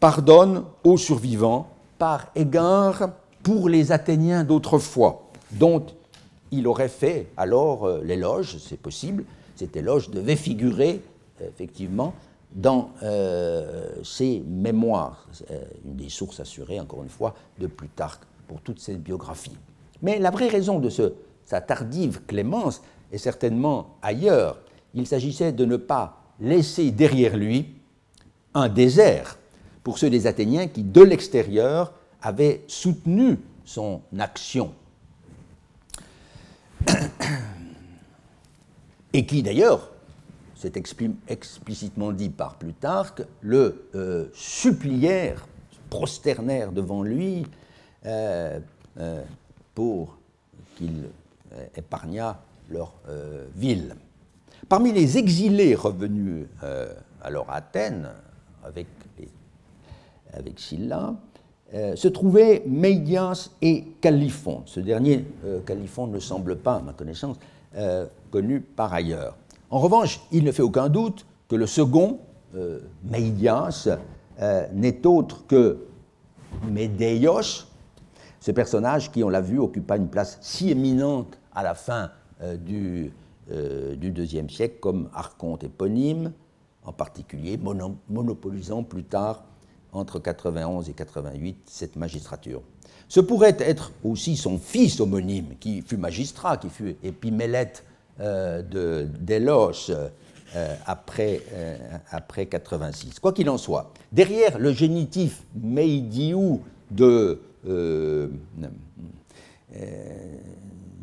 pardonne 0.00 0.64
aux 0.84 0.96
survivants 0.96 1.68
par 1.98 2.26
égard 2.34 3.10
pour 3.42 3.68
les 3.68 3.92
Athéniens 3.92 4.44
d'autrefois, 4.44 5.30
dont 5.50 5.84
il 6.50 6.66
aurait 6.66 6.88
fait 6.88 7.28
alors 7.36 7.84
euh, 7.84 8.00
l'éloge, 8.04 8.58
c'est 8.58 8.80
possible, 8.80 9.24
cet 9.56 9.76
éloge 9.76 10.10
devait 10.10 10.36
figurer 10.36 11.00
effectivement 11.48 12.14
dans 12.54 12.90
euh, 13.02 14.02
ses 14.04 14.42
mémoires, 14.46 15.26
euh, 15.50 15.62
une 15.84 15.96
des 15.96 16.10
sources 16.10 16.40
assurées, 16.40 16.80
encore 16.80 17.02
une 17.02 17.08
fois, 17.08 17.34
de 17.58 17.66
Plutarque 17.66 18.24
pour 18.46 18.60
toutes 18.60 18.80
ses 18.80 18.96
biographies. 18.96 19.56
Mais 20.02 20.18
la 20.18 20.30
vraie 20.30 20.48
raison 20.48 20.78
de 20.78 20.90
sa 21.44 21.60
tardive 21.60 22.22
clémence, 22.26 22.82
et 23.12 23.18
certainement 23.18 23.98
ailleurs. 24.02 24.58
Il 24.94 25.06
s'agissait 25.06 25.52
de 25.52 25.64
ne 25.64 25.76
pas 25.76 26.18
laisser 26.40 26.90
derrière 26.90 27.36
lui 27.36 27.74
un 28.54 28.68
désert 28.68 29.38
pour 29.84 29.98
ceux 29.98 30.10
des 30.10 30.26
Athéniens 30.26 30.66
qui, 30.66 30.82
de 30.82 31.02
l'extérieur, 31.02 31.92
avaient 32.20 32.64
soutenu 32.66 33.38
son 33.64 34.00
action. 34.18 34.72
Et 39.14 39.26
qui, 39.26 39.42
d'ailleurs, 39.42 39.91
c'est 40.62 40.76
explicitement 40.76 42.12
dit 42.12 42.28
par 42.28 42.54
Plutarque, 42.54 43.22
le 43.40 43.88
euh, 43.96 44.26
supplièrent, 44.32 45.44
prosternèrent 45.90 46.70
devant 46.70 47.02
lui 47.02 47.44
euh, 48.06 48.60
euh, 48.98 49.22
pour 49.74 50.18
qu'il 50.76 51.08
épargnât 51.76 52.40
leur 52.70 52.94
ville. 53.54 53.96
Parmi 54.68 54.92
les 54.92 55.18
exilés 55.18 55.74
revenus 55.74 56.46
alors 57.20 57.50
à 57.50 57.56
Athènes 57.56 58.08
avec, 58.64 58.86
avec 60.32 60.58
Sylla, 60.58 61.14
se 61.72 62.08
trouvaient 62.08 62.62
Méidias 62.66 63.50
et 63.60 63.84
Calliphon. 64.00 64.62
Ce 64.64 64.80
dernier, 64.80 65.26
Calliphon, 65.66 66.06
ne 66.06 66.20
semble 66.20 66.56
pas, 66.56 66.76
à 66.76 66.80
ma 66.80 66.94
connaissance, 66.94 67.36
connu 68.30 68.60
par 68.60 68.94
ailleurs. 68.94 69.36
En 69.72 69.80
revanche, 69.80 70.20
il 70.30 70.44
ne 70.44 70.52
fait 70.52 70.62
aucun 70.62 70.88
doute 70.88 71.26
que 71.48 71.56
le 71.56 71.66
second, 71.66 72.20
Méidias, 73.02 73.88
n'est 74.72 75.06
autre 75.06 75.46
que 75.46 75.78
Médéios, 76.70 77.66
ce 78.40 78.50
personnage 78.50 79.10
qui, 79.10 79.24
on 79.24 79.28
l'a 79.28 79.40
vu, 79.40 79.58
occupa 79.58 79.96
une 79.96 80.08
place 80.08 80.38
si 80.40 80.70
éminente 80.70 81.38
à 81.54 81.62
la 81.62 81.74
fin 81.74 82.10
euh, 82.42 82.56
du, 82.56 83.12
euh, 83.50 83.96
deuxième 83.96 84.50
siècle 84.50 84.76
comme 84.80 85.08
archonte 85.14 85.64
éponyme, 85.64 86.32
en 86.84 86.92
particulier 86.92 87.58
monopolisant 88.08 88.82
plus 88.82 89.04
tard, 89.04 89.44
entre 89.92 90.18
91 90.18 90.88
et 90.88 90.92
88, 90.92 91.58
cette 91.66 91.96
magistrature. 91.96 92.62
Ce 93.08 93.20
pourrait 93.20 93.56
être 93.60 93.92
aussi 94.04 94.36
son 94.36 94.58
fils 94.58 95.00
homonyme, 95.00 95.54
qui 95.60 95.82
fut 95.82 95.96
magistrat, 95.98 96.56
qui 96.56 96.70
fut 96.70 96.96
épimélète 97.02 97.84
euh, 97.86 97.91
de 98.18 99.08
Délos 99.20 99.90
après, 100.86 101.40
après 102.10 102.46
86. 102.46 103.18
Quoi 103.20 103.32
qu'il 103.32 103.48
en 103.48 103.58
soit, 103.58 103.92
derrière 104.10 104.58
le 104.58 104.72
génitif 104.72 105.42
Meidiou 105.54 106.62
de, 106.90 107.40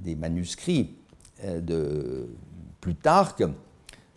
des 0.04 0.16
manuscrits 0.16 0.96
euh, 1.44 1.62
de 1.62 2.30
Plutarque 2.82 3.44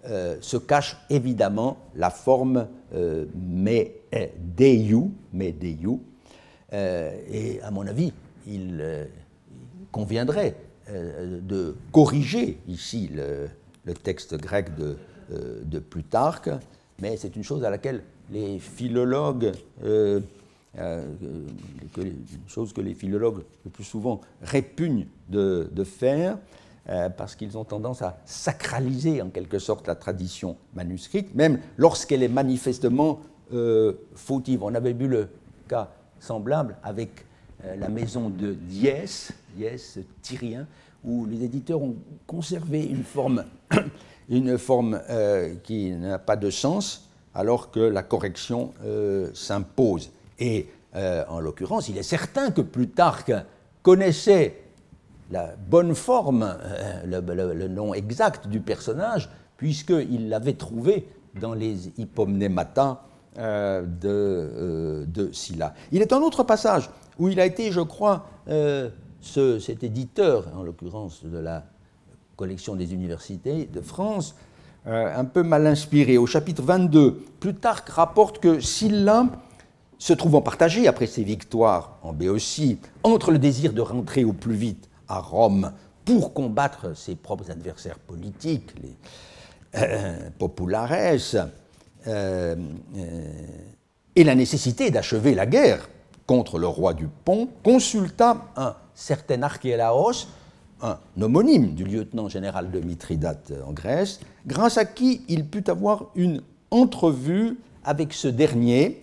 euh, 0.04 0.36
se 0.40 0.56
cache 0.56 0.96
évidemment 1.10 1.78
la 1.94 2.10
forme 2.10 2.68
euh, 2.94 3.26
et 6.72 7.60
à 7.62 7.70
mon 7.70 7.86
avis, 7.86 8.12
il 8.46 9.08
conviendrait 9.90 10.54
de 10.88 11.76
corriger 11.92 12.58
ici 12.68 13.10
le, 13.14 13.94
texte 13.94 14.36
grec 14.36 14.74
de, 14.76 14.96
de, 15.64 15.78
Plutarque, 15.78 16.50
mais 17.00 17.16
c'est 17.16 17.36
une 17.36 17.44
chose 17.44 17.64
à 17.64 17.70
laquelle 17.70 18.02
les 18.30 18.58
philologues, 18.58 19.52
une 19.82 20.22
chose 22.46 22.72
que 22.72 22.80
les 22.80 22.94
philologues 22.94 23.42
le 23.64 23.70
plus 23.70 23.84
souvent 23.84 24.20
répugnent 24.42 25.06
de, 25.28 25.84
faire, 25.84 26.38
euh, 26.88 27.08
parce 27.10 27.36
qu'ils 27.36 27.56
ont 27.56 27.64
tendance 27.64 28.02
à 28.02 28.18
sacraliser 28.24 29.22
en 29.22 29.28
quelque 29.30 29.60
sorte 29.60 29.86
la 29.86 29.94
tradition 29.94 30.56
manuscrite, 30.74 31.32
même 31.34 31.60
lorsqu'elle 31.76 32.24
est 32.24 32.28
manifestement 32.28 33.20
euh, 33.52 33.92
fautive. 34.14 34.64
On 34.64 34.74
avait 34.74 34.92
vu 34.92 35.06
le 35.06 35.28
cas 35.68 35.90
semblable 36.18 36.76
avec 36.82 37.10
euh, 37.20 37.22
la 37.78 37.88
maison 37.88 38.28
de 38.28 38.52
Diès, 38.52 39.32
Diès 39.56 39.98
tyrien, 40.22 40.66
où 41.04 41.26
les 41.26 41.44
éditeurs 41.44 41.82
ont 41.82 41.96
conservé 42.26 42.84
une 44.28 44.58
forme, 44.58 45.00
euh, 45.10 45.54
qui 45.62 45.90
n'a 45.90 46.18
pas 46.18 46.36
de 46.36 46.50
sens, 46.50 47.08
alors 47.34 47.70
que 47.70 47.80
la 47.80 48.02
correction 48.02 48.72
euh, 48.84 49.30
s'impose. 49.34 50.10
Et 50.38 50.68
euh, 50.94 51.24
en 51.28 51.40
l'occurrence, 51.40 51.88
il 51.88 51.98
est 51.98 52.02
certain 52.02 52.50
que 52.50 52.60
Plutarque 52.60 53.32
connaissait 53.82 54.58
la 55.30 55.54
bonne 55.56 55.94
forme, 55.94 56.56
le, 57.06 57.68
nom 57.68 57.94
exact 57.94 58.48
du 58.48 58.60
personnage, 58.60 59.30
puisqu'il 59.56 60.28
l'avait 60.28 60.52
trouvé 60.52 61.08
dans 61.40 61.54
les 61.54 61.88
hypomnémata 61.98 63.02
de, 63.36 65.06
de 65.06 65.32
Sylla. 65.32 65.74
Il 65.90 66.02
est 66.02 66.12
un 66.12 66.20
autre 66.20 66.42
passage 66.42 66.90
où 67.18 67.28
il 67.28 67.40
a 67.40 67.46
été, 67.46 67.72
je 67.72 67.80
crois, 67.80 68.26
cet 69.20 69.82
éditeur, 69.84 70.48
en 70.56 70.62
l'occurrence 70.62 71.24
de 71.24 71.38
la 71.38 71.64
collection 72.36 72.74
des 72.74 72.92
universités 72.92 73.66
de 73.66 73.80
France, 73.80 74.34
euh, 74.86 75.16
un 75.16 75.24
peu 75.24 75.44
mal 75.44 75.66
inspiré. 75.66 76.18
Au 76.18 76.26
chapitre 76.26 76.62
22, 76.62 77.22
Plutarque 77.38 77.88
rapporte 77.88 78.40
que 78.40 78.58
Sylla, 78.58 79.26
se 79.98 80.12
trouvant 80.12 80.42
partagé 80.42 80.88
après 80.88 81.06
ses 81.06 81.22
victoires 81.22 81.98
en 82.02 82.12
Béotie, 82.12 82.78
entre 83.04 83.30
le 83.30 83.38
désir 83.38 83.72
de 83.72 83.80
rentrer 83.80 84.24
au 84.24 84.32
plus 84.32 84.56
vite 84.56 84.88
à 85.06 85.20
Rome 85.20 85.70
pour 86.04 86.34
combattre 86.34 86.96
ses 86.96 87.14
propres 87.14 87.52
adversaires 87.52 88.00
politiques, 88.00 88.72
les 88.82 88.96
euh, 89.76 90.28
populares, 90.36 90.90
euh, 92.06 92.56
et 94.14 94.24
la 94.24 94.34
nécessité 94.34 94.90
d'achever 94.90 95.34
la 95.34 95.46
guerre 95.46 95.88
contre 96.26 96.58
le 96.58 96.66
roi 96.66 96.94
du 96.94 97.08
Pont, 97.24 97.48
consulta 97.62 98.46
un 98.56 98.74
certain 98.94 99.42
Archélaos, 99.42 100.26
un 100.80 100.98
homonyme 101.20 101.74
du 101.74 101.84
lieutenant 101.84 102.28
général 102.28 102.70
de 102.70 102.80
Mithridate 102.80 103.52
en 103.66 103.72
Grèce, 103.72 104.20
grâce 104.46 104.78
à 104.78 104.84
qui 104.84 105.22
il 105.28 105.46
put 105.46 105.64
avoir 105.68 106.06
une 106.14 106.42
entrevue 106.70 107.58
avec 107.84 108.12
ce 108.12 108.28
dernier 108.28 109.02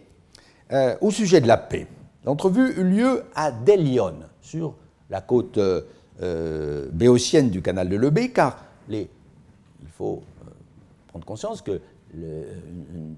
euh, 0.72 0.96
au 1.02 1.12
sujet 1.12 1.42
de 1.42 1.48
la 1.48 1.58
paix. 1.58 1.88
L'entrevue 2.26 2.74
eut 2.78 2.84
lieu 2.84 3.24
à 3.36 3.52
Délion, 3.52 4.14
sur 4.42 4.76
la 5.10 5.22
côte 5.22 5.58
euh, 5.58 6.90
béotienne 6.92 7.50
du 7.50 7.62
canal 7.62 7.90
de 7.90 7.96
Lebé, 7.96 8.32
car 8.32 8.66
il 8.90 9.08
faut 9.98 10.22
euh, 10.46 10.50
prendre 11.08 11.26
conscience 11.26 11.62
que 11.62 11.80
une, 12.14 13.16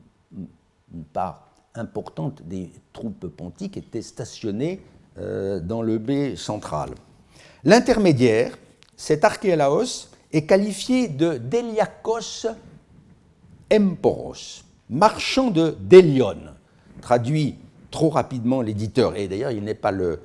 part 1.14 1.48
importante 1.76 2.42
des 2.44 2.70
troupes 2.92 3.28
pontiques 3.28 3.78
était 3.78 4.02
stationnée 4.02 4.82
euh, 5.18 5.60
dans 5.60 5.82
le 5.82 5.98
B 5.98 6.36
central. 6.36 6.90
L'intermédiaire, 7.64 8.58
cet 8.96 9.24
archélaos, 9.24 10.10
est 10.34 10.46
qualifié 10.46 11.08
de 11.08 11.38
Deliakos 11.38 12.48
Emporos, 13.72 14.64
marchand 14.90 15.50
de 15.50 15.76
Délion, 15.80 16.38
traduit 17.02 17.56
trop 17.90 18.10
rapidement 18.10 18.62
l'éditeur, 18.62 19.16
et 19.16 19.28
d'ailleurs 19.28 19.52
il 19.52 19.64
n'est 19.64 19.76
pas 19.76 19.92
le, 19.92 20.20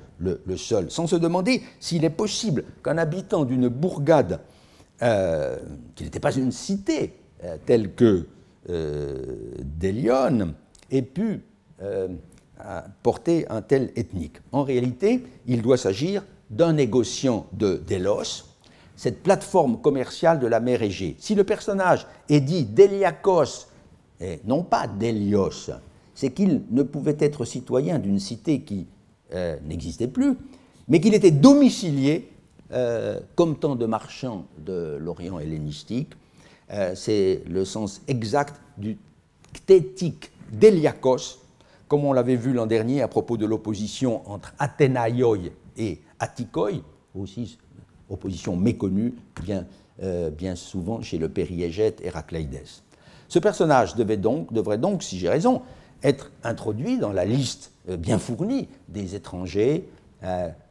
seul, 0.57 0.89
sans 0.89 1.07
se 1.07 1.15
demander 1.15 1.61
s'il 1.79 2.03
est 2.05 2.09
possible 2.09 2.63
qu'un 2.83 2.97
habitant 2.97 3.45
d'une 3.45 3.67
bourgade, 3.67 4.39
euh, 5.01 5.57
qui 5.95 6.03
n'était 6.05 6.19
pas 6.19 6.33
une 6.33 6.51
cité 6.51 7.13
euh, 7.43 7.57
telle 7.65 7.93
que 7.93 8.27
Délion, 8.67 10.53
ait 10.91 11.01
pu 11.01 11.41
porter 13.03 13.45
un 13.49 13.61
tel 13.61 13.91
ethnique. 13.95 14.37
En 14.51 14.63
réalité, 14.63 15.23
il 15.45 15.61
doit 15.61 15.77
s'agir 15.77 16.23
d'un 16.49 16.73
négociant 16.73 17.47
de 17.53 17.81
Délos, 17.87 18.45
cette 18.95 19.21
plateforme 19.21 19.79
commerciale 19.81 20.39
de 20.39 20.47
la 20.47 20.59
mer 20.59 20.81
Égée. 20.81 21.15
Si 21.19 21.35
le 21.35 21.43
personnage 21.43 22.07
est 22.29 22.41
dit 22.41 22.65
Déliakos, 22.65 23.67
et 24.19 24.39
non 24.45 24.63
pas 24.63 24.87
Délios, 24.87 25.69
c'est 26.15 26.31
qu'il 26.31 26.63
ne 26.71 26.83
pouvait 26.83 27.17
être 27.19 27.45
citoyen 27.45 27.99
d'une 27.99 28.19
cité 28.19 28.61
qui 28.61 28.87
euh, 29.33 29.57
n'existait 29.65 30.07
plus, 30.07 30.35
mais 30.87 30.99
qu'il 30.99 31.13
était 31.13 31.31
domicilié, 31.31 32.31
euh, 32.71 33.19
comme 33.35 33.57
tant 33.57 33.75
de 33.75 33.85
marchands 33.85 34.45
de 34.57 34.97
l'Orient 34.99 35.37
hellénistique. 35.39 36.13
Euh, 36.71 36.93
c'est 36.95 37.43
le 37.47 37.63
sens 37.63 38.01
exact 38.07 38.59
du 38.77 38.97
ctétique 39.53 40.31
Déliakos, 40.51 41.39
comme 41.87 42.03
on 42.03 42.11
l'avait 42.13 42.35
vu 42.35 42.53
l'an 42.53 42.65
dernier 42.65 43.01
à 43.01 43.07
propos 43.07 43.37
de 43.37 43.45
l'opposition 43.45 44.29
entre 44.29 44.53
Athénaïoi 44.59 45.37
et 45.77 46.01
Attikoi, 46.19 46.71
aussi 47.15 47.57
opposition 48.09 48.55
méconnue 48.57 49.15
bien, 49.41 49.65
euh, 50.03 50.29
bien 50.29 50.55
souvent 50.55 51.01
chez 51.01 51.17
le 51.17 51.29
périégète 51.29 52.01
Héracleides. 52.03 52.63
Ce 53.29 53.39
personnage 53.39 53.95
devait 53.95 54.17
donc, 54.17 54.51
devrait 54.51 54.77
donc, 54.77 55.03
si 55.03 55.17
j'ai 55.17 55.29
raison, 55.29 55.61
être 56.03 56.31
introduit 56.43 56.97
dans 56.97 57.13
la 57.13 57.25
liste 57.25 57.71
euh, 57.89 57.95
bien 57.97 58.19
fournie 58.19 58.67
des 58.89 59.15
étrangers 59.15 59.87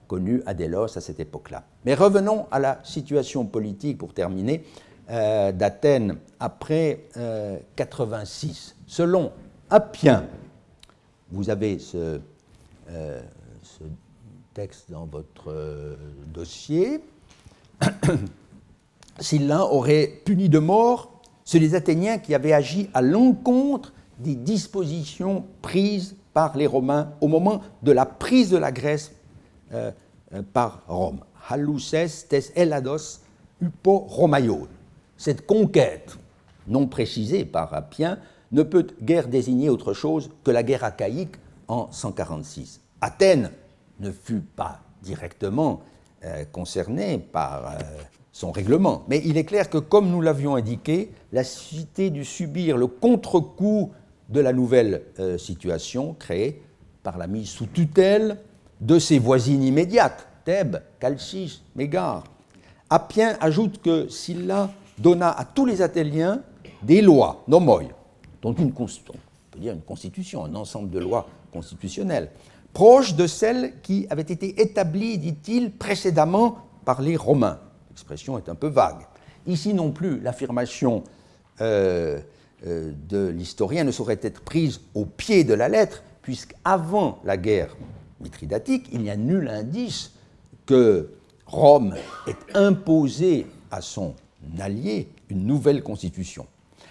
connus 0.09 0.43
à 0.45 0.55
Délos 0.55 0.99
à 0.99 1.01
cette 1.01 1.21
époque-là. 1.21 1.63
Mais 1.85 1.95
revenons 1.95 2.47
à 2.51 2.59
la 2.59 2.81
situation 2.83 3.47
politique 3.47 3.97
pour 3.97 4.13
terminer 4.13 4.65
d'Athènes 5.09 6.17
après 6.41 7.05
86. 7.77 8.77
Selon 8.87 9.33
Appien, 9.71 10.27
vous 11.31 11.51
avez 11.51 11.79
ce, 11.79 12.21
euh, 12.91 13.21
texte 14.55 14.91
dans 14.91 15.05
votre 15.05 15.51
euh, 15.51 15.97
dossier. 16.33 17.01
S'il 19.19 19.49
l'un 19.49 19.61
aurait 19.61 20.21
puni 20.25 20.49
de 20.49 20.59
mort 20.59 21.21
ceux 21.45 21.61
des 21.61 21.75
Athéniens 21.75 22.19
qui 22.19 22.35
avaient 22.35 22.53
agi 22.53 22.89
à 22.95 23.03
l'encontre 23.03 23.93
des 24.19 24.35
dispositions 24.35 25.45
prises 25.63 26.17
par 26.33 26.57
les 26.57 26.67
Romains 26.67 27.13
au 27.21 27.29
moment 27.29 27.61
de 27.83 27.93
la 27.93 28.07
prise 28.07 28.51
de 28.51 28.57
la 28.57 28.73
Grèce 28.73 29.13
euh, 29.73 29.91
par 30.53 30.83
Rome. 30.89 31.21
Haluses 31.49 32.27
tes 32.29 32.45
elados 32.57 33.21
upo 33.61 33.99
Romaion. 34.09 34.67
Cette 35.17 35.47
conquête, 35.47 36.17
non 36.69 36.87
précisée 36.87 37.45
par 37.45 37.73
Appien, 37.75 38.19
ne 38.53 38.63
peut 38.63 38.87
guère 39.03 39.29
désigner 39.29 39.71
autre 39.71 39.93
chose 39.93 40.31
que 40.45 40.51
la 40.51 40.63
guerre 40.63 40.85
achaïque 40.85 41.37
en 41.69 41.89
146. 41.91 42.81
Athènes 43.01 43.51
ne 44.01 44.11
fut 44.11 44.41
pas 44.41 44.81
directement 45.03 45.81
euh, 46.25 46.45
concernée 46.45 47.19
par 47.19 47.67
euh, 47.67 47.79
son 48.33 48.53
règlement, 48.53 49.05
mais 49.09 49.23
il 49.25 49.37
est 49.37 49.45
clair 49.45 49.71
que, 49.71 49.79
comme 49.79 50.11
nous 50.11 50.21
l'avions 50.21 50.57
indiqué, 50.57 51.11
la 51.33 51.45
cité 51.45 52.11
dut 52.11 52.25
subir 52.25 52.77
le 52.77 52.87
contre-coup 52.87 53.93
de 54.29 54.41
la 54.41 54.53
nouvelle 54.53 55.03
euh, 55.19 55.39
situation 55.39 56.15
créée 56.19 56.63
par 57.03 57.19
la 57.19 57.27
mise 57.27 57.49
sous 57.49 57.67
tutelle 57.67 58.39
de 58.81 58.99
ses 58.99 59.19
voisines 59.19 59.63
immédiates, 59.63 60.27
Thèbes, 60.45 60.83
Chalcis, 61.01 61.63
Mégare. 61.75 62.25
Appien 62.91 63.37
ajoute 63.41 63.81
que 63.81 64.09
Sylla 64.09 64.71
donna 64.99 65.31
à 65.31 65.45
tous 65.45 65.67
les 65.67 65.83
Athéniens 65.83 66.43
des 66.83 67.03
lois, 67.03 67.43
nomoi, 67.49 67.83
donc 68.43 68.59
une, 68.59 68.73
on 68.79 68.87
peut 69.51 69.59
dire 69.59 69.73
une 69.73 69.81
constitution, 69.81 70.45
un 70.45 70.55
ensemble 70.55 70.91
de 70.91 70.99
lois 70.99 71.29
constitutionnelles, 71.53 72.31
proches 72.73 73.15
de 73.15 73.27
celles 73.27 73.81
qui 73.81 74.07
avaient 74.11 74.23
été 74.23 74.61
établies, 74.61 75.19
dit-il, 75.19 75.73
précédemment 75.73 76.59
par 76.85 77.03
les 77.03 77.17
Romains. 77.17 77.59
L'expression 77.91 78.39
est 78.39 78.49
un 78.49 78.55
peu 78.55 78.69
vague. 78.69 79.07
Ici 79.47 79.75
non 79.75 79.93
plus, 79.93 80.21
l'affirmation 80.21 81.03
euh, 81.61 82.21
euh, 82.67 82.93
de 83.09 83.29
l'historien 83.29 83.85
ne 83.85 83.91
saurait 83.91 84.21
être 84.23 84.43
prise 84.43 84.81
au 84.95 85.07
pied 85.07 85.45
de 85.45 85.55
la 85.55 85.69
lettre, 85.69 86.03
puisqu'avant 86.23 87.19
la 87.25 87.37
guerre 87.37 87.77
mithridatique, 88.21 88.89
il 88.93 89.01
n'y 89.01 89.11
a 89.11 89.17
nul 89.17 89.49
indice 89.49 90.13
que 90.67 91.11
Rome 91.47 91.95
ait 92.27 92.57
imposé 92.57 93.47
à 93.71 93.81
son 93.81 94.15
allié 94.59 95.09
une 95.29 95.47
nouvelle 95.47 95.83
constitution. 95.83 96.47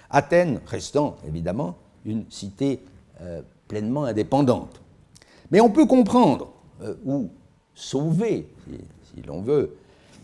Athènes 0.10 0.62
restant 0.66 1.18
évidemment 1.28 1.76
une 2.06 2.26
cité 2.30 2.80
euh, 3.22 3.42
pleinement 3.68 4.06
indépendante. 4.06 4.82
Mais 5.52 5.60
on 5.62 5.70
peut 5.70 5.86
comprendre, 5.86 6.52
euh, 6.82 6.96
ou 7.06 7.30
sauver, 7.74 8.48
si, 9.14 9.22
l'on 9.24 9.42
veut, 9.42 9.78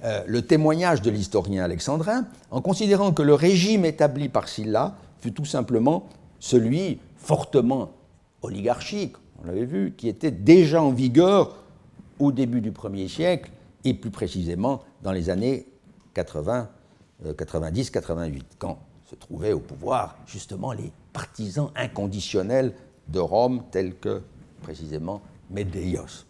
euh, 0.04 0.24
le 0.28 0.42
témoignage 0.42 1.02
de 1.02 1.12
l'historien 1.12 1.64
alexandrin 1.64 2.26
en 2.50 2.62
considérant 2.62 3.12
que 3.12 3.22
le 3.22 3.34
régime 3.34 3.86
établi 3.86 4.30
par 4.30 4.48
Sylla 4.48 4.96
fut 5.20 5.32
tout 5.32 5.46
simplement 5.46 6.08
celui 6.40 7.00
fortement 7.18 7.92
oligarchique, 8.42 9.16
on 9.42 9.48
l'avait 9.48 9.66
vu, 9.66 9.94
qui 9.96 10.08
était 10.08 10.32
déjà 10.32 10.82
en 10.82 10.92
vigueur 10.92 11.58
au 12.20 12.32
début 12.32 12.62
du 12.62 12.72
1er 12.72 13.08
siècle 13.08 13.52
et 13.84 13.94
plus 13.94 14.10
précisément 14.10 14.82
dans 15.04 15.12
les 15.12 15.30
années 15.30 15.68
80, 16.14 16.70
90-88, 17.26 18.42
quand 18.58 18.80
se 19.10 19.16
trouvaient 19.16 19.54
au 19.54 19.60
pouvoir 19.60 20.18
justement 20.26 20.72
les 20.72 20.92
partisans 21.14 21.70
inconditionnels 21.76 22.74
de 23.10 23.20
Rome, 23.20 23.64
tels 23.72 23.96
que 23.96 24.22
précisément 24.62 25.22
Médéios. 25.50 26.26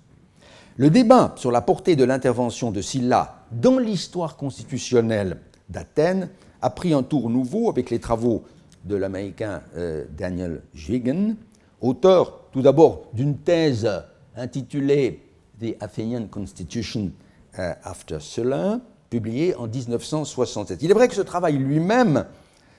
Le 0.78 0.90
débat 0.90 1.34
sur 1.38 1.52
la 1.52 1.62
portée 1.62 1.96
de 1.96 2.04
l'intervention 2.04 2.72
de 2.72 2.82
Sylla 2.82 3.46
dans 3.52 3.78
l'histoire 3.78 4.36
constitutionnelle 4.36 5.38
d'Athènes, 5.70 6.30
a 6.62 6.70
pris 6.70 6.94
un 6.94 7.04
tour 7.04 7.30
nouveau 7.30 7.70
avec 7.70 7.90
les 7.90 8.00
travaux 8.00 8.44
de 8.86 8.96
l'Américain 8.96 9.62
euh, 9.76 10.06
Daniel 10.16 10.62
Zwigen, 10.76 11.36
auteur 11.82 12.50
tout 12.52 12.62
d'abord 12.62 13.10
d'une 13.14 13.38
thèse 13.38 13.90
intitulée 14.36 15.24
The 15.60 15.76
Athenian 15.80 16.28
Constitution 16.28 17.12
euh, 17.60 17.74
After 17.84 18.20
Sulla, 18.20 18.80
publiée 19.12 19.54
en 19.56 19.68
1967. 19.68 20.82
Il 20.82 20.90
est 20.90 20.94
vrai 20.96 21.08
que 21.08 21.14
ce 21.14 21.22
travail 21.22 21.58
lui-même 21.58 22.26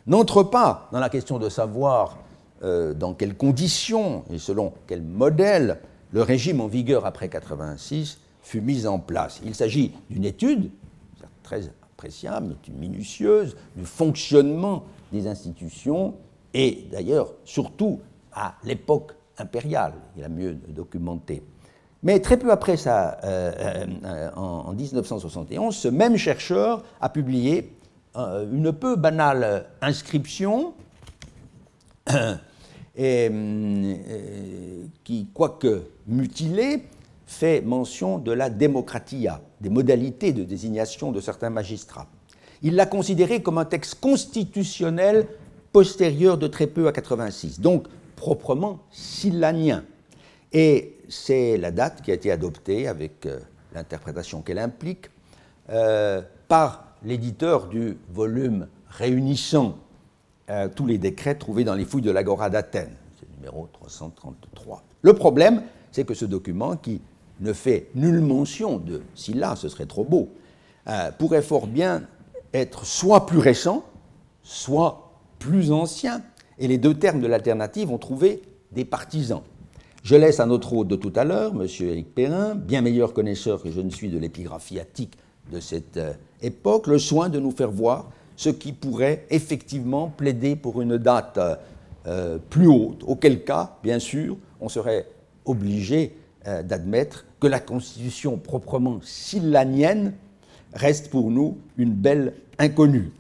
n'entre 0.09 0.43
pas 0.43 0.89
dans 0.91 0.99
la 0.99 1.11
question 1.11 1.39
de 1.39 1.49
savoir 1.49 2.19
euh, 2.65 2.95
dans 2.95 3.13
quelles 3.15 3.37
conditions 3.37 4.25
et 4.31 4.39
selon 4.39 4.73
quel 4.89 5.03
modèle 5.03 5.79
le 6.11 6.23
régime 6.23 6.61
en 6.61 6.67
vigueur 6.67 7.07
après 7.07 7.29
86 7.29 8.19
fut 8.43 8.63
mis 8.63 8.87
en 8.87 8.99
place. 8.99 9.41
Il 9.45 9.55
s'agit 9.55 9.93
d'une 10.11 10.25
étude, 10.25 10.71
très 11.43 11.69
appréciable, 11.95 12.57
mais 12.67 12.75
minutieuse, 12.75 13.55
du 13.77 13.85
fonctionnement 13.85 14.85
des 15.13 15.27
institutions 15.29 16.15
et 16.55 16.89
d'ailleurs 16.91 17.35
surtout 17.45 18.01
à 18.33 18.55
l'époque 18.65 19.13
impériale, 19.37 19.95
il 20.17 20.25
a 20.25 20.29
mieux 20.29 20.55
documenté. 20.69 21.43
Mais 22.03 22.19
très 22.21 22.37
peu 22.37 22.51
après 22.51 22.77
ça, 22.77 23.19
euh, 23.25 23.53
euh, 24.05 24.31
en, 24.35 24.73
1971, 24.73 25.75
ce 25.75 25.89
même 25.89 26.17
chercheur 26.17 26.83
a 27.01 27.09
publié 27.09 27.73
euh, 28.17 28.45
une 28.53 28.73
peu 28.73 28.97
banale 28.97 29.67
inscription 29.81 30.75
qui, 35.05 35.29
quoique 35.33 35.83
mutilée, 36.09 36.83
fait 37.27 37.61
mention 37.61 38.19
de 38.19 38.33
la 38.33 38.51
démocratia, 38.51 39.41
des 39.61 39.71
modalités 39.71 40.33
de 40.33 40.43
désignation 40.43 41.13
de 41.13 41.21
certains 41.21 41.51
magistrats. 41.51 42.09
Il 42.63 42.75
l'a 42.75 42.87
considéré 42.87 43.43
comme 43.43 43.59
un 43.59 43.65
texte 43.65 44.01
constitutionnel 44.01 45.29
postérieur 45.73 46.37
de 46.37 46.49
très 46.49 46.67
peu 46.67 46.89
à 46.89 46.93
86, 46.93 47.61
donc 47.61 47.87
proprement 48.17 48.81
silanien. 48.91 49.85
Et 50.53 50.99
c'est 51.13 51.59
la 51.59 51.71
date 51.71 52.01
qui 52.01 52.11
a 52.11 52.15
été 52.15 52.33
adoptée, 52.33 52.89
avec 52.89 53.27
euh, 53.27 53.39
l'interprétation 53.75 54.41
qu'elle 54.41 54.59
implique, 54.59 55.11
euh, 55.69 56.23
par 56.49 56.87
l'éditeur 57.05 57.67
du 57.67 57.99
volume 58.11 58.67
réunissant 58.89 59.77
euh, 60.49 60.69
tous 60.75 60.87
les 60.87 60.97
décrets 60.97 61.35
trouvés 61.35 61.65
dans 61.65 61.75
les 61.75 61.85
fouilles 61.85 62.03
de 62.03 62.11
l'Agora 62.11 62.49
d'Athènes, 62.49 62.97
c'est 63.21 63.29
le 63.29 63.37
numéro 63.37 63.69
333. 63.75 64.83
Le 65.03 65.13
problème, 65.13 65.63
c'est 65.91 66.05
que 66.05 66.15
ce 66.15 66.25
document, 66.25 66.77
qui 66.77 67.03
ne 67.41 67.53
fait 67.53 67.89
nulle 67.95 68.23
mention 68.23 68.79
de 68.79 69.03
Silla, 69.15 69.55
ce 69.55 69.69
serait 69.69 69.87
trop 69.87 70.05
beau, 70.05 70.31
pourrait 71.19 71.43
fort 71.43 71.67
bien 71.67 72.05
être 72.55 72.87
soit 72.87 73.27
plus 73.27 73.39
récent, 73.39 73.85
soit 74.43 75.13
plus 75.39 75.73
ancien, 75.73 76.23
et 76.59 76.69
les 76.69 76.79
deux 76.79 76.95
termes 76.95 77.21
de 77.21 77.27
l'alternative 77.27 77.91
ont 77.91 77.99
trouvé 77.99 78.43
des 78.73 78.85
partisans. 78.85 79.43
Je 80.03 80.17
laisse 80.17 80.41
à 80.41 80.47
notre 80.47 80.73
hôte 80.73 80.89
de 80.89 80.97
tout 80.97 81.13
à 81.15 81.23
l'heure, 81.23 81.53
M. 81.53 81.69
Éric 81.81 82.13
Perrin, 82.13 82.57
bien 82.57 82.81
meilleur 82.81 83.13
connaisseur 83.13 83.63
que 83.63 83.71
je 83.71 83.81
ne 83.81 83.89
suis 83.89 84.09
de 84.09 84.19
l'épigraphie 84.19 84.81
attique 84.81 85.17
de 85.53 85.61
cette 85.61 85.97
euh, 85.97 86.13
époque, 86.41 86.89
le 86.89 86.99
soin 86.99 87.29
de 87.29 87.39
nous 87.39 87.53
faire 87.53 87.71
voir 87.71 88.11
ce 88.35 88.49
qui 88.49 88.73
pourrait 88.73 89.27
effectivement 89.31 90.09
plaider 90.09 90.57
pour 90.57 90.83
une 90.83 90.99
date 90.99 91.39
euh, 92.07 92.39
plus 92.51 92.67
haute, 92.67 93.05
auquel 93.07 93.45
cas, 93.45 93.77
bien 93.85 94.01
sûr, 94.01 94.37
on 94.61 94.69
serait 94.69 95.07
obligé 95.45 96.17
euh, 96.49 96.65
d'admettre 96.65 97.25
que 97.39 97.47
la 97.47 97.61
constitution 97.61 98.39
proprement 98.39 98.99
sillanienne 99.03 100.15
reste 100.75 101.11
pour 101.11 101.31
nous 101.31 101.59
une 101.77 101.93
belle 101.93 102.35
inconnue. 102.59 103.13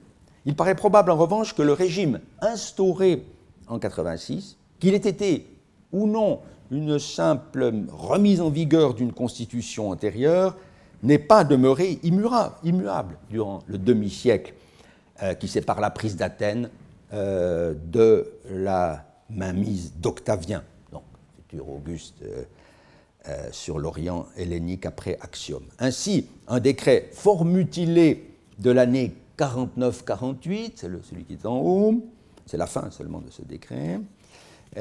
Il 0.46 0.56
paraît 0.56 0.74
probable 0.74 1.12
en 1.12 1.16
revanche 1.16 1.54
que 1.54 1.62
le 1.62 1.74
régime 1.74 2.18
instauré 2.40 3.24
en 3.68 3.78
86, 3.78 4.56
qu'il 4.80 4.94
ait 4.94 4.96
été 4.96 5.46
ou 5.92 6.08
non 6.08 6.40
une 6.72 6.98
simple 6.98 7.72
remise 7.90 8.40
en 8.40 8.48
vigueur 8.48 8.94
d'une 8.94 9.12
constitution 9.12 9.90
antérieure 9.90 10.56
n'est 11.02 11.18
pas 11.18 11.44
demeuré 11.44 11.98
immuable, 12.02 13.16
durant 13.28 13.62
le 13.66 13.78
demi-siècle 13.78 14.54
euh, 15.22 15.34
qui 15.34 15.48
sépare 15.48 15.80
la 15.80 15.90
prise 15.90 16.16
d'Athènes 16.16 16.70
euh, 17.12 17.74
de 17.86 18.32
la 18.50 19.04
mainmise 19.28 19.92
d'Octavien, 19.96 20.62
donc 20.90 21.02
futur 21.36 21.68
Auguste 21.68 22.22
euh, 23.28 23.48
sur 23.50 23.78
l'Orient 23.78 24.26
hellénique 24.36 24.86
après 24.86 25.18
Axiome. 25.20 25.66
Ainsi, 25.78 26.26
un 26.48 26.60
décret 26.60 27.10
fort 27.12 27.44
mutilé 27.44 28.30
de 28.58 28.70
l'année 28.70 29.14
49-48, 29.38 30.72
c'est 30.76 30.90
celui 31.04 31.24
qui 31.24 31.34
est 31.34 31.46
en 31.46 31.58
haut, 31.58 32.02
c'est 32.46 32.56
la 32.56 32.66
fin 32.66 32.90
seulement 32.90 33.20
de 33.20 33.30
ce 33.30 33.42
décret, 33.42 34.00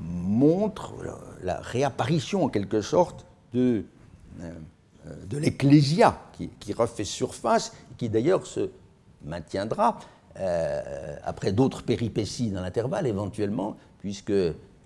montre 0.00 0.94
la 1.42 1.60
réapparition 1.60 2.44
en 2.44 2.48
quelque 2.48 2.80
sorte 2.80 3.26
de, 3.52 3.84
de 5.26 5.38
l'ecclésia 5.38 6.18
qui, 6.32 6.72
refait 6.72 7.04
surface, 7.04 7.72
qui 7.98 8.08
d'ailleurs 8.08 8.46
se 8.46 8.70
maintiendra 9.24 9.98
après 11.24 11.52
d'autres 11.52 11.82
péripéties 11.82 12.50
dans 12.50 12.62
l'intervalle 12.62 13.06
éventuellement, 13.06 13.76
puisque 13.98 14.32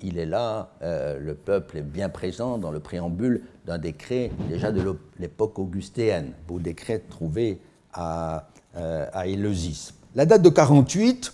il 0.03 0.19
est 0.19 0.27
là, 0.27 0.71
le 0.81 1.35
peuple 1.35 1.79
est 1.79 1.83
bien 1.83 2.09
présent 2.09 2.59
dans 2.59 2.71
le 2.73 2.81
préambule 2.81 3.43
d'un 3.67 3.79
décret 3.79 4.31
déjà 4.49 4.73
de 4.73 4.97
l'époque 5.19 5.59
augustéenne, 5.59 6.33
beau 6.49 6.59
décret 6.59 7.01
trouvé 7.09 7.61
à 7.93 8.37
euh, 8.37 8.41
à 8.75 9.27
Éleusis. 9.27 9.93
La 10.15 10.27
date 10.27 10.43
de 10.43 10.49
48 10.49 11.33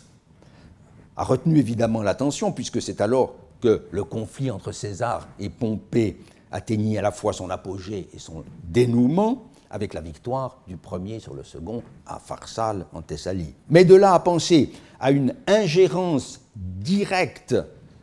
a 1.16 1.24
retenu 1.24 1.59
évidemment 1.59 2.03
l'attention, 2.03 2.53
puisque 2.53 2.80
c'est 2.82 3.01
alors 3.01 3.34
que 3.61 3.87
le 3.91 4.05
conflit 4.05 4.51
entre 4.51 4.72
César 4.72 5.28
et 5.39 5.49
Pompée 5.49 6.18
atteignit 6.53 6.99
à 6.99 7.03
la 7.03 7.11
fois 7.11 7.32
son 7.32 7.51
apogée 7.51 8.09
et 8.12 8.18
son 8.18 8.45
dénouement, 8.64 9.45
avec 9.70 9.95
la 9.95 10.01
victoire 10.01 10.59
du 10.68 10.76
premier 10.76 11.18
sur 11.18 11.34
le 11.34 11.43
second 11.43 11.82
à 12.07 12.18
Pharsale 12.18 12.87
en 12.93 13.03
Thessalie. 13.03 13.55
Mais 13.68 13.84
de 13.84 13.95
là 13.95 14.14
à 14.14 14.20
penser 14.20 14.70
à 15.01 15.11
une 15.11 15.34
ingérence 15.47 16.41
directe 16.55 17.57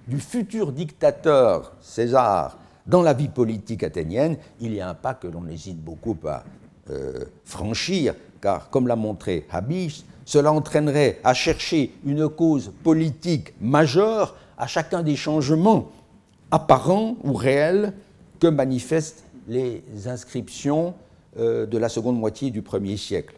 du 0.08 0.20
futur 0.20 0.72
dictateur 0.72 1.74
César 1.82 2.58
dans 2.86 3.02
la 3.02 3.14
vie 3.14 3.30
politique 3.30 3.84
athénienne, 3.84 4.38
il 4.60 4.74
y 4.74 4.82
a 4.82 4.90
un 4.90 4.94
pas 4.94 5.14
que 5.14 5.28
l'on 5.28 5.48
hésite 5.48 5.82
beaucoup 5.82 6.18
à 6.28 6.44
euh, 6.90 7.24
franchir, 7.46 8.14
car, 8.44 8.70
comme 8.70 8.90
l'a 8.90 8.98
montré 8.98 9.48
Habis, 9.50 10.04
cela 10.26 10.52
entraînerait 10.52 11.22
à 11.24 11.34
chercher 11.34 11.94
une 12.06 12.28
cause 12.28 12.74
politique 12.84 13.54
majeure 13.62 14.36
à 14.58 14.68
chacun 14.68 15.02
des 15.02 15.16
changements 15.16 15.88
apparents 16.52 17.16
ou 17.24 17.34
réels 17.34 17.94
que 18.40 18.48
manifestent 18.48 19.24
les 19.48 19.82
inscriptions 20.06 20.94
euh, 21.40 21.66
de 21.66 21.78
la 21.78 21.88
seconde 21.88 22.20
moitié 22.20 22.52
du 22.52 22.62
premier 22.62 22.98
siècle, 22.98 23.36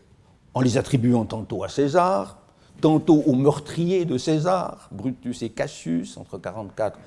en 0.56 0.62
les 0.62 0.78
attribuant 0.78 1.26
tantôt 1.26 1.64
à 1.64 1.70
César, 1.70 2.40
tantôt 2.82 3.24
au 3.28 3.36
meurtrier 3.36 4.06
de 4.06 4.18
César, 4.18 4.90
Brutus 4.92 5.44
et 5.44 5.50
Cassius, 5.50 6.18
entre 6.18 6.40
44 6.40 6.98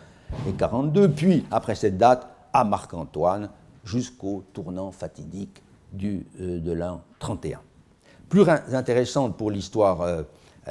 et 0.49 0.53
42, 0.53 1.11
puis, 1.11 1.45
après 1.51 1.75
cette 1.75 1.99
date, 1.99 2.29
à 2.53 2.63
Marc-Antoine, 2.63 3.51
jusqu'au 3.85 4.45
tournant 4.53 4.93
fatidique 4.93 5.63
du, 5.93 6.27
euh, 6.41 6.61
de 6.61 6.73
l'an 6.73 7.03
31. 7.19 7.61
Plus 8.29 8.45
intéressante 8.49 9.37
pour 9.37 9.51
l'histoire 9.51 10.03
euh, 10.03 10.23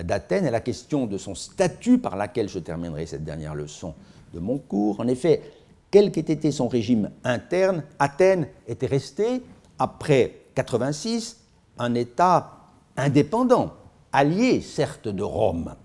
d'Athènes 0.03 0.45
est 0.45 0.51
la 0.51 0.59
question 0.59 1.07
de 1.07 1.17
son 1.17 1.33
statut 1.33 1.97
par 1.97 2.15
laquelle 2.15 2.49
je 2.49 2.59
terminerai 2.59 3.05
cette 3.05 3.23
dernière 3.23 3.55
leçon 3.55 3.95
de 4.33 4.39
mon 4.39 4.57
cours. 4.57 4.99
En 4.99 5.07
effet, 5.07 5.41
quel 5.89 6.11
qu'ait 6.11 6.19
été 6.19 6.51
son 6.51 6.67
régime 6.67 7.09
interne, 7.23 7.83
Athènes 7.97 8.47
était 8.67 8.87
restée, 8.87 9.41
après 9.79 10.41
86, 10.55 11.37
un 11.79 11.95
État 11.95 12.57
indépendant, 12.95 13.73
allié 14.11 14.61
certes 14.61 15.07
de 15.07 15.23
Rome 15.23 15.75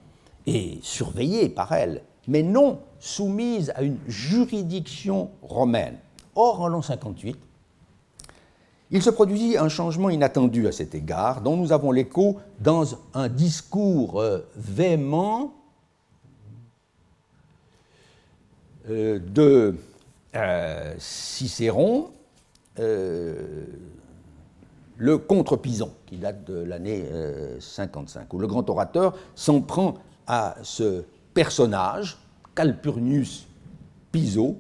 et 0.47 0.79
surveillé 0.83 1.49
par 1.49 1.73
elle, 1.73 2.03
mais 2.29 2.43
non 2.43 2.81
soumise 2.99 3.73
à 3.77 3.83
une 3.83 3.99
juridiction 4.09 5.31
romaine. 5.43 5.99
Or, 6.35 6.61
en 6.63 6.69
l'an 6.69 6.83
58, 6.83 7.39
il 8.93 9.03
se 9.03 9.09
produisit 9.09 9.57
un 9.57 9.71
changement 9.71 10.11
inattendu 10.11 10.69
à 10.69 10.73
cet 10.73 10.95
égard, 10.95 11.41
dont 11.41 11.57
nous 11.57 11.73
avons 11.73 11.93
l'écho 11.93 12.37
dans 12.61 12.85
un 13.15 13.29
discours 13.29 14.21
euh, 14.21 14.47
véhément 14.55 15.55
euh, 18.91 19.19
de 19.19 19.75
euh, 20.37 20.95
Cicéron, 20.99 22.11
le 22.77 23.67
contre-Pison, 25.19 25.93
qui 26.07 26.17
date 26.17 26.45
de 26.45 26.63
l'année 26.63 27.05
55, 27.61 28.33
où 28.33 28.39
le 28.39 28.47
grand 28.47 28.69
orateur 28.71 29.15
s'en 29.35 29.61
prend 29.61 29.95
à 30.27 30.57
ce 30.63 31.05
personnage, 31.35 32.17
Calpurnius 32.55 33.47
Piso, 34.11 34.57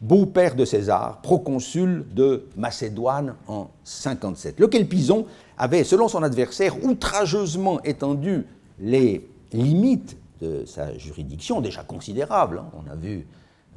beau-père 0.00 0.54
de 0.54 0.64
César, 0.64 1.20
proconsul 1.20 2.06
de 2.12 2.46
Macédoine 2.56 3.36
en 3.46 3.70
57, 3.84 4.58
lequel 4.58 4.88
Pison 4.88 5.26
avait, 5.58 5.84
selon 5.84 6.08
son 6.08 6.22
adversaire, 6.22 6.82
outrageusement 6.84 7.82
étendu 7.82 8.46
les 8.78 9.28
limites 9.52 10.16
de 10.40 10.64
sa 10.64 10.96
juridiction, 10.96 11.60
déjà 11.60 11.84
considérables. 11.84 12.58
Hein. 12.58 12.70
On 12.72 12.90
a 12.90 12.94
vu, 12.94 13.26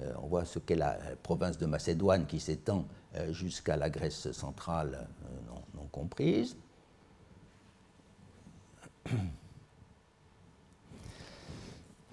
euh, 0.01 0.13
on 0.23 0.27
voit 0.27 0.45
ce 0.45 0.59
qu'est 0.59 0.77
la 0.77 0.97
province 1.21 1.57
de 1.57 1.65
Macédoine 1.65 2.25
qui 2.25 2.39
s'étend 2.39 2.85
euh, 3.15 3.33
jusqu'à 3.33 3.75
la 3.75 3.89
Grèce 3.89 4.31
centrale 4.31 5.07
euh, 5.25 5.27
non, 5.75 5.87
comprise. 5.91 6.55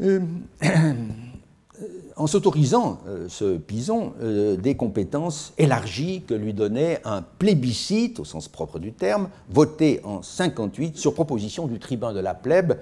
en 2.17 2.27
s'autorisant, 2.27 3.01
ce 3.29 3.57
Pison, 3.57 4.13
des 4.59 4.75
compétences 4.75 5.53
élargies 5.57 6.23
que 6.27 6.35
lui 6.35 6.53
donnait 6.53 7.01
un 7.05 7.23
plébiscite, 7.23 8.21
au 8.21 8.25
sens 8.25 8.49
propre 8.49 8.79
du 8.79 8.93
terme, 8.93 9.29
voté 9.49 10.01
en 10.05 10.23
58 10.23 10.99
sur 10.99 11.15
proposition 11.15 11.67
du 11.67 11.79
tribun 11.79 12.13
de 12.13 12.21
la 12.21 12.35
plèbe, 12.35 12.75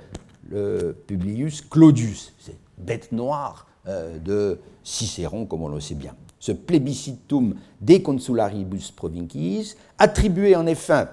le 0.50 0.96
Publius 1.06 1.60
Claudius, 1.62 2.32
c'est 2.38 2.56
bête 2.78 3.12
noire 3.12 3.66
euh, 3.86 4.18
de 4.18 4.58
Cicéron, 4.82 5.46
comme 5.46 5.62
on 5.62 5.68
le 5.68 5.80
sait 5.80 5.94
bien. 5.94 6.14
Ce 6.40 6.52
plébiscitum 6.52 7.54
de 7.80 7.98
consularibus 7.98 8.90
provinciis, 8.90 9.74
attribué 9.98 10.56
en 10.56 10.66
effet 10.66 11.06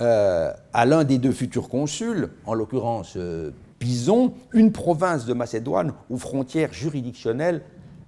euh, 0.00 0.52
à 0.72 0.86
l'un 0.86 1.04
des 1.04 1.18
deux 1.18 1.32
futurs 1.32 1.68
consuls, 1.68 2.30
en 2.46 2.54
l'occurrence 2.54 3.14
euh, 3.16 3.50
Pison, 3.78 4.34
une 4.52 4.72
province 4.72 5.26
de 5.26 5.34
Macédoine 5.34 5.92
aux 6.10 6.16
frontières 6.16 6.72
juridictionnelles 6.72 7.62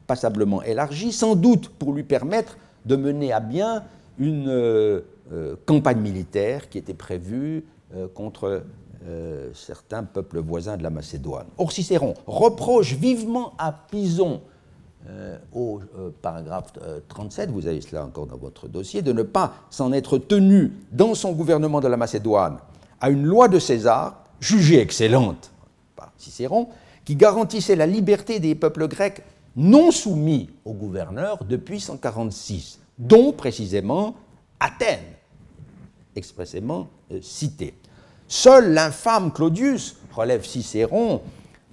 passablement 0.06 0.62
élargies, 0.62 1.12
sans 1.12 1.36
doute 1.36 1.68
pour 1.68 1.92
lui 1.92 2.02
permettre 2.02 2.56
de 2.86 2.96
mener 2.96 3.32
à 3.32 3.40
bien 3.40 3.84
une 4.18 5.02
campagne 5.66 6.00
militaire 6.00 6.70
qui 6.70 6.78
était 6.78 6.94
prévue 6.94 7.64
contre 8.14 8.62
euh, 9.06 9.50
certains 9.54 10.02
peuples 10.02 10.40
voisins 10.40 10.76
de 10.76 10.82
la 10.82 10.90
Macédoine. 10.90 11.46
Or, 11.56 11.70
Cicéron 11.70 12.14
reproche 12.26 12.94
vivement 12.94 13.52
à 13.56 13.70
Pison, 13.70 14.40
euh, 15.08 15.38
au 15.54 15.80
euh, 15.96 16.10
paragraphe 16.20 16.72
37, 17.06 17.50
vous 17.50 17.68
avez 17.68 17.80
cela 17.80 18.04
encore 18.04 18.26
dans 18.26 18.36
votre 18.36 18.66
dossier, 18.66 19.00
de 19.00 19.12
ne 19.12 19.22
pas 19.22 19.54
s'en 19.70 19.92
être 19.92 20.18
tenu 20.18 20.72
dans 20.90 21.14
son 21.14 21.30
gouvernement 21.30 21.80
de 21.80 21.86
la 21.86 21.96
Macédoine 21.96 22.58
à 23.00 23.10
une 23.10 23.24
loi 23.24 23.46
de 23.46 23.60
César, 23.60 24.24
jugée 24.40 24.80
excellente 24.80 25.52
Cicéron, 26.18 26.68
qui 27.04 27.16
garantissait 27.16 27.76
la 27.76 27.86
liberté 27.86 28.40
des 28.40 28.54
peuples 28.54 28.88
grecs 28.88 29.22
non 29.56 29.90
soumis 29.90 30.50
au 30.64 30.72
gouverneur 30.72 31.42
depuis 31.44 31.80
146, 31.80 32.80
dont 32.98 33.32
précisément 33.32 34.14
Athènes, 34.60 34.98
expressément 36.16 36.88
citée. 37.22 37.74
Seul 38.28 38.74
l'infâme 38.74 39.32
Claudius, 39.32 39.96
relève 40.12 40.44
Cicéron, 40.44 41.22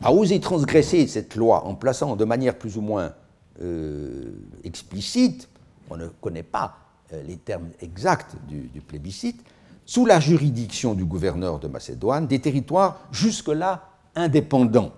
a 0.01 0.13
osé 0.13 0.39
transgresser 0.39 1.07
cette 1.07 1.35
loi 1.35 1.65
en 1.65 1.75
plaçant 1.75 2.15
de 2.15 2.25
manière 2.25 2.57
plus 2.57 2.77
ou 2.77 2.81
moins 2.81 3.13
euh, 3.61 4.31
explicite, 4.63 5.49
on 5.89 5.97
ne 5.97 6.07
connaît 6.07 6.43
pas 6.43 6.77
euh, 7.13 7.21
les 7.23 7.37
termes 7.37 7.69
exacts 7.81 8.35
du, 8.47 8.81
plébiscite, 8.81 9.41
sous 9.85 10.05
la 10.05 10.19
juridiction 10.19 10.93
du 10.93 11.05
gouverneur 11.05 11.59
de 11.59 11.67
Macédoine, 11.67 12.27
des 12.27 12.39
territoires 12.39 12.99
jusque-là 13.11 13.83
indépendants. 14.15 14.91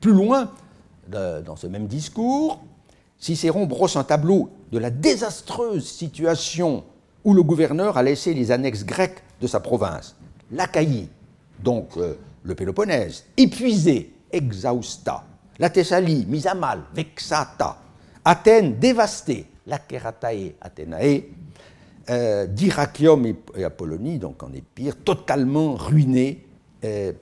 Plus 0.00 0.12
loin, 0.12 0.50
dans 1.08 1.56
ce 1.56 1.66
même 1.66 1.86
discours, 1.86 2.60
Cicéron 3.18 3.66
brosse 3.66 3.96
un 3.96 4.04
tableau 4.04 4.50
de 4.72 4.78
la 4.78 4.90
désastreuse 4.90 5.86
situation 5.86 6.84
où 7.24 7.34
le 7.34 7.42
gouverneur 7.42 7.96
a 7.96 8.02
laissé 8.02 8.34
les 8.34 8.50
annexes 8.50 8.84
grecques 8.84 9.22
de 9.40 9.46
sa 9.46 9.60
province. 9.60 10.16
l'Achaïe, 10.50 11.08
donc 11.62 11.96
euh, 11.96 12.14
le 12.42 12.54
Péloponnèse, 12.54 13.24
épuisé, 13.36 14.12
exhausta, 14.32 15.24
la 15.58 15.70
Thessalie 15.70 16.26
mise 16.26 16.46
à 16.46 16.54
mal, 16.54 16.82
vexata, 16.94 17.78
Athènes 18.24 18.78
dévastée, 18.78 19.46
la 19.66 19.78
Keratae 19.78 20.54
Athénae, 20.60 21.22
euh, 22.10 22.46
d'Irachium 22.46 23.26
et, 23.26 23.64
Apollonie, 23.64 24.18
donc 24.18 24.42
en 24.42 24.52
Épire, 24.52 24.96
totalement 25.04 25.74
ruinée, 25.74 26.44
euh, 26.84 27.12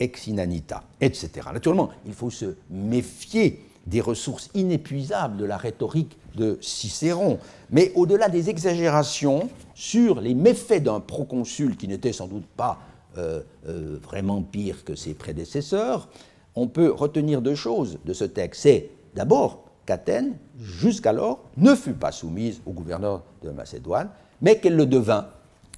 ex 0.00 0.26
inanita, 0.26 0.84
etc. 1.00 1.30
Naturellement, 1.52 1.90
il 2.06 2.12
faut 2.12 2.30
se 2.30 2.56
méfier 2.70 3.64
des 3.86 4.00
ressources 4.00 4.50
inépuisables 4.54 5.38
de 5.38 5.44
la 5.44 5.56
rhétorique 5.56 6.18
de 6.36 6.58
Cicéron. 6.60 7.38
Mais 7.70 7.92
au-delà 7.94 8.28
des 8.28 8.50
exagérations 8.50 9.48
sur 9.74 10.20
les 10.20 10.34
méfaits 10.34 10.82
d'un 10.82 11.00
proconsul 11.00 11.76
qui 11.76 11.88
n'était 11.88 12.12
sans 12.12 12.26
doute 12.26 12.46
pas 12.56 12.78
euh, 13.16 13.40
euh, 13.66 13.98
vraiment 14.02 14.42
pire 14.42 14.84
que 14.84 14.94
ses 14.94 15.14
prédécesseurs, 15.14 16.08
on 16.54 16.68
peut 16.68 16.90
retenir 16.90 17.40
deux 17.40 17.54
choses 17.54 17.98
de 18.04 18.12
ce 18.12 18.24
texte. 18.24 18.62
C'est 18.62 18.90
d'abord 19.14 19.64
qu'Athènes, 19.86 20.36
jusqu'alors, 20.58 21.40
ne 21.56 21.74
fut 21.74 21.94
pas 21.94 22.12
soumise 22.12 22.60
au 22.66 22.72
gouverneur 22.72 23.22
de 23.42 23.50
Macédoine, 23.50 24.10
mais 24.42 24.58
qu'elle 24.58 24.76
le 24.76 24.86
devint 24.86 25.28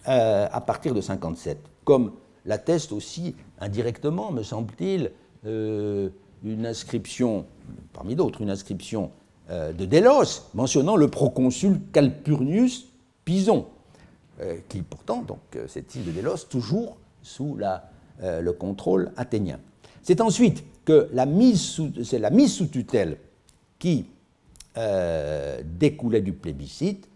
euh, 0.09 0.49
à 0.51 0.61
partir 0.61 0.95
de 0.95 1.01
57, 1.01 1.59
comme 1.85 2.13
l'atteste 2.47 2.93
aussi 2.93 3.35
indirectement, 3.61 4.33
me 4.33 4.43
semble-t-il, 4.43 5.11
une 5.45 6.67
inscription, 6.67 7.47
parmi 7.93 8.15
d'autres, 8.15 8.41
une 8.41 8.51
inscription 8.51 9.11
euh, 9.51 9.73
de 9.73 9.85
Délos 9.85 10.49
mentionnant 10.55 10.97
le 10.97 11.09
proconsul 11.09 11.81
Calpurnius 11.93 12.87
Pison, 13.25 13.67
euh, 14.41 14.59
qui 14.69 14.83
pourtant, 14.83 15.23
donc, 15.23 15.41
euh, 15.57 15.67
cette 15.69 15.95
île 15.95 16.05
de 16.05 16.13
Délos, 16.13 16.47
toujours 16.49 16.99
sous 17.23 17.59
le 18.23 18.53
contrôle 18.53 19.13
athénien. 19.17 19.59
C'est 20.03 20.23
ensuite 20.23 20.65
que 20.87 21.09
la 21.13 21.27
mise 21.27 21.61
sous 21.61 22.67
tutelle 22.67 23.19
qui 23.79 24.07
découlait 25.79 26.23
du 26.23 26.33
plébiscite, 26.33 27.10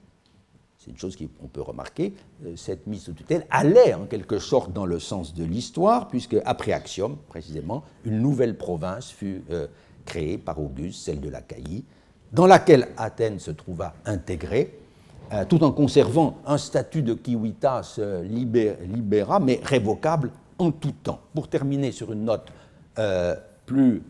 c'est 0.85 0.91
une 0.91 0.99
chose 0.99 1.17
qu'on 1.17 1.49
peut 1.49 1.63
remarquer, 1.63 2.13
cette 2.57 2.87
mise 2.87 3.05
sous 3.05 3.15
tutelle 3.15 3.47
allait 3.51 3.95
en 3.95 4.05
quelque 4.05 4.39
sorte 4.39 4.73
dans 4.73 4.85
le 4.85 4.99
sens 4.99 5.35
de 5.35 5.45
l'histoire, 5.45 6.09
puisque 6.09 6.37
après 6.45 6.73
Axiom, 6.73 7.17
précisément, 7.29 7.85
une 8.05 8.21
nouvelle 8.21 8.57
province 8.59 9.11
fut 9.11 9.43
créée 10.05 10.37
par 10.37 10.61
Auguste, 10.61 11.03
celle 11.03 11.21
de 11.21 11.31
l'Achaïe, 11.31 11.85
dans 12.33 12.47
laquelle 12.47 12.89
Athènes 12.97 13.39
se 13.39 13.53
trouva 13.53 13.95
intégrée, 14.05 14.79
euh, 15.33 15.45
tout 15.47 15.63
en 15.65 15.73
conservant 15.73 16.39
un 16.47 16.59
statut 16.59 17.03
de 17.03 17.17
civitas 17.25 17.97
euh, 17.99 18.23
libera, 18.23 19.41
mais 19.41 19.61
révocable 19.63 20.31
en 20.59 20.71
tout 20.71 20.93
temps. 21.03 21.21
Pour 21.35 21.49
terminer 21.49 21.93
sur 21.93 22.13
une 22.13 22.25
note 22.25 22.49
euh, 22.99 23.35
plus 23.67 24.03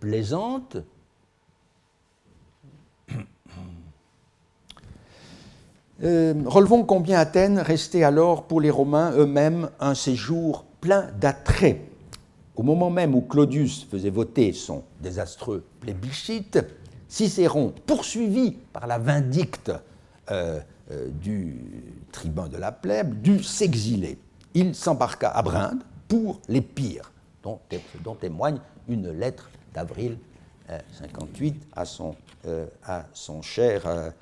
plaisante, 0.00 0.78
relevons 6.00 6.84
combien 6.84 7.18
Athènes 7.18 7.58
restait 7.58 8.04
alors 8.04 8.44
pour 8.44 8.60
les 8.60 8.70
Romains 8.70 9.12
eux-mêmes 9.16 9.70
un 9.80 9.94
séjour 9.94 10.64
plein 10.80 11.08
d'attraits. 11.18 11.80
Au 12.56 12.62
moment 12.62 12.90
même 12.90 13.14
où 13.14 13.20
Claudius 13.20 13.84
faisait 13.84 14.10
voter 14.10 14.52
son 14.52 14.82
désastreux 15.00 15.64
plébiscite, 15.80 16.58
Cicéron, 17.08 17.72
poursuivi 17.86 18.52
par 18.72 18.86
la 18.86 18.98
vindicte 18.98 19.72
euh, 20.30 20.60
euh, 20.90 21.08
du 21.08 21.56
tribun 22.12 22.48
de 22.48 22.58
la 22.58 22.70
plèbe, 22.70 23.22
dut 23.22 23.42
s'exiler. 23.42 24.18
Il 24.54 24.74
s'embarqua 24.74 25.30
à 25.30 25.42
Brinde 25.42 25.82
pour 26.06 26.40
les 26.48 26.60
pires, 26.60 27.12
dont, 27.42 27.58
témoigne 28.20 28.58
une 28.88 29.10
lettre 29.10 29.50
d'avril 29.72 30.18
58 30.98 31.54
euh, 31.54 31.80
à 31.80 31.84
son, 31.86 32.14
à 32.84 33.06
son 33.14 33.40
cher 33.40 34.12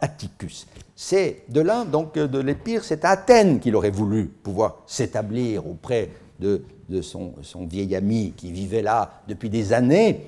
Atticus. 0.00 0.66
C'est 0.96 1.44
de 1.48 1.60
là, 1.60 1.84
donc, 1.84 2.14
de 2.14 2.38
l'Épire, 2.38 2.84
c'est 2.84 3.04
Athènes 3.04 3.60
qu'il 3.60 3.76
aurait 3.76 3.90
voulu 3.90 4.26
pouvoir 4.26 4.78
s'établir 4.86 5.66
auprès 5.66 6.10
de, 6.42 7.00
son, 7.00 7.34
vieil 7.68 7.94
ami 7.96 8.32
qui 8.36 8.52
vivait 8.52 8.82
là 8.82 9.22
depuis 9.28 9.48
des 9.48 9.72
années 9.72 10.20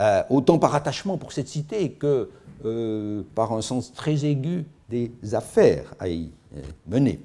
euh, 0.00 0.22
autant 0.30 0.58
par 0.58 0.74
attachement 0.74 1.16
pour 1.16 1.32
cette 1.32 1.48
cité 1.48 1.90
que 1.92 2.30
euh, 2.64 3.22
par 3.34 3.52
un 3.52 3.62
sens 3.62 3.92
très 3.92 4.24
aigu 4.24 4.64
des 4.88 5.10
affaires 5.32 5.94
à 5.98 6.08
y 6.08 6.30
euh, 6.56 6.60
mener. 6.86 7.20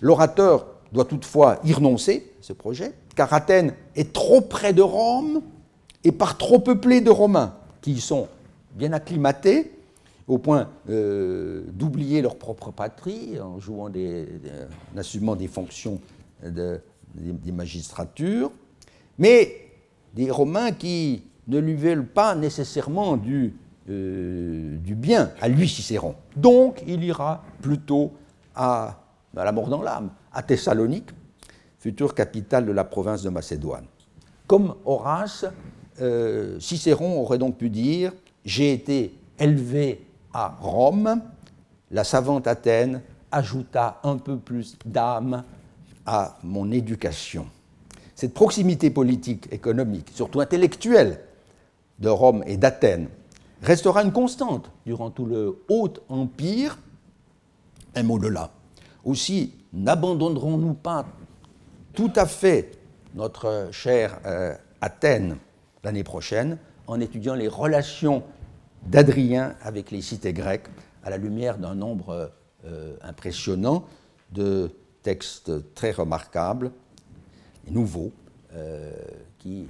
L'orateur 0.00 0.66
doit 0.92 1.04
toutefois 1.04 1.58
y 1.64 1.72
renoncer, 1.72 2.32
ce 2.40 2.52
projet, 2.52 2.92
car 3.16 3.32
Athènes 3.32 3.74
est 3.96 4.12
trop 4.12 4.40
près 4.40 4.72
de 4.72 4.82
Rome 4.82 5.42
et 6.04 6.12
par 6.12 6.38
trop 6.38 6.60
peuplé 6.60 7.00
de 7.00 7.10
Romains, 7.10 7.54
qui 7.82 7.92
y 7.92 8.00
sont 8.00 8.28
bien 8.74 8.92
acclimatés, 8.92 9.72
au 10.28 10.38
point 10.38 10.68
d'oublier 10.86 12.22
leur 12.22 12.36
propre 12.36 12.70
patrie 12.70 13.40
en 13.40 13.58
jouant 13.58 13.88
en 13.88 14.98
assumant 14.98 15.34
des 15.34 15.48
fonctions 15.48 16.00
de, 16.44 16.80
des 17.14 17.50
magistratures, 17.52 18.52
mais 19.18 19.50
des 20.14 20.30
Romains 20.30 20.72
qui 20.72 21.24
ne 21.48 21.58
lui 21.58 21.74
veulent 21.74 22.06
pas 22.06 22.34
nécessairement 22.34 23.16
du 23.16 23.54
du 23.88 24.94
bien, 24.94 25.32
à 25.40 25.48
lui 25.48 25.66
Cicéron. 25.66 26.14
Donc 26.36 26.82
il 26.86 27.02
ira 27.04 27.42
plutôt 27.62 28.12
à, 28.54 29.00
à 29.34 29.44
la 29.44 29.52
mort 29.52 29.68
dans 29.68 29.80
l'âme, 29.80 30.10
à 30.30 30.42
Thessalonique, 30.42 31.08
future 31.78 32.14
capitale 32.14 32.66
de 32.66 32.72
la 32.72 32.84
province 32.84 33.22
de 33.22 33.30
Macédoine. 33.30 33.86
Comme 34.46 34.74
Horace, 34.84 35.46
euh, 36.00 36.58
Cicéron 36.60 37.20
aurait 37.20 37.38
donc 37.38 37.56
pu 37.56 37.70
dire 37.70 38.12
J'ai 38.44 38.72
été 38.72 39.14
élevé 39.38 40.06
à 40.32 40.56
Rome, 40.60 41.22
la 41.90 42.04
savante 42.04 42.46
Athènes 42.46 43.02
ajouta 43.30 44.00
un 44.02 44.16
peu 44.16 44.38
plus 44.38 44.76
d'âme 44.84 45.44
à 46.06 46.38
mon 46.42 46.70
éducation. 46.70 47.46
Cette 48.14 48.34
proximité 48.34 48.90
politique, 48.90 49.48
économique, 49.52 50.10
surtout 50.14 50.40
intellectuelle, 50.40 51.20
de 51.98 52.08
Rome 52.08 52.42
et 52.46 52.56
d'Athènes 52.56 53.08
restera 53.62 54.02
une 54.02 54.12
constante 54.12 54.70
durant 54.86 55.10
tout 55.10 55.26
le 55.26 55.64
Haut 55.68 55.92
Empire, 56.08 56.78
un 57.94 58.02
mot 58.02 58.18
de. 58.18 58.50
Aussi, 59.04 59.54
n'abandonnerons-nous 59.72 60.74
pas 60.74 61.06
tout 61.94 62.12
à 62.14 62.26
fait 62.26 62.72
notre 63.14 63.68
chère 63.72 64.20
euh, 64.26 64.54
Athènes 64.80 65.36
l'année 65.82 66.04
prochaine 66.04 66.58
en 66.86 67.00
étudiant 67.00 67.34
les 67.34 67.48
relations 67.48 68.22
d'Adrien 68.90 69.56
avec 69.62 69.90
les 69.90 70.02
cités 70.02 70.32
grecques 70.32 70.68
à 71.04 71.10
la 71.10 71.16
lumière 71.16 71.58
d'un 71.58 71.74
nombre 71.74 72.32
euh, 72.64 72.96
impressionnant 73.02 73.86
de 74.32 74.70
textes 75.02 75.74
très 75.74 75.92
remarquables 75.92 76.70
et 77.66 77.70
nouveaux 77.70 78.12
euh, 78.54 78.92
qui 79.38 79.68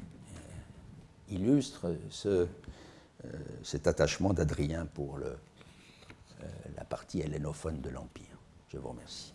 illustrent 1.30 1.94
ce, 2.10 2.46
cet 3.62 3.86
attachement 3.86 4.32
d'Adrien 4.32 4.86
pour 4.86 5.18
le, 5.18 5.36
la 6.76 6.84
partie 6.84 7.20
hellénophone 7.20 7.80
de 7.80 7.90
l'Empire. 7.90 8.38
Je 8.72 8.78
vous 8.78 8.88
remercie. 8.88 9.34